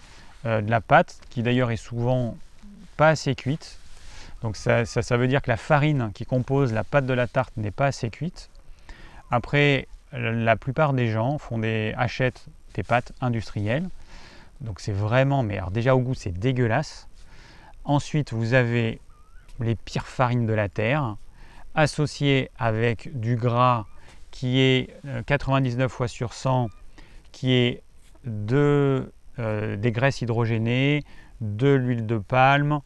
euh, 0.46 0.62
de 0.62 0.70
la 0.70 0.80
pâte, 0.80 1.20
qui 1.28 1.42
d'ailleurs 1.42 1.70
est 1.70 1.76
souvent 1.76 2.34
pas 2.96 3.10
assez 3.10 3.34
cuite. 3.34 3.78
Donc 4.40 4.56
ça, 4.56 4.86
ça, 4.86 5.16
veut 5.18 5.28
dire 5.28 5.42
que 5.42 5.50
la 5.50 5.58
farine 5.58 6.12
qui 6.14 6.24
compose 6.24 6.72
la 6.72 6.82
pâte 6.82 7.04
de 7.04 7.12
la 7.12 7.26
tarte 7.26 7.54
n'est 7.58 7.70
pas 7.70 7.88
assez 7.88 8.08
cuite. 8.08 8.48
Après, 9.30 9.86
la 10.12 10.56
plupart 10.56 10.94
des 10.94 11.10
gens 11.10 11.36
font 11.36 11.58
des, 11.58 11.92
achètent 11.98 12.46
des 12.72 12.84
pâtes 12.84 13.12
industrielles. 13.20 13.90
Donc 14.62 14.80
c'est 14.80 14.92
vraiment, 14.92 15.42
mais 15.42 15.58
alors 15.58 15.72
déjà 15.72 15.94
au 15.94 16.00
goût 16.00 16.14
c'est 16.14 16.32
dégueulasse. 16.32 17.06
Ensuite 17.84 18.32
vous 18.32 18.54
avez 18.54 18.98
les 19.60 19.74
pires 19.74 20.06
farines 20.06 20.46
de 20.46 20.54
la 20.54 20.70
terre 20.70 21.16
associé 21.76 22.50
avec 22.58 23.18
du 23.18 23.36
gras 23.36 23.84
qui 24.30 24.58
est 24.60 24.90
99 25.26 25.84
euh, 25.84 25.88
fois 25.88 26.08
sur 26.08 26.34
100, 26.34 26.68
qui 27.32 27.52
est 27.52 27.82
de, 28.24 29.12
euh, 29.38 29.76
des 29.76 29.92
graisses 29.92 30.20
hydrogénées, 30.20 31.04
de 31.40 31.72
l'huile 31.72 32.06
de 32.06 32.18
palme. 32.18 32.80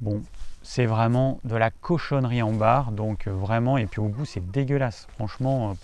Bon, 0.00 0.22
c'est 0.62 0.86
vraiment 0.86 1.40
de 1.42 1.56
la 1.56 1.70
cochonnerie 1.70 2.42
en 2.42 2.52
barre, 2.52 2.92
donc 2.92 3.26
euh, 3.26 3.32
vraiment, 3.32 3.76
et 3.76 3.86
puis 3.86 4.00
au 4.00 4.08
goût, 4.08 4.24
c'est 4.24 4.50
dégueulasse. 4.50 5.08
Franchement, 5.14 5.76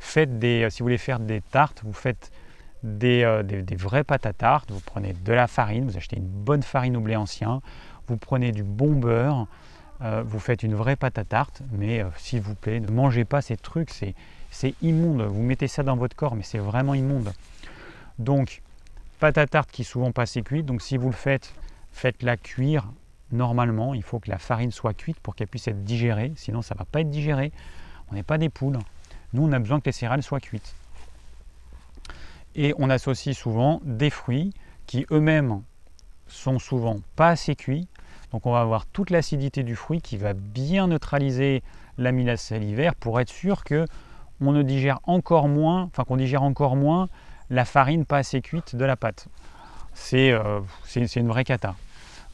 faites 0.00 0.38
des, 0.40 0.68
si 0.70 0.80
vous 0.80 0.86
voulez 0.86 0.98
faire 0.98 1.20
des 1.20 1.40
tartes, 1.40 1.82
vous 1.84 1.92
faites 1.92 2.32
des, 2.82 3.42
des, 3.44 3.62
des, 3.62 3.76
vraies 3.76 4.04
pâtes 4.04 4.26
à 4.26 4.32
tarte, 4.32 4.70
vous 4.70 4.80
prenez 4.84 5.12
de 5.12 5.32
la 5.32 5.46
farine, 5.46 5.84
vous 5.84 5.96
achetez 5.96 6.16
une 6.16 6.26
bonne 6.26 6.62
farine 6.62 6.96
au 6.96 7.00
blé 7.00 7.14
ancien, 7.14 7.60
vous 8.08 8.16
prenez 8.16 8.50
du 8.50 8.64
bon 8.64 8.94
beurre, 8.94 9.46
euh, 10.02 10.22
vous 10.24 10.38
faites 10.38 10.62
une 10.62 10.74
vraie 10.74 10.96
pâte 10.96 11.18
à 11.18 11.24
tarte, 11.24 11.62
mais 11.72 12.02
euh, 12.02 12.08
s'il 12.16 12.40
vous 12.40 12.54
plaît, 12.54 12.80
ne 12.80 12.90
mangez 12.90 13.24
pas 13.24 13.42
ces 13.42 13.56
trucs, 13.56 13.90
c'est 13.90 14.74
immonde. 14.82 15.22
Vous 15.22 15.42
mettez 15.42 15.66
ça 15.66 15.82
dans 15.82 15.96
votre 15.96 16.14
corps, 16.14 16.36
mais 16.36 16.44
c'est 16.44 16.58
vraiment 16.58 16.94
immonde. 16.94 17.32
Donc, 18.18 18.62
pâte 19.18 19.38
à 19.38 19.46
tarte 19.46 19.70
qui 19.70 19.82
est 19.82 19.84
souvent 19.84 20.12
pas 20.12 20.22
assez 20.22 20.42
cuite, 20.42 20.66
donc 20.66 20.82
si 20.82 20.96
vous 20.96 21.08
le 21.08 21.14
faites, 21.14 21.52
faites-la 21.92 22.36
cuire 22.36 22.86
normalement. 23.32 23.94
Il 23.94 24.02
faut 24.02 24.20
que 24.20 24.30
la 24.30 24.38
farine 24.38 24.70
soit 24.70 24.94
cuite 24.94 25.18
pour 25.20 25.34
qu'elle 25.34 25.48
puisse 25.48 25.66
être 25.66 25.82
digérée, 25.84 26.32
sinon 26.36 26.62
ça 26.62 26.74
ne 26.74 26.78
va 26.78 26.84
pas 26.84 27.00
être 27.00 27.10
digéré. 27.10 27.52
On 28.10 28.14
n'est 28.14 28.22
pas 28.22 28.38
des 28.38 28.48
poules. 28.48 28.78
Nous, 29.32 29.42
on 29.42 29.52
a 29.52 29.58
besoin 29.58 29.80
que 29.80 29.86
les 29.86 29.92
céréales 29.92 30.22
soient 30.22 30.40
cuites. 30.40 30.74
Et 32.54 32.72
on 32.78 32.88
associe 32.88 33.36
souvent 33.36 33.80
des 33.84 34.10
fruits 34.10 34.54
qui 34.86 35.06
eux-mêmes 35.10 35.62
sont 36.28 36.58
souvent 36.58 36.96
pas 37.16 37.28
assez 37.30 37.54
cuits 37.54 37.88
donc 38.32 38.46
on 38.46 38.52
va 38.52 38.60
avoir 38.60 38.86
toute 38.86 39.10
l'acidité 39.10 39.62
du 39.62 39.76
fruit 39.76 40.00
qui 40.00 40.16
va 40.16 40.34
bien 40.34 40.88
neutraliser 40.88 41.62
l'amylase 41.96 42.40
salivaire 42.40 42.94
pour 42.94 43.20
être 43.20 43.30
sûr 43.30 43.64
que 43.64 43.86
on 44.40 44.52
ne 44.52 44.62
digère 44.62 45.00
encore 45.04 45.48
moins, 45.48 45.84
enfin 45.84 46.04
qu'on 46.04 46.16
digère 46.16 46.42
encore 46.42 46.76
moins 46.76 47.08
la 47.50 47.64
farine 47.64 48.04
pas 48.04 48.18
assez 48.18 48.40
cuite 48.40 48.76
de 48.76 48.84
la 48.84 48.96
pâte. 48.96 49.26
C'est 49.94 50.30
euh, 50.30 50.60
une 51.16 51.28
vraie 51.28 51.44
cata. 51.44 51.74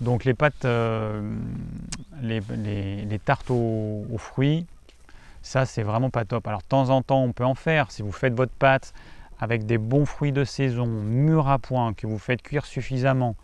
Donc 0.01 0.24
les 0.24 0.34
pâtes, 0.34 0.64
euh, 0.64 1.22
les, 2.20 3.18
tartes 3.24 3.51
aux, 3.51 4.05
aux, 4.12 4.18
fruits, 4.18 4.66
ça 5.40 5.64
c'est 5.64 5.82
vraiment 5.82 6.11
pas 6.11 6.24
top. 6.24 6.47
Alors 6.49 6.61
de 6.61 6.66
temps 6.66 6.90
en 6.90 7.01
temps 7.01 7.22
on 7.22 7.32
peut 7.32 7.45
en 7.45 7.55
faire. 7.55 7.90
Si 7.90 8.03
vous 8.03 8.12
faites 8.12 8.34
votre 8.34 8.53
pâte 8.53 8.92
avec 9.38 9.66
des 9.66 9.78
bons 9.78 10.05
fruits 10.05 10.32
de 10.32 10.45
saison, 10.45 10.86
mûrs 10.86 11.49
à 11.49 11.59
point, 11.59 11.95
que 11.95 12.07
vous 12.07 12.18
faites 12.18 12.42
cuire 12.42 12.66
suffisamment, 12.66 13.36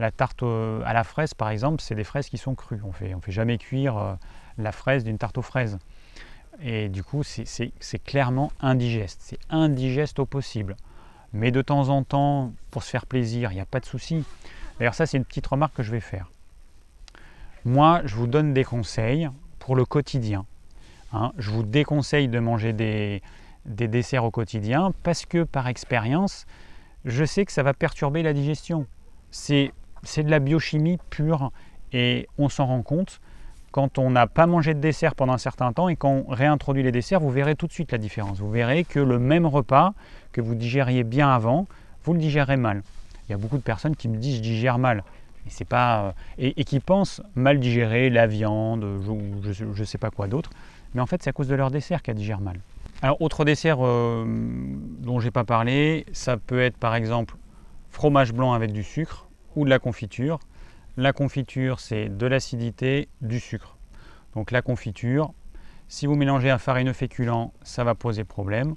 la 0.00 0.10
tarte 0.10 0.42
à 0.42 0.92
la 0.92 1.04
fraise, 1.04 1.34
par 1.34 1.50
exemple, 1.50 1.82
c'est 1.82 1.94
des 1.94 2.04
fraises 2.04 2.28
qui 2.28 2.38
sont 2.38 2.54
crues. 2.54 2.80
On 2.82 2.88
ne 2.88 3.20
fait, 3.20 3.32
jamais 3.32 3.58
cuire 3.58 3.98
euh, 3.98 4.14
la 4.56 4.72
fraise 4.72 5.04
d'une 5.04 5.18
tarte 5.18 5.36
aux 5.36 5.42
fraises. 5.42 5.78
Et 6.62 6.88
du 6.88 7.04
coup, 7.04 7.22
c'est 7.22 8.04
clairement 8.04 8.50
indigeste. 8.60 9.20
C'est 9.22 9.38
indigeste 9.50 10.18
au 10.18 10.26
possible. 10.26 10.76
Mais 11.32 11.50
de 11.50 11.62
temps 11.62 11.90
en 11.90 12.02
temps, 12.02 12.52
pour 12.70 12.82
se 12.82 12.90
faire 12.90 13.06
plaisir, 13.06 13.52
il 13.52 13.56
n'y 13.56 13.60
a 13.60 13.66
pas 13.66 13.80
de 13.80 13.84
souci. 13.84 14.24
D'ailleurs, 14.78 14.94
ça, 14.94 15.06
c'est 15.06 15.16
une 15.16 15.24
petite 15.24 15.46
remarque 15.46 15.74
que 15.74 15.82
je 15.82 15.90
vais 15.90 16.00
faire. 16.00 16.30
Moi, 17.64 18.00
je 18.04 18.14
vous 18.16 18.26
donne 18.26 18.52
des 18.54 18.64
conseils 18.64 19.28
pour 19.58 19.76
le 19.76 19.84
quotidien. 19.84 20.46
Hein. 21.12 21.32
je 21.38 21.50
vous 21.50 21.64
déconseille 21.64 22.28
de 22.28 22.38
manger 22.38 22.72
des, 22.72 23.20
des 23.64 23.88
desserts 23.88 24.24
au 24.24 24.30
quotidien 24.30 24.92
parce 25.02 25.26
que, 25.26 25.42
par 25.42 25.66
expérience, 25.66 26.46
je 27.04 27.24
sais 27.24 27.44
que 27.44 27.52
ça 27.52 27.62
va 27.62 27.74
perturber 27.74 28.22
la 28.22 28.32
digestion. 28.32 28.86
C'est 29.30 29.72
c'est 30.02 30.22
de 30.22 30.30
la 30.30 30.38
biochimie 30.38 30.98
pure 31.10 31.50
et 31.92 32.28
on 32.38 32.48
s'en 32.48 32.66
rend 32.66 32.82
compte 32.82 33.20
quand 33.70 33.98
on 33.98 34.10
n'a 34.10 34.26
pas 34.26 34.46
mangé 34.46 34.74
de 34.74 34.80
dessert 34.80 35.14
pendant 35.14 35.32
un 35.32 35.38
certain 35.38 35.72
temps 35.72 35.88
et 35.88 35.96
qu'on 35.96 36.24
réintroduit 36.28 36.82
les 36.82 36.92
desserts, 36.92 37.20
vous 37.20 37.30
verrez 37.30 37.54
tout 37.54 37.66
de 37.66 37.72
suite 37.72 37.92
la 37.92 37.98
différence. 37.98 38.38
Vous 38.38 38.50
verrez 38.50 38.84
que 38.84 38.98
le 38.98 39.18
même 39.18 39.46
repas 39.46 39.94
que 40.32 40.40
vous 40.40 40.54
digériez 40.54 41.04
bien 41.04 41.30
avant, 41.30 41.66
vous 42.04 42.12
le 42.12 42.18
digérez 42.18 42.56
mal. 42.56 42.82
Il 43.28 43.32
y 43.32 43.34
a 43.34 43.38
beaucoup 43.38 43.58
de 43.58 43.62
personnes 43.62 43.94
qui 43.94 44.08
me 44.08 44.16
disent 44.16 44.38
je 44.38 44.42
digère 44.42 44.78
mal. 44.78 45.04
Et, 45.46 45.50
c'est 45.50 45.64
pas, 45.64 46.00
euh, 46.00 46.12
et, 46.38 46.64
qui 46.64 46.80
pensent 46.80 47.22
mal 47.34 47.60
digérer 47.60 48.10
la 48.10 48.26
viande, 48.26 48.84
je 49.50 49.64
ne 49.64 49.84
sais 49.84 49.98
pas 49.98 50.10
quoi 50.10 50.26
d'autre. 50.26 50.50
Mais 50.94 51.00
en 51.00 51.06
fait, 51.06 51.22
c'est 51.22 51.30
à 51.30 51.32
cause 51.32 51.48
de 51.48 51.54
leur 51.54 51.70
dessert 51.70 52.02
qu'elles 52.02 52.16
digèrent 52.16 52.40
mal. 52.40 52.58
Alors, 53.02 53.22
autre 53.22 53.44
dessert 53.44 53.78
euh, 53.80 54.24
dont 54.26 55.20
je 55.20 55.26
n'ai 55.26 55.30
pas 55.30 55.44
parlé, 55.44 56.04
ça 56.12 56.36
peut 56.36 56.60
être 56.60 56.76
par 56.76 56.94
exemple 56.94 57.36
fromage 57.90 58.32
blanc 58.32 58.52
avec 58.52 58.72
du 58.72 58.82
sucre 58.82 59.29
ou 59.60 59.64
de 59.64 59.70
la 59.70 59.78
confiture. 59.78 60.40
La 60.96 61.12
confiture, 61.12 61.80
c'est 61.80 62.08
de 62.08 62.26
l'acidité, 62.26 63.08
du 63.20 63.38
sucre. 63.40 63.76
Donc 64.34 64.50
la 64.50 64.62
confiture, 64.62 65.32
si 65.88 66.06
vous 66.06 66.14
mélangez 66.14 66.50
un 66.50 66.58
farineux 66.58 66.92
féculent, 66.92 67.50
ça 67.62 67.84
va 67.84 67.94
poser 67.94 68.24
problème. 68.24 68.74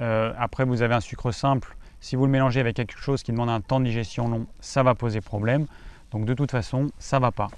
Euh, 0.00 0.32
après, 0.38 0.64
vous 0.64 0.82
avez 0.82 0.94
un 0.94 1.00
sucre 1.00 1.30
simple. 1.30 1.76
Si 2.00 2.16
vous 2.16 2.26
le 2.26 2.32
mélangez 2.32 2.60
avec 2.60 2.76
quelque 2.76 2.98
chose 2.98 3.22
qui 3.22 3.30
demande 3.30 3.50
un 3.50 3.60
temps 3.60 3.78
de 3.78 3.84
digestion 3.84 4.28
long, 4.28 4.46
ça 4.60 4.82
va 4.82 4.94
poser 4.94 5.20
problème. 5.20 5.66
Donc 6.10 6.24
de 6.24 6.34
toute 6.34 6.50
façon, 6.50 6.88
ça 6.98 7.18
va 7.18 7.30
pas. 7.30 7.48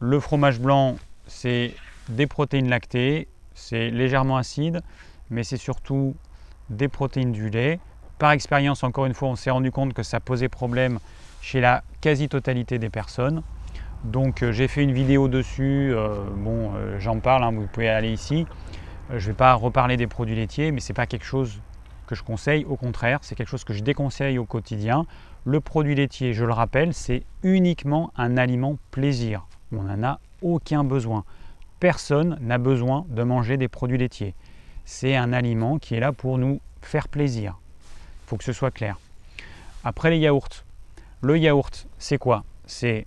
Le 0.00 0.18
fromage 0.18 0.60
blanc, 0.60 0.96
c'est 1.26 1.74
des 2.08 2.26
protéines 2.26 2.68
lactées, 2.68 3.28
c'est 3.54 3.90
légèrement 3.90 4.36
acide, 4.36 4.82
mais 5.30 5.44
c'est 5.44 5.56
surtout 5.56 6.14
des 6.68 6.88
protéines 6.88 7.32
du 7.32 7.48
lait. 7.48 7.78
Par 8.18 8.32
expérience, 8.32 8.82
encore 8.82 9.06
une 9.06 9.14
fois, 9.14 9.28
on 9.28 9.36
s'est 9.36 9.50
rendu 9.50 9.70
compte 9.70 9.94
que 9.94 10.02
ça 10.02 10.20
posait 10.20 10.48
problème 10.48 10.98
chez 11.42 11.60
la 11.60 11.82
quasi-totalité 12.00 12.78
des 12.78 12.88
personnes. 12.88 13.42
Donc 14.04 14.42
euh, 14.42 14.52
j'ai 14.52 14.68
fait 14.68 14.82
une 14.82 14.92
vidéo 14.92 15.28
dessus, 15.28 15.92
euh, 15.92 16.24
bon 16.36 16.72
euh, 16.74 16.98
j'en 16.98 17.18
parle, 17.18 17.42
hein, 17.42 17.52
vous 17.52 17.66
pouvez 17.66 17.88
aller 17.88 18.10
ici. 18.10 18.46
je 19.10 19.14
ne 19.16 19.20
vais 19.20 19.32
pas 19.34 19.52
reparler 19.54 19.96
des 19.96 20.06
produits 20.06 20.36
laitiers, 20.36 20.72
mais 20.72 20.80
ce 20.80 20.90
n'est 20.90 20.94
pas 20.94 21.06
quelque 21.06 21.26
chose 21.26 21.60
que 22.06 22.14
je 22.14 22.22
conseille, 22.22 22.64
au 22.64 22.76
contraire, 22.76 23.18
c'est 23.22 23.34
quelque 23.34 23.48
chose 23.48 23.64
que 23.64 23.74
je 23.74 23.82
déconseille 23.82 24.38
au 24.38 24.44
quotidien. 24.44 25.04
Le 25.44 25.60
produit 25.60 25.94
laitier, 25.94 26.32
je 26.32 26.44
le 26.44 26.52
rappelle, 26.52 26.94
c'est 26.94 27.24
uniquement 27.42 28.12
un 28.16 28.36
aliment 28.36 28.78
plaisir. 28.90 29.46
On 29.72 29.82
n'en 29.82 30.02
a 30.02 30.20
aucun 30.42 30.84
besoin. 30.84 31.24
Personne 31.80 32.38
n'a 32.40 32.58
besoin 32.58 33.04
de 33.08 33.22
manger 33.24 33.56
des 33.56 33.68
produits 33.68 33.98
laitiers. 33.98 34.34
C'est 34.84 35.16
un 35.16 35.32
aliment 35.32 35.78
qui 35.78 35.94
est 35.94 36.00
là 36.00 36.12
pour 36.12 36.38
nous 36.38 36.60
faire 36.82 37.08
plaisir. 37.08 37.58
Il 38.24 38.28
faut 38.28 38.36
que 38.36 38.44
ce 38.44 38.52
soit 38.52 38.70
clair. 38.70 38.98
Après 39.84 40.10
les 40.10 40.18
yaourts, 40.18 40.64
le 41.22 41.38
yaourt, 41.38 41.86
c'est 41.98 42.18
quoi? 42.18 42.44
C'est 42.66 43.06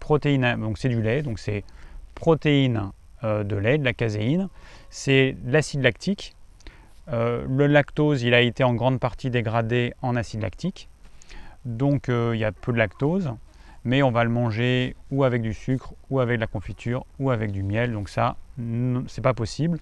protéine, 0.00 0.56
donc 0.58 0.78
c'est 0.78 0.88
du 0.88 1.02
lait, 1.02 1.22
donc 1.22 1.38
c'est 1.38 1.64
protéine 2.14 2.90
euh, 3.24 3.44
de 3.44 3.56
lait, 3.56 3.78
de 3.78 3.84
la 3.84 3.92
caséine, 3.92 4.48
c'est 4.90 5.36
l'acide 5.44 5.82
lactique. 5.82 6.34
Euh, 7.12 7.44
le 7.48 7.66
lactose, 7.66 8.22
il 8.22 8.32
a 8.32 8.40
été 8.40 8.64
en 8.64 8.74
grande 8.74 8.98
partie 8.98 9.28
dégradé 9.28 9.92
en 10.02 10.16
acide 10.16 10.40
lactique, 10.40 10.88
donc 11.64 12.08
euh, 12.08 12.32
il 12.34 12.40
y 12.40 12.44
a 12.44 12.52
peu 12.52 12.72
de 12.72 12.78
lactose, 12.78 13.30
mais 13.84 14.02
on 14.02 14.10
va 14.10 14.24
le 14.24 14.30
manger 14.30 14.96
ou 15.10 15.22
avec 15.22 15.42
du 15.42 15.52
sucre, 15.52 15.92
ou 16.10 16.20
avec 16.20 16.36
de 16.36 16.40
la 16.40 16.46
confiture, 16.46 17.04
ou 17.18 17.30
avec 17.30 17.52
du 17.52 17.62
miel, 17.62 17.92
donc 17.92 18.08
ça, 18.08 18.36
c'est 19.08 19.22
pas 19.22 19.34
possible. 19.34 19.78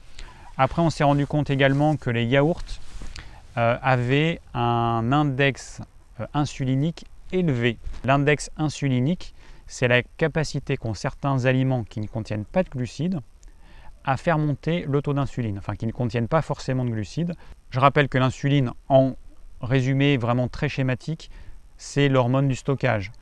Après, 0.57 0.83
on 0.83 0.91
s'est 0.91 1.05
rendu 1.05 1.27
compte 1.27 1.51
également 1.51 1.97
que 1.97 2.11
les 2.11 2.25
yaourts 2.25 2.65
avaient 3.55 4.41
un 4.55 5.13
index 5.13 5.83
insulinique 6.35 7.05
élevé. 7.33 7.79
L'index 8.05 8.51
insulinique, 8.57 9.35
c'est 9.67 9.89
la 9.89 10.03
capacité 10.03 10.77
qu'ont 10.77 10.95
certains 10.95 11.45
aliments 11.45 11.85
qui 11.85 12.01
ne 12.01 12.07
contiennent 12.07 12.45
pas 12.45 12.63
de 12.63 12.71
glucides 12.71 13.21
à 14.05 14.17
faire 14.17 14.39
monter 14.39 14.85
le 14.89 15.03
taux 15.03 15.13
d'insuline, 15.13 15.59
enfin 15.59 15.77
qui 15.77 15.87
ne 15.87 15.93
contiennent 15.93 16.29
pas 16.29 16.43
forcément 16.43 16.85
de 16.85 16.91
glucides. 16.91 17.35
Je 17.71 17.81
rappelle 17.81 18.09
que 18.09 18.19
l'insuline, 18.19 18.73
en 18.89 19.15
résumé 19.61 20.17
vraiment 20.17 20.49
très 20.49 20.69
schématique, 20.69 21.31
c'est 21.77 22.09
l'hormone 22.09 22.49
du 22.49 22.55
stockage. 22.55 23.13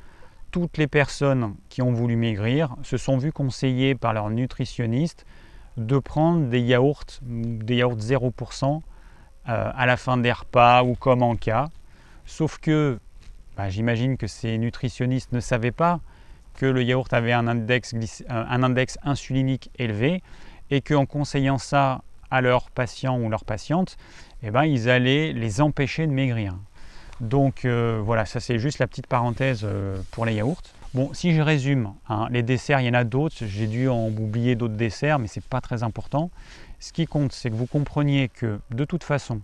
Toutes 0.51 0.79
les 0.79 0.87
personnes 0.87 1.55
qui 1.69 1.83
ont 1.83 1.93
voulu 1.93 2.17
maigrir 2.17 2.77
se 2.83 2.97
sont 2.97 3.19
vues 3.19 3.33
conseiller 3.33 3.95
par 3.95 4.13
leur 4.13 4.31
nutritionniste 4.31 5.27
de 5.77 5.99
prendre 5.99 6.49
des 6.49 6.61
yaourts, 6.61 7.05
des 7.23 7.77
yaourts 7.77 7.99
0% 7.99 8.81
euh, 9.49 9.71
à 9.75 9.87
la 9.87 9.97
fin 9.97 10.17
des 10.17 10.33
repas 10.33 10.83
ou 10.83 10.95
comme 10.95 11.23
en 11.23 11.37
cas. 11.37 11.69
Sauf 12.25 12.59
que 12.59 12.99
bah, 13.59 13.69
j'imagine 13.71 14.17
que 14.17 14.29
ces 14.29 14.57
nutritionnistes 14.57 15.33
ne 15.33 15.41
savaient 15.41 15.73
pas 15.73 15.99
que 16.55 16.65
le 16.65 16.85
yaourt 16.85 17.13
avait 17.13 17.33
un 17.33 17.49
index, 17.49 17.93
un 18.29 18.63
index 18.63 18.99
insulinique 19.03 19.71
élevé 19.81 20.23
et 20.71 20.81
qu'en 20.81 21.07
conseillant 21.07 21.59
ça 21.59 22.03
à 22.31 22.41
leurs 22.41 22.71
patients 22.71 23.19
ou 23.19 23.29
leurs 23.29 23.45
patientes, 23.45 23.97
eh 24.45 24.53
ben, 24.53 24.65
ils 24.65 24.89
allaient 24.89 25.33
les 25.33 25.61
empêcher 25.61 26.07
de 26.07 26.13
maigrir. 26.13 26.55
Donc 27.21 27.65
euh, 27.65 28.01
voilà, 28.01 28.27
ça 28.27 28.39
c'est 28.39 28.61
juste 28.61 28.79
la 28.79 28.87
petite 28.87 29.09
parenthèse 29.09 29.63
euh, 29.65 29.97
pour 30.13 30.25
les 30.25 30.35
yaourts. 30.35 30.63
Bon, 30.95 31.13
si 31.13 31.35
je 31.35 31.43
résume, 31.43 31.93
hein, 32.09 32.29
les 32.31 32.45
desserts, 32.45 32.81
il 32.81 32.87
y 32.87 32.91
en 32.91 32.95
a 32.95 33.03
d'autres, 33.03 33.35
j'ai 33.41 33.67
dû 33.67 33.89
en 33.89 34.07
oublier 34.07 34.55
d'autres 34.55 34.77
desserts, 34.77 35.19
mais 35.19 35.27
ce 35.27 35.41
n'est 35.41 35.45
pas 35.51 35.61
très 35.61 35.83
important. 35.83 36.31
Ce 36.79 36.93
qui 36.93 37.07
compte, 37.07 37.33
c'est 37.33 37.51
que 37.51 37.57
vous 37.57 37.67
compreniez 37.67 38.29
que 38.29 38.61
de 38.71 38.85
toute 38.85 39.03
façon, 39.03 39.41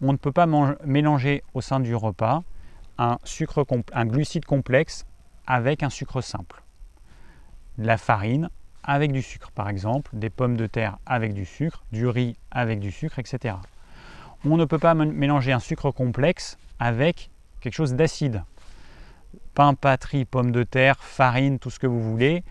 on 0.00 0.12
ne 0.12 0.16
peut 0.16 0.30
pas 0.30 0.46
mélanger 0.84 1.42
au 1.54 1.60
sein 1.60 1.80
du 1.80 1.96
repas 1.96 2.44
un, 2.98 3.18
sucre 3.24 3.64
un 3.92 4.06
glucide 4.06 4.44
complexe 4.44 5.06
avec 5.46 5.82
un 5.82 5.90
sucre 5.90 6.20
simple. 6.20 6.62
La 7.78 7.96
farine 7.96 8.50
avec 8.82 9.12
du 9.12 9.22
sucre 9.22 9.50
par 9.50 9.68
exemple, 9.68 10.10
des 10.14 10.30
pommes 10.30 10.56
de 10.56 10.66
terre 10.66 10.98
avec 11.06 11.34
du 11.34 11.44
sucre, 11.44 11.84
du 11.92 12.06
riz 12.06 12.36
avec 12.50 12.80
du 12.80 12.90
sucre, 12.90 13.18
etc. 13.18 13.56
On 14.44 14.56
ne 14.56 14.64
peut 14.64 14.78
pas 14.78 14.94
mélanger 14.94 15.52
un 15.52 15.58
sucre 15.58 15.90
complexe 15.90 16.58
avec 16.78 17.30
quelque 17.60 17.74
chose 17.74 17.94
d'acide. 17.94 18.44
Pain, 19.54 19.74
pâterie, 19.74 20.24
pommes 20.24 20.52
de 20.52 20.62
terre, 20.62 20.96
farine, 21.00 21.58
tout 21.58 21.70
ce 21.70 21.78
que 21.78 21.86
vous 21.86 22.00
voulez, 22.00 22.44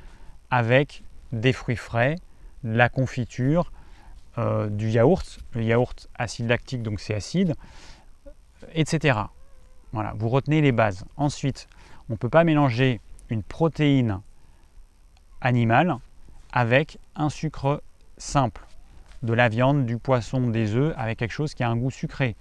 avec 0.51 1.03
des 1.31 1.53
fruits 1.53 1.77
frais, 1.77 2.15
de 2.63 2.75
la 2.75 2.89
confiture, 2.89 3.71
euh, 4.37 4.69
du 4.69 4.89
yaourt, 4.89 5.39
le 5.53 5.63
yaourt 5.63 6.09
acide 6.15 6.49
lactique, 6.49 6.83
donc 6.83 6.99
c'est 6.99 7.15
acide, 7.15 7.55
etc. 8.73 9.19
Voilà, 9.93 10.13
vous 10.17 10.29
retenez 10.29 10.61
les 10.61 10.71
bases. 10.71 11.05
Ensuite, 11.15 11.67
on 12.09 12.13
ne 12.13 12.17
peut 12.17 12.29
pas 12.29 12.43
mélanger 12.43 12.99
une 13.29 13.43
protéine 13.43 14.21
animale 15.41 15.97
avec 16.51 16.97
un 17.15 17.29
sucre 17.29 17.81
simple, 18.17 18.65
de 19.23 19.33
la 19.33 19.49
viande, 19.49 19.85
du 19.85 19.97
poisson, 19.97 20.49
des 20.49 20.75
œufs, 20.75 20.93
avec 20.97 21.19
quelque 21.19 21.31
chose 21.31 21.53
qui 21.53 21.63
a 21.63 21.69
un 21.69 21.75
goût 21.75 21.91
sucré. 21.91 22.35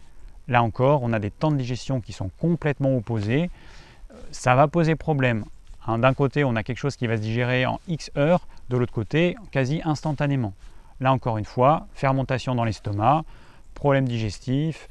Là 0.49 0.63
encore, 0.63 1.03
on 1.03 1.13
a 1.13 1.19
des 1.19 1.31
temps 1.31 1.51
de 1.51 1.57
digestion 1.57 2.01
qui 2.01 2.13
sont 2.13 2.31
complètement 2.39 2.97
opposés. 2.97 3.51
Ça 4.31 4.55
va 4.55 4.69
poser 4.69 4.95
problème. 4.95 5.45
Hein, 5.87 5.99
d'un 5.99 6.15
côté, 6.15 6.45
on 6.45 6.57
a 6.57 6.63
quelque 6.63 6.79
chose 6.79 6.97
qui 6.97 7.07
va 7.07 7.17
se 7.17 7.23
digérer 7.23 7.67
en 7.67 7.81
X 7.89 8.11
heures, 8.17 8.47
de 8.69 8.77
l'autre 8.77 8.93
côté, 8.93 9.37
quasi 9.51 9.81
instantanément. 9.85 10.55
Là 11.01 11.13
encore 11.13 11.39
une 11.39 11.45
fois, 11.45 11.87
fermentation 11.95 12.55
dans 12.55 12.65
l'estomac, 12.65 13.25
problème 13.75 14.09
digestif, 14.09 14.89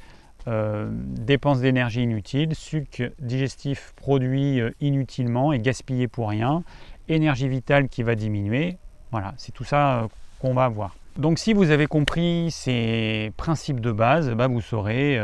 euh, 0.48 0.88
dépenses 0.92 1.60
d'énergie 1.60 2.02
inutiles, 2.02 2.54
sucre 2.54 3.10
digestif 3.18 3.92
produit 3.96 4.60
euh, 4.60 4.70
inutilement 4.80 5.52
et 5.52 5.58
gaspillé 5.58 6.06
pour 6.06 6.28
rien, 6.28 6.62
énergie 7.08 7.48
vitale 7.48 7.88
qui 7.88 8.04
va 8.04 8.14
diminuer. 8.14 8.76
Voilà, 9.10 9.34
c'est 9.38 9.50
tout 9.50 9.64
ça 9.64 10.02
euh, 10.02 10.08
qu'on 10.38 10.54
va 10.54 10.64
avoir. 10.64 10.94
Donc 11.16 11.40
si 11.40 11.52
vous 11.52 11.70
avez 11.70 11.88
compris 11.88 12.52
ces 12.52 13.32
principes 13.36 13.80
de 13.80 13.90
base, 13.90 14.30
bah, 14.34 14.46
vous, 14.46 14.60
saurez, 14.60 15.18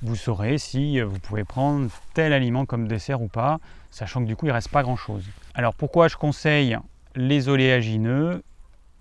vous 0.00 0.14
saurez 0.14 0.58
si 0.58 1.00
vous 1.00 1.18
pouvez 1.18 1.42
prendre 1.42 1.90
tel 2.14 2.32
aliment 2.32 2.64
comme 2.64 2.86
dessert 2.86 3.20
ou 3.20 3.26
pas, 3.26 3.58
sachant 3.90 4.20
que 4.20 4.26
du 4.26 4.36
coup 4.36 4.46
il 4.46 4.50
ne 4.50 4.54
reste 4.54 4.70
pas 4.70 4.84
grand-chose. 4.84 5.24
Alors 5.54 5.74
pourquoi 5.74 6.06
je 6.06 6.16
conseille 6.16 6.78
les 7.16 7.48
oléagineux 7.48 8.44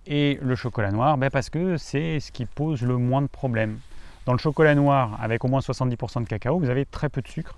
et 0.08 0.40
le 0.42 0.56
chocolat 0.56 0.92
noir? 0.92 1.18
Bah, 1.20 1.30
Parce 1.30 1.52
que 1.52 1.78
c'est 1.78 2.20
ce 2.20 2.32
qui 2.32 2.46
pose 2.46 2.82
le 2.82 2.98
moins 2.98 3.22
de 3.22 3.28
problèmes. 3.28 3.78
Dans 4.28 4.34
le 4.34 4.40
chocolat 4.40 4.76
noir, 4.76 5.18
avec 5.22 5.46
au 5.46 5.48
moins 5.48 5.62
70% 5.62 6.22
de 6.22 6.28
cacao, 6.28 6.60
vous 6.60 6.70
avez 6.70 6.86
très 6.86 7.08
peu 7.08 7.22
de 7.22 7.30
sucre. 7.30 7.56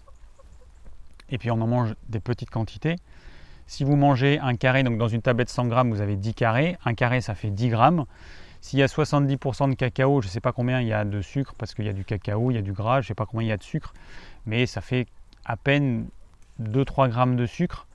Et 1.31 1.39
puis 1.39 1.49
on 1.49 1.59
en 1.59 1.65
mange 1.65 1.95
des 2.09 2.19
petites 2.19 2.51
quantités. 2.51 2.97
Si 3.65 3.83
vous 3.83 3.95
mangez 3.95 4.37
un 4.37 4.55
carré, 4.55 4.83
donc 4.83 4.99
dans 4.99 5.07
une 5.07 5.23
tablette 5.23 5.49
100 5.49 5.65
grammes, 5.65 5.89
vous 5.89 6.01
avez 6.01 6.15
10 6.15 6.35
carrés. 6.35 6.77
Un 6.85 6.93
carré, 6.93 7.21
ça 7.21 7.33
fait 7.33 7.49
10 7.49 7.69
grammes. 7.69 8.05
S'il 8.61 8.77
y 8.77 8.83
a 8.83 8.85
70% 8.85 9.71
de 9.71 9.73
cacao, 9.73 10.21
je 10.21 10.27
ne 10.27 10.31
sais 10.31 10.41
pas 10.41 10.51
combien 10.51 10.79
il 10.79 10.87
y 10.87 10.93
a 10.93 11.05
de 11.05 11.21
sucre, 11.21 11.55
parce 11.57 11.73
qu'il 11.73 11.85
y 11.85 11.89
a 11.89 11.93
du 11.93 12.05
cacao, 12.05 12.51
il 12.51 12.53
y 12.53 12.59
a 12.59 12.61
du 12.61 12.73
gras, 12.73 13.01
je 13.01 13.05
ne 13.05 13.07
sais 13.07 13.15
pas 13.15 13.25
combien 13.25 13.47
il 13.47 13.49
y 13.49 13.53
a 13.53 13.57
de 13.57 13.63
sucre, 13.63 13.95
mais 14.45 14.67
ça 14.67 14.81
fait 14.81 15.07
à 15.45 15.57
peine 15.57 16.05
2-3 16.61 17.09
grammes 17.09 17.35
de 17.35 17.47
sucre. 17.47 17.87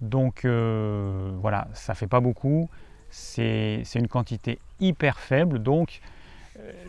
Donc 0.00 0.44
euh, 0.44 1.32
voilà, 1.40 1.66
ça 1.72 1.92
ne 1.92 1.96
fait 1.96 2.06
pas 2.06 2.20
beaucoup. 2.20 2.70
C'est 3.10 3.82
une 3.96 4.06
quantité 4.06 4.60
hyper 4.78 5.18
faible. 5.18 5.58
Donc 5.58 6.00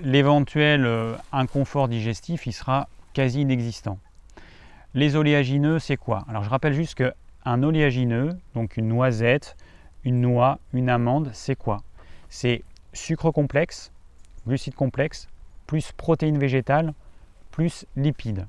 l'éventuel 0.02 0.86
euh, 0.86 1.16
inconfort 1.32 1.88
digestif, 1.88 2.46
il 2.48 2.54
sera 2.54 2.88
quasi 3.14 3.42
inexistant. 3.42 4.00
Les 4.94 5.16
oléagineux, 5.16 5.80
c'est 5.80 5.98
quoi? 5.98 6.26
Alors 6.28 6.44
je 6.44 6.50
rappelle 6.50 6.74
juste 6.74 6.96
qu'un 6.96 7.64
oléagineux, 7.64 8.38
donc 8.54 8.78
une 8.78 8.88
noisette, 8.88 9.56
une 10.04 10.22
noix, 10.22 10.60
une 10.74 10.90
amande, 10.90 11.32
c'est 11.34 11.56
quoi? 11.56 11.82
C'est 12.30 12.64
sucre 12.94 13.32
complexe, 13.32 13.92
glucides 14.46 14.76
complexes, 14.76 15.28
plus 15.66 15.92
protéines 15.94 16.38
végétales, 16.38 16.94
plus 17.52 17.86
lipides. 17.96 18.48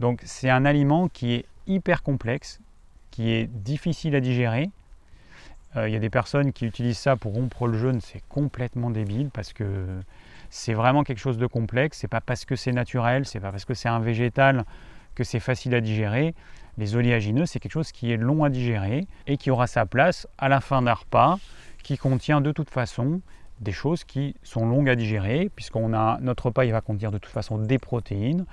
Donc 0.00 0.22
c'est 0.24 0.50
un 0.50 0.64
aliment 0.64 1.08
qui 1.08 1.34
est 1.34 1.44
hyper 1.66 2.02
complexe, 2.02 2.60
qui 3.10 3.30
est 3.30 3.46
difficile 3.46 4.14
à 4.16 4.20
digérer. 4.20 4.70
Euh, 5.76 5.88
il 5.88 5.92
y 5.92 5.96
a 5.96 6.00
des 6.00 6.10
personnes 6.10 6.52
qui 6.52 6.66
utilisent 6.66 6.98
ça 6.98 7.16
pour 7.16 7.34
rompre 7.34 7.66
le 7.66 7.78
jeûne, 7.78 8.00
c'est 8.00 8.22
complètement 8.28 8.90
débile 8.90 9.30
parce 9.30 9.52
que 9.52 9.86
c'est 10.54 10.72
vraiment 10.72 11.02
quelque 11.02 11.18
chose 11.18 11.36
de 11.36 11.48
complexe. 11.48 11.98
C'est 11.98 12.08
pas 12.08 12.20
parce 12.20 12.44
que 12.44 12.54
c'est 12.54 12.70
naturel, 12.70 13.26
c'est 13.26 13.40
pas 13.40 13.50
parce 13.50 13.64
que 13.64 13.74
c'est 13.74 13.88
un 13.88 13.98
végétal 13.98 14.64
que 15.16 15.24
c'est 15.24 15.40
facile 15.40 15.74
à 15.74 15.80
digérer. 15.80 16.32
Les 16.78 16.94
oléagineux, 16.94 17.44
c'est 17.44 17.58
quelque 17.58 17.72
chose 17.72 17.90
qui 17.90 18.12
est 18.12 18.16
long 18.16 18.44
à 18.44 18.50
digérer 18.50 19.08
et 19.26 19.36
qui 19.36 19.50
aura 19.50 19.66
sa 19.66 19.84
place 19.84 20.28
à 20.38 20.48
la 20.48 20.60
fin 20.60 20.80
d'un 20.80 20.94
repas, 20.94 21.38
qui 21.82 21.98
contient 21.98 22.40
de 22.40 22.52
toute 22.52 22.70
façon 22.70 23.20
des 23.60 23.72
choses 23.72 24.04
qui 24.04 24.36
sont 24.44 24.64
longues 24.64 24.88
à 24.88 24.94
digérer, 24.94 25.50
puisqu'on 25.56 25.92
a 25.92 26.18
notre 26.20 26.46
repas, 26.46 26.64
il 26.64 26.70
va 26.70 26.80
contenir 26.80 27.10
de 27.10 27.18
toute 27.18 27.32
façon 27.32 27.58
des 27.58 27.80
protéines, 27.80 28.46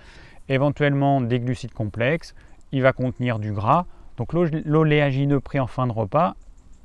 éventuellement 0.49 1.21
des 1.21 1.39
glucides 1.39 1.73
complexes, 1.73 2.33
il 2.71 2.81
va 2.81 2.93
contenir 2.93 3.37
du 3.37 3.53
gras. 3.53 3.85
Donc 4.17 4.33
l'oléagineux 4.33 5.39
pris 5.39 5.59
en 5.59 5.67
fin 5.67 5.85
de 5.85 5.91
repas, 5.91 6.35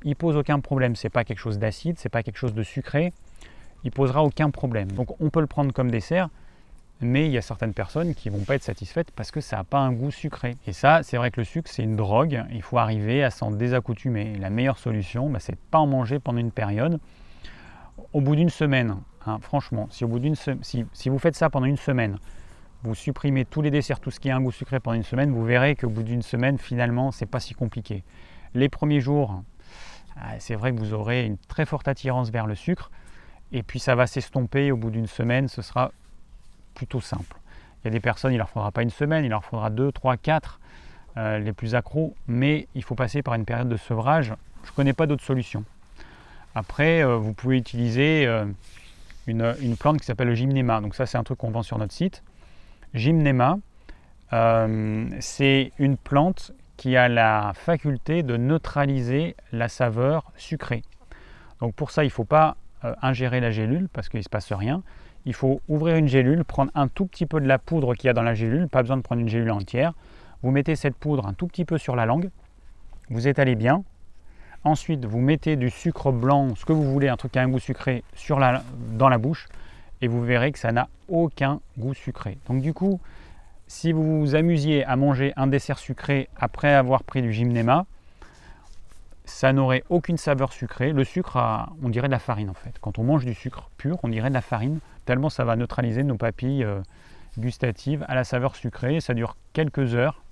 il 0.03 0.15
pose 0.15 0.37
aucun 0.37 0.59
problème. 0.59 0.95
C'est 0.95 1.09
pas 1.09 1.23
quelque 1.23 1.39
chose 1.39 1.57
d'acide, 1.57 1.97
c'est 1.97 2.09
pas 2.09 2.21
quelque 2.21 2.37
chose 2.37 2.53
de 2.53 2.61
sucré, 2.61 3.13
il 3.87 3.91
posera 3.91 4.21
aucun 4.21 4.49
problème. 4.49 4.91
Donc 4.91 5.19
on 5.21 5.29
peut 5.29 5.39
le 5.39 5.47
prendre 5.47 5.71
comme 5.71 5.89
dessert, 5.89 6.27
mais 6.99 7.25
il 7.25 7.31
y 7.31 7.37
a 7.37 7.41
certaines 7.41 7.73
personnes 7.73 8.15
qui 8.15 8.29
vont 8.29 8.43
pas 8.43 8.55
être 8.55 8.63
satisfaites 8.63 9.11
parce 9.11 9.31
que 9.31 9.39
ça 9.39 9.55
n'a 9.55 9.63
pas 9.63 9.79
un 9.79 9.93
goût 9.93 10.11
sucré. 10.11 10.57
Et 10.67 10.73
ça, 10.73 11.03
c'est 11.03 11.15
vrai 11.15 11.31
que 11.31 11.39
le 11.39 11.45
sucre, 11.45 11.71
c'est 11.71 11.83
une 11.83 11.95
drogue, 11.95 12.43
il 12.51 12.61
faut 12.61 12.79
arriver 12.79 13.23
à 13.23 13.29
s'en 13.29 13.49
désaccoutumer. 13.49 14.35
La 14.39 14.49
meilleure 14.49 14.77
solution, 14.77 15.29
bah, 15.29 15.39
c'est 15.39 15.53
de 15.53 15.57
pas 15.71 15.77
en 15.77 15.87
manger 15.87 16.19
pendant 16.19 16.39
une 16.39 16.51
période. 16.51 16.99
Au 18.11 18.19
bout 18.19 18.35
d'une 18.35 18.49
semaine, 18.49 18.97
hein, 19.25 19.37
franchement, 19.41 19.87
si, 19.89 20.03
au 20.03 20.09
bout 20.09 20.21
si, 20.63 20.85
si 20.91 21.09
vous 21.09 21.17
faites 21.17 21.37
ça 21.37 21.49
pendant 21.49 21.65
une 21.65 21.77
semaine, 21.77 22.17
vous 22.83 22.93
supprimez 22.93 23.45
tous 23.45 23.61
les 23.61 23.71
desserts, 23.71 24.01
tout 24.01 24.11
ce 24.11 24.19
qui 24.19 24.29
a 24.29 24.35
un 24.35 24.41
goût 24.41 24.51
sucré 24.51 24.81
pendant 24.81 24.97
une 24.97 25.03
semaine, 25.03 25.31
vous 25.31 25.45
verrez 25.45 25.77
qu'au 25.77 25.89
bout 25.89 26.03
d'une 26.03 26.21
semaine, 26.21 26.57
finalement, 26.57 27.11
c'est 27.11 27.25
pas 27.25 27.39
si 27.39 27.53
compliqué. 27.53 28.03
Les 28.53 28.67
premiers 28.67 28.99
jours, 28.99 29.43
ah, 30.17 30.33
c'est 30.39 30.55
vrai 30.55 30.73
que 30.73 30.79
vous 30.79 30.93
aurez 30.93 31.25
une 31.25 31.37
très 31.37 31.65
forte 31.65 31.87
attirance 31.87 32.31
vers 32.31 32.47
le 32.47 32.55
sucre, 32.55 32.91
et 33.51 33.63
puis 33.63 33.79
ça 33.79 33.95
va 33.95 34.07
s'estomper 34.07 34.71
au 34.71 34.77
bout 34.77 34.91
d'une 34.91 35.07
semaine, 35.07 35.47
ce 35.47 35.61
sera 35.61 35.91
plutôt 36.73 37.01
simple. 37.01 37.37
Il 37.81 37.85
y 37.85 37.87
a 37.87 37.91
des 37.91 37.99
personnes, 37.99 38.33
il 38.33 38.37
leur 38.37 38.49
faudra 38.49 38.71
pas 38.71 38.83
une 38.83 38.89
semaine, 38.89 39.23
il 39.23 39.29
leur 39.29 39.45
faudra 39.45 39.69
deux, 39.69 39.91
trois, 39.91 40.17
quatre, 40.17 40.59
euh, 41.17 41.39
les 41.39 41.53
plus 41.53 41.73
accros, 41.73 42.15
mais 42.27 42.67
il 42.75 42.83
faut 42.83 42.95
passer 42.95 43.21
par 43.23 43.33
une 43.33 43.45
période 43.45 43.69
de 43.69 43.77
sevrage. 43.77 44.33
Je 44.63 44.71
ne 44.71 44.75
connais 44.75 44.93
pas 44.93 45.07
d'autre 45.07 45.23
solution. 45.23 45.63
Après, 46.53 47.03
euh, 47.03 47.17
vous 47.17 47.33
pouvez 47.33 47.57
utiliser 47.57 48.25
euh, 48.27 48.45
une, 49.25 49.55
une, 49.61 49.77
plante 49.77 49.99
qui 49.99 50.05
s'appelle 50.05 50.27
le 50.27 50.35
gymnéma. 50.35 50.81
Donc 50.81 50.95
ça, 50.95 51.05
c'est 51.05 51.17
un 51.17 51.23
truc 51.23 51.39
qu'on 51.39 51.51
vend 51.51 51.63
sur 51.63 51.77
notre 51.77 51.93
site. 51.93 52.23
Gymnéma, 52.93 53.57
c'est 55.19 55.71
une 55.79 55.97
plante 55.97 56.51
qui 56.75 56.95
a 56.95 57.07
la 57.07 57.53
faculté 57.55 58.23
de 58.23 58.37
neutraliser 58.37 59.35
la 59.51 59.69
saveur 59.69 60.31
sucrée. 60.35 60.83
Donc 61.61 61.73
pour 61.73 61.91
ça, 61.91 62.03
il 62.03 62.07
ne 62.07 62.11
faut 62.11 62.25
pas 62.25 62.57
euh, 62.83 62.93
ingérer 63.01 63.39
la 63.39 63.51
gélule 63.51 63.87
parce 63.91 64.09
qu'il 64.09 64.19
ne 64.19 64.23
se 64.23 64.29
passe 64.29 64.51
rien. 64.51 64.83
Il 65.25 65.33
faut 65.33 65.61
ouvrir 65.67 65.95
une 65.95 66.07
gélule, 66.07 66.43
prendre 66.43 66.71
un 66.75 66.87
tout 66.87 67.05
petit 67.05 67.25
peu 67.25 67.41
de 67.41 67.47
la 67.47 67.59
poudre 67.59 67.95
qu'il 67.95 68.07
y 68.07 68.09
a 68.09 68.13
dans 68.13 68.23
la 68.23 68.33
gélule, 68.33 68.67
pas 68.67 68.81
besoin 68.81 68.97
de 68.97 69.01
prendre 69.01 69.21
une 69.21 69.29
gélule 69.29 69.51
entière. 69.51 69.93
Vous 70.43 70.51
mettez 70.51 70.75
cette 70.75 70.95
poudre 70.95 71.25
un 71.25 71.33
tout 71.33 71.47
petit 71.47 71.65
peu 71.65 71.77
sur 71.77 71.95
la 71.95 72.05
langue, 72.05 72.29
vous 73.09 73.27
étalez 73.27 73.55
bien. 73.55 73.83
Ensuite, 74.63 75.05
vous 75.05 75.19
mettez 75.19 75.55
du 75.55 75.69
sucre 75.69 76.11
blanc, 76.11 76.55
ce 76.55 76.65
que 76.65 76.73
vous 76.73 76.83
voulez, 76.83 77.07
un 77.07 77.17
truc 77.17 77.31
qui 77.31 77.39
a 77.39 77.41
un 77.41 77.49
goût 77.49 77.59
sucré, 77.59 78.03
sur 78.15 78.39
la, 78.39 78.63
dans 78.97 79.09
la 79.09 79.17
bouche, 79.17 79.47
et 80.01 80.07
vous 80.07 80.21
verrez 80.21 80.51
que 80.51 80.59
ça 80.59 80.71
n'a 80.71 80.87
aucun 81.07 81.59
goût 81.77 81.93
sucré. 81.93 82.37
Donc 82.47 82.61
du 82.61 82.73
coup, 82.73 82.99
si 83.67 83.91
vous 83.91 84.19
vous 84.21 84.35
amusiez 84.35 84.85
à 84.85 84.95
manger 84.95 85.33
un 85.35 85.47
dessert 85.47 85.79
sucré 85.79 86.29
après 86.37 86.73
avoir 86.73 87.03
pris 87.03 87.21
du 87.21 87.33
gymnéma, 87.33 87.85
ça 89.27 89.51
n'aurait 89.51 89.83
aucune 89.89 90.17
saveur 90.17 90.53
sucrée. 90.53 90.93
Le 90.93 91.03
sucre, 91.03 91.37
on 91.83 91.89
dirait 91.89 92.07
de 92.07 92.13
la 92.13 92.19
farine 92.19 92.49
en 92.49 92.53
fait. 92.53 92.75
Quand 92.79 92.97
on 92.97 93.03
mange 93.03 93.25
du 93.25 93.33
sucre 93.33 93.69
pur, 93.77 93.97
on 94.03 94.07
dirait 94.07 94.29
de 94.29 94.33
la 94.33 94.41
farine, 94.41 94.79
tellement 95.05 95.29
ça 95.29 95.43
va 95.43 95.55
neutraliser 95.55 96.03
nos 96.03 96.15
papilles 96.15 96.63
euh, 96.63 96.81
gustatives 97.37 98.05
à 98.07 98.15
la 98.15 98.23
saveur 98.23 98.55
sucrée. 98.55 99.01
Ça 99.01 99.13
dure 99.13 99.35
quelques 99.51 99.95
heures. 99.95 100.23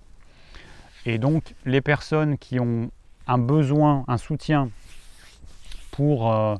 Et 1.05 1.17
donc, 1.17 1.53
les 1.65 1.81
personnes 1.81 2.37
qui 2.37 2.59
ont 2.59 2.89
un 3.27 3.37
besoin, 3.37 4.05
un 4.07 4.17
soutien 4.17 4.69
pour, 5.91 6.31
euh, 6.31 6.55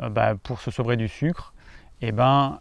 euh, 0.00 0.08
bah, 0.10 0.34
se 0.58 0.70
sauver 0.70 0.96
du 0.96 1.08
sucre, 1.08 1.54
eh 2.02 2.12
ben 2.12 2.58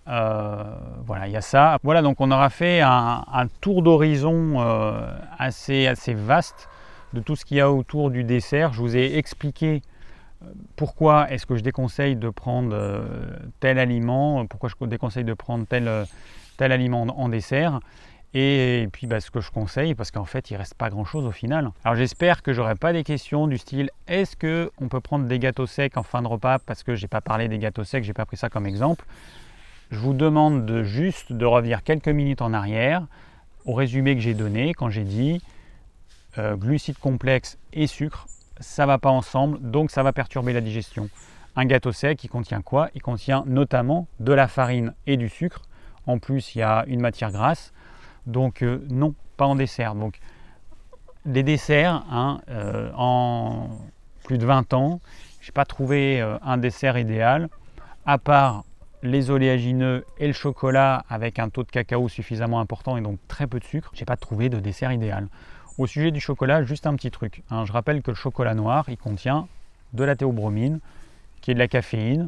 voilà, 1.06 1.28
il 1.28 1.34
y 1.34 1.38
a 1.38 1.42
ça. 1.42 1.80
Voilà, 1.84 2.02
donc 2.02 2.22
on 2.22 2.30
aura 2.32 2.50
fait 2.50 2.80
un, 2.82 3.26
un 3.32 3.48
tour 3.60 3.82
d'horizon 3.82 4.60
assez, 5.40 5.88
assez 5.88 6.14
vaste 6.14 6.70
de 7.14 7.20
tout 7.20 7.36
ce 7.36 7.46
qu'il 7.46 7.58
y 7.58 7.62
a 7.62 7.72
autour 7.72 8.12
du 8.12 8.24
dessert. 8.24 8.74
Je 8.74 8.80
vous 8.80 8.96
ai 8.96 9.18
expliqué 9.18 9.82
euh, 10.44 10.48
pourquoi 10.76 11.30
est-ce 11.32 11.46
que 11.46 11.56
je 11.56 11.62
déconseille 11.62 12.16
de 12.16 12.30
prendre 12.30 12.72
euh, 12.74 13.04
tel 13.60 13.80
aliment, 13.80 14.46
pourquoi 14.46 14.70
je 14.70 14.86
déconseille 14.86 15.24
de 15.24 15.34
prendre 15.34 15.66
tel, 15.66 15.88
euh, 15.88 16.06
aliment 16.60 17.02
en 17.02 17.30
dessert. 17.30 17.80
Et 18.34 18.88
puis 18.94 19.08
bah, 19.08 19.20
ce 19.20 19.30
que 19.30 19.42
je 19.42 19.52
conseille, 19.52 19.94
parce 19.94 20.12
qu'en 20.12 20.26
fait 20.26 20.52
il 20.52 20.56
reste 20.56 20.76
pas 20.76 20.90
grand 20.90 21.04
chose 21.04 21.26
au 21.26 21.32
final. 21.32 21.70
Alors 21.84 21.98
j'espère 21.98 22.44
que 22.44 22.54
j'aurai 22.54 22.76
pas 22.76 22.94
des 22.94 23.04
questions 23.04 23.48
du 23.48 23.58
style 23.58 23.90
est-ce 24.08 24.38
qu'on 24.38 24.88
peut 24.88 25.02
prendre 25.02 25.26
des 25.26 25.40
gâteaux 25.40 25.66
secs 25.66 25.98
en 25.98 26.04
fin 26.04 26.22
de 26.22 26.28
repas 26.28 26.60
Parce 26.60 26.84
que 26.84 26.96
j'ai 26.96 27.08
pas 27.08 27.20
parlé 27.20 27.50
des 27.50 27.58
gâteaux 27.58 27.84
secs, 27.84 28.04
j'ai 28.04 28.14
pas 28.14 28.26
pris 28.26 28.38
ça 28.38 28.50
comme 28.50 28.68
exemple. 28.68 29.06
Je 29.90 29.98
vous 29.98 30.14
demande 30.14 30.66
de 30.66 30.84
juste 30.84 31.34
de 31.34 31.46
revenir 31.46 31.84
quelques 31.84 32.08
minutes 32.08 32.42
en 32.42 32.54
arrière 32.54 33.06
au 33.66 33.74
résumé 33.74 34.16
que 34.16 34.22
j'ai 34.22 34.34
donné 34.34 34.74
quand 34.74 34.90
j'ai 34.90 35.04
dit 35.04 35.42
euh, 36.38 36.56
glucides 36.56 36.98
complexes 36.98 37.58
et 37.74 37.88
sucre, 37.88 38.28
ça 38.60 38.86
va 38.86 38.98
pas 38.98 39.10
ensemble, 39.10 39.60
donc 39.62 39.92
ça 39.92 40.04
va 40.04 40.14
perturber 40.14 40.54
la 40.54 40.62
digestion. 40.62 41.10
Un 41.56 41.66
gâteau 41.66 41.92
sec, 41.92 42.24
il 42.24 42.30
contient 42.30 42.62
quoi? 42.62 42.90
Il 42.96 43.02
contient 43.02 43.44
notamment 43.46 44.08
de 44.20 44.32
la 44.32 44.48
farine 44.48 44.94
et 45.08 45.18
du 45.18 45.28
sucre. 45.28 45.64
En 46.08 46.20
plus, 46.20 46.56
il 46.56 46.60
y 46.60 46.62
a 46.62 46.86
une 46.88 47.02
matière 47.02 47.32
grasse. 47.32 47.74
Donc 48.26 48.62
euh, 48.62 48.86
non, 48.90 49.14
pas 49.36 49.46
en 49.46 49.56
dessert. 49.56 49.96
Donc 49.96 50.20
les 51.26 51.44
desserts, 51.44 52.04
hein, 52.10 52.42
euh, 52.50 52.92
en 52.96 53.70
plus 54.24 54.38
de 54.38 54.46
20 54.46 54.74
ans, 54.74 55.02
je 55.42 55.50
n'ai 55.50 55.54
pas 55.54 55.66
trouvé 55.66 56.22
un 56.44 56.58
dessert 56.58 56.98
idéal, 56.98 57.50
à 58.06 58.18
part 58.18 58.64
les 59.04 59.32
oléagineux 59.32 60.06
et 60.18 60.28
le 60.28 60.34
chocolat 60.34 61.04
avec 61.10 61.40
un 61.40 61.50
taux 61.50 61.64
de 61.64 61.72
cacao 61.72 62.08
suffisamment 62.08 62.60
important 62.60 62.98
et 62.98 63.02
donc 63.02 63.20
très 63.28 63.48
peu 63.48 63.60
de 63.60 63.66
sucre, 63.66 63.92
j'ai 63.94 64.06
pas 64.06 64.18
trouvé 64.18 64.50
de 64.50 64.60
dessert 64.60 64.92
idéal. 64.92 65.28
Au 65.78 65.88
sujet 65.88 66.12
du 66.12 66.20
chocolat, 66.20 66.64
juste 66.64 66.86
un 66.86 66.96
petit 66.96 67.12
truc. 67.12 67.44
Hein. 67.50 67.66
Je 67.66 67.72
rappelle 67.72 68.02
que 68.02 68.12
le 68.12 68.16
chocolat 68.16 68.54
noir, 68.54 68.86
il 68.90 68.98
contient 68.98 69.48
de 69.94 70.04
la 70.04 70.16
théobromine, 70.16 70.80
qui 71.40 71.52
est 71.52 71.54
de 71.54 71.60
la 71.60 71.70
caféine, 71.70 72.28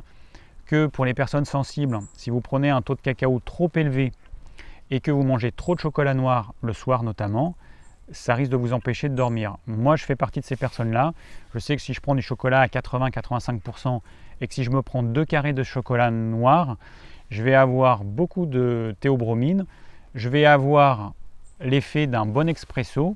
que 0.66 0.88
pour 0.88 1.04
les 1.04 1.14
personnes 1.14 1.44
sensibles, 1.46 2.00
si 2.14 2.30
vous 2.30 2.40
prenez 2.40 2.70
un 2.70 2.82
taux 2.82 2.96
de 2.96 3.02
cacao 3.02 3.42
trop 3.44 3.70
élevé 3.76 4.14
et 4.92 5.02
que 5.02 5.12
vous 5.12 5.24
mangez 5.24 5.52
trop 5.52 5.76
de 5.76 5.80
chocolat 5.82 6.14
noir 6.14 6.54
le 6.62 6.72
soir 6.72 7.04
notamment, 7.04 7.56
ça 8.12 8.34
risque 8.34 8.52
de 8.52 8.58
vous 8.58 8.72
empêcher 8.72 9.10
de 9.10 9.16
dormir. 9.16 9.58
Moi, 9.68 9.98
je 9.98 10.06
fais 10.06 10.16
partie 10.16 10.40
de 10.40 10.46
ces 10.46 10.56
personnes-là. 10.56 11.14
Je 11.54 11.60
sais 11.60 11.76
que 11.76 11.82
si 11.82 11.94
je 11.94 12.00
prends 12.00 12.16
du 12.16 12.22
chocolat 12.22 12.62
à 12.62 12.68
80-85% 12.68 14.00
et 14.40 14.48
que 14.48 14.54
si 14.54 14.64
je 14.64 14.70
me 14.70 14.82
prends 14.82 15.04
deux 15.04 15.26
carrés 15.26 15.54
de 15.54 15.64
chocolat 15.64 16.12
noir, 16.12 16.78
je 17.30 17.44
vais 17.44 17.56
avoir 17.56 18.06
beaucoup 18.06 18.46
de 18.46 18.96
théobromine, 19.02 19.66
je 20.16 20.30
vais 20.30 20.46
avoir 20.46 21.14
l'effet 21.60 22.08
d'un 22.08 22.26
bon 22.26 22.48
expresso 22.48 23.16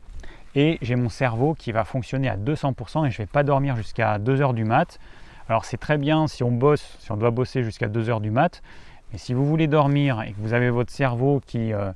et 0.58 0.80
j'ai 0.82 0.96
mon 0.96 1.10
cerveau 1.10 1.54
qui 1.54 1.72
va 1.72 1.86
fonctionner 1.86 2.28
à 2.28 2.36
200% 2.36 3.06
et 3.06 3.12
je 3.12 3.18
vais 3.20 3.28
pas 3.28 3.44
dormir 3.44 3.76
jusqu'à 3.76 4.18
2h 4.18 4.56
du 4.56 4.64
mat. 4.64 5.00
Alors 5.48 5.66
c'est 5.66 5.78
très 5.78 6.00
bien 6.00 6.28
si 6.28 6.44
on 6.44 6.52
bosse, 6.52 6.98
si 7.00 7.12
on 7.12 7.16
doit 7.16 7.30
bosser 7.30 7.64
jusqu'à 7.64 7.88
2h 7.88 8.22
du 8.22 8.32
mat, 8.32 8.64
mais 9.12 9.20
si 9.20 9.36
vous 9.36 9.46
voulez 9.46 9.68
dormir 9.68 10.24
et 10.24 10.32
que 10.32 10.38
vous 10.40 10.54
avez 10.54 10.72
votre 10.72 10.92
cerveau 10.92 11.44
qui, 11.46 11.74
euh, 11.74 11.92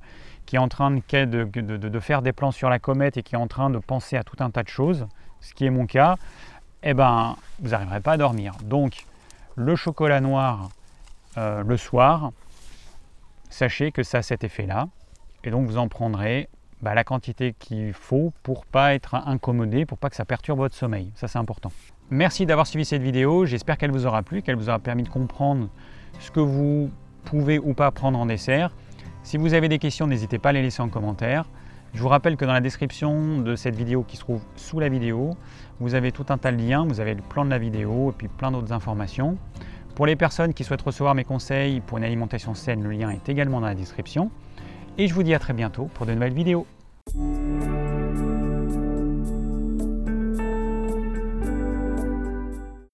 qui 0.45 0.57
est 0.57 0.59
en 0.59 0.67
train 0.67 0.91
de, 0.91 1.99
faire 1.99 2.21
des 2.21 2.33
plans 2.33 2.51
sur 2.51 2.69
la 2.69 2.77
comète 2.77 3.17
et 3.17 3.23
qui 3.23 3.33
est 3.33 3.39
en 3.39 3.47
train 3.47 3.71
de 3.71 3.79
penser 3.79 4.15
à 4.15 4.23
tout 4.23 4.37
un 4.43 4.51
tas 4.51 4.61
de 4.61 4.69
choses, 4.69 5.07
ce 5.39 5.55
qui 5.55 5.65
est 5.65 5.71
mon 5.71 5.87
cas, 5.87 6.17
eh 6.83 6.93
ben, 6.93 7.35
vous 7.61 7.69
n'arriverez 7.69 7.99
pas 7.99 8.11
à 8.11 8.17
dormir. 8.17 8.53
Donc 8.63 9.07
le 9.55 9.75
chocolat 9.75 10.21
noir 10.21 10.69
euh, 11.39 11.63
le 11.63 11.77
soir, 11.77 12.31
sachez 13.49 13.91
que 13.91 14.03
ça 14.03 14.19
a 14.19 14.21
cet 14.21 14.43
effet-là. 14.43 14.87
Et 15.43 15.49
donc 15.49 15.65
vous 15.65 15.79
en 15.79 15.87
prendrez 15.87 16.47
bah, 16.81 16.93
la 16.93 17.03
quantité 17.03 17.53
qu'il 17.57 17.93
faut 17.93 18.33
pour 18.43 18.65
pas 18.65 18.93
être 18.93 19.15
incommodé, 19.15 19.85
pour 19.85 19.97
pas 19.97 20.09
que 20.09 20.15
ça 20.15 20.25
perturbe 20.25 20.59
votre 20.59 20.75
sommeil. 20.75 21.11
Ça 21.15 21.27
c'est 21.27 21.39
important. 21.39 21.71
Merci 22.09 22.45
d'avoir 22.45 22.67
suivi 22.67 22.85
cette 22.85 23.01
vidéo, 23.01 23.45
j'espère 23.45 23.77
qu'elle 23.77 23.91
vous 23.91 24.05
aura 24.05 24.23
plu, 24.23 24.41
qu'elle 24.41 24.55
vous 24.55 24.69
aura 24.69 24.79
permis 24.79 25.03
de 25.03 25.09
comprendre 25.09 25.69
ce 26.19 26.31
que 26.31 26.39
vous 26.39 26.89
pouvez 27.23 27.59
ou 27.59 27.73
pas 27.73 27.91
prendre 27.91 28.19
en 28.19 28.25
dessert. 28.25 28.73
Si 29.23 29.37
vous 29.37 29.53
avez 29.53 29.69
des 29.69 29.79
questions, 29.79 30.07
n'hésitez 30.07 30.39
pas 30.39 30.49
à 30.49 30.53
les 30.53 30.61
laisser 30.61 30.81
en 30.81 30.89
commentaire. 30.89 31.45
Je 31.93 32.01
vous 32.01 32.07
rappelle 32.07 32.37
que 32.37 32.45
dans 32.45 32.53
la 32.53 32.61
description 32.61 33.39
de 33.39 33.55
cette 33.55 33.75
vidéo 33.75 34.03
qui 34.03 34.15
se 34.15 34.21
trouve 34.21 34.41
sous 34.55 34.79
la 34.79 34.89
vidéo, 34.89 35.31
vous 35.79 35.93
avez 35.93 36.11
tout 36.11 36.25
un 36.29 36.37
tas 36.37 36.51
de 36.51 36.57
liens, 36.57 36.85
vous 36.85 36.99
avez 36.99 37.13
le 37.13 37.21
plan 37.21 37.45
de 37.45 37.49
la 37.49 37.57
vidéo 37.57 38.11
et 38.11 38.13
puis 38.13 38.27
plein 38.29 38.51
d'autres 38.51 38.71
informations. 38.71 39.37
Pour 39.95 40.05
les 40.05 40.15
personnes 40.15 40.53
qui 40.53 40.63
souhaitent 40.63 40.81
recevoir 40.81 41.15
mes 41.15 41.25
conseils 41.25 41.81
pour 41.81 41.97
une 41.97 42.05
alimentation 42.05 42.55
saine, 42.55 42.81
le 42.81 42.91
lien 42.91 43.09
est 43.09 43.27
également 43.27 43.59
dans 43.59 43.67
la 43.67 43.75
description 43.75 44.31
et 44.97 45.07
je 45.07 45.13
vous 45.13 45.23
dis 45.23 45.33
à 45.33 45.39
très 45.39 45.53
bientôt 45.53 45.89
pour 45.93 46.05
de 46.05 46.13
nouvelles 46.13 46.33
vidéos. 46.33 46.65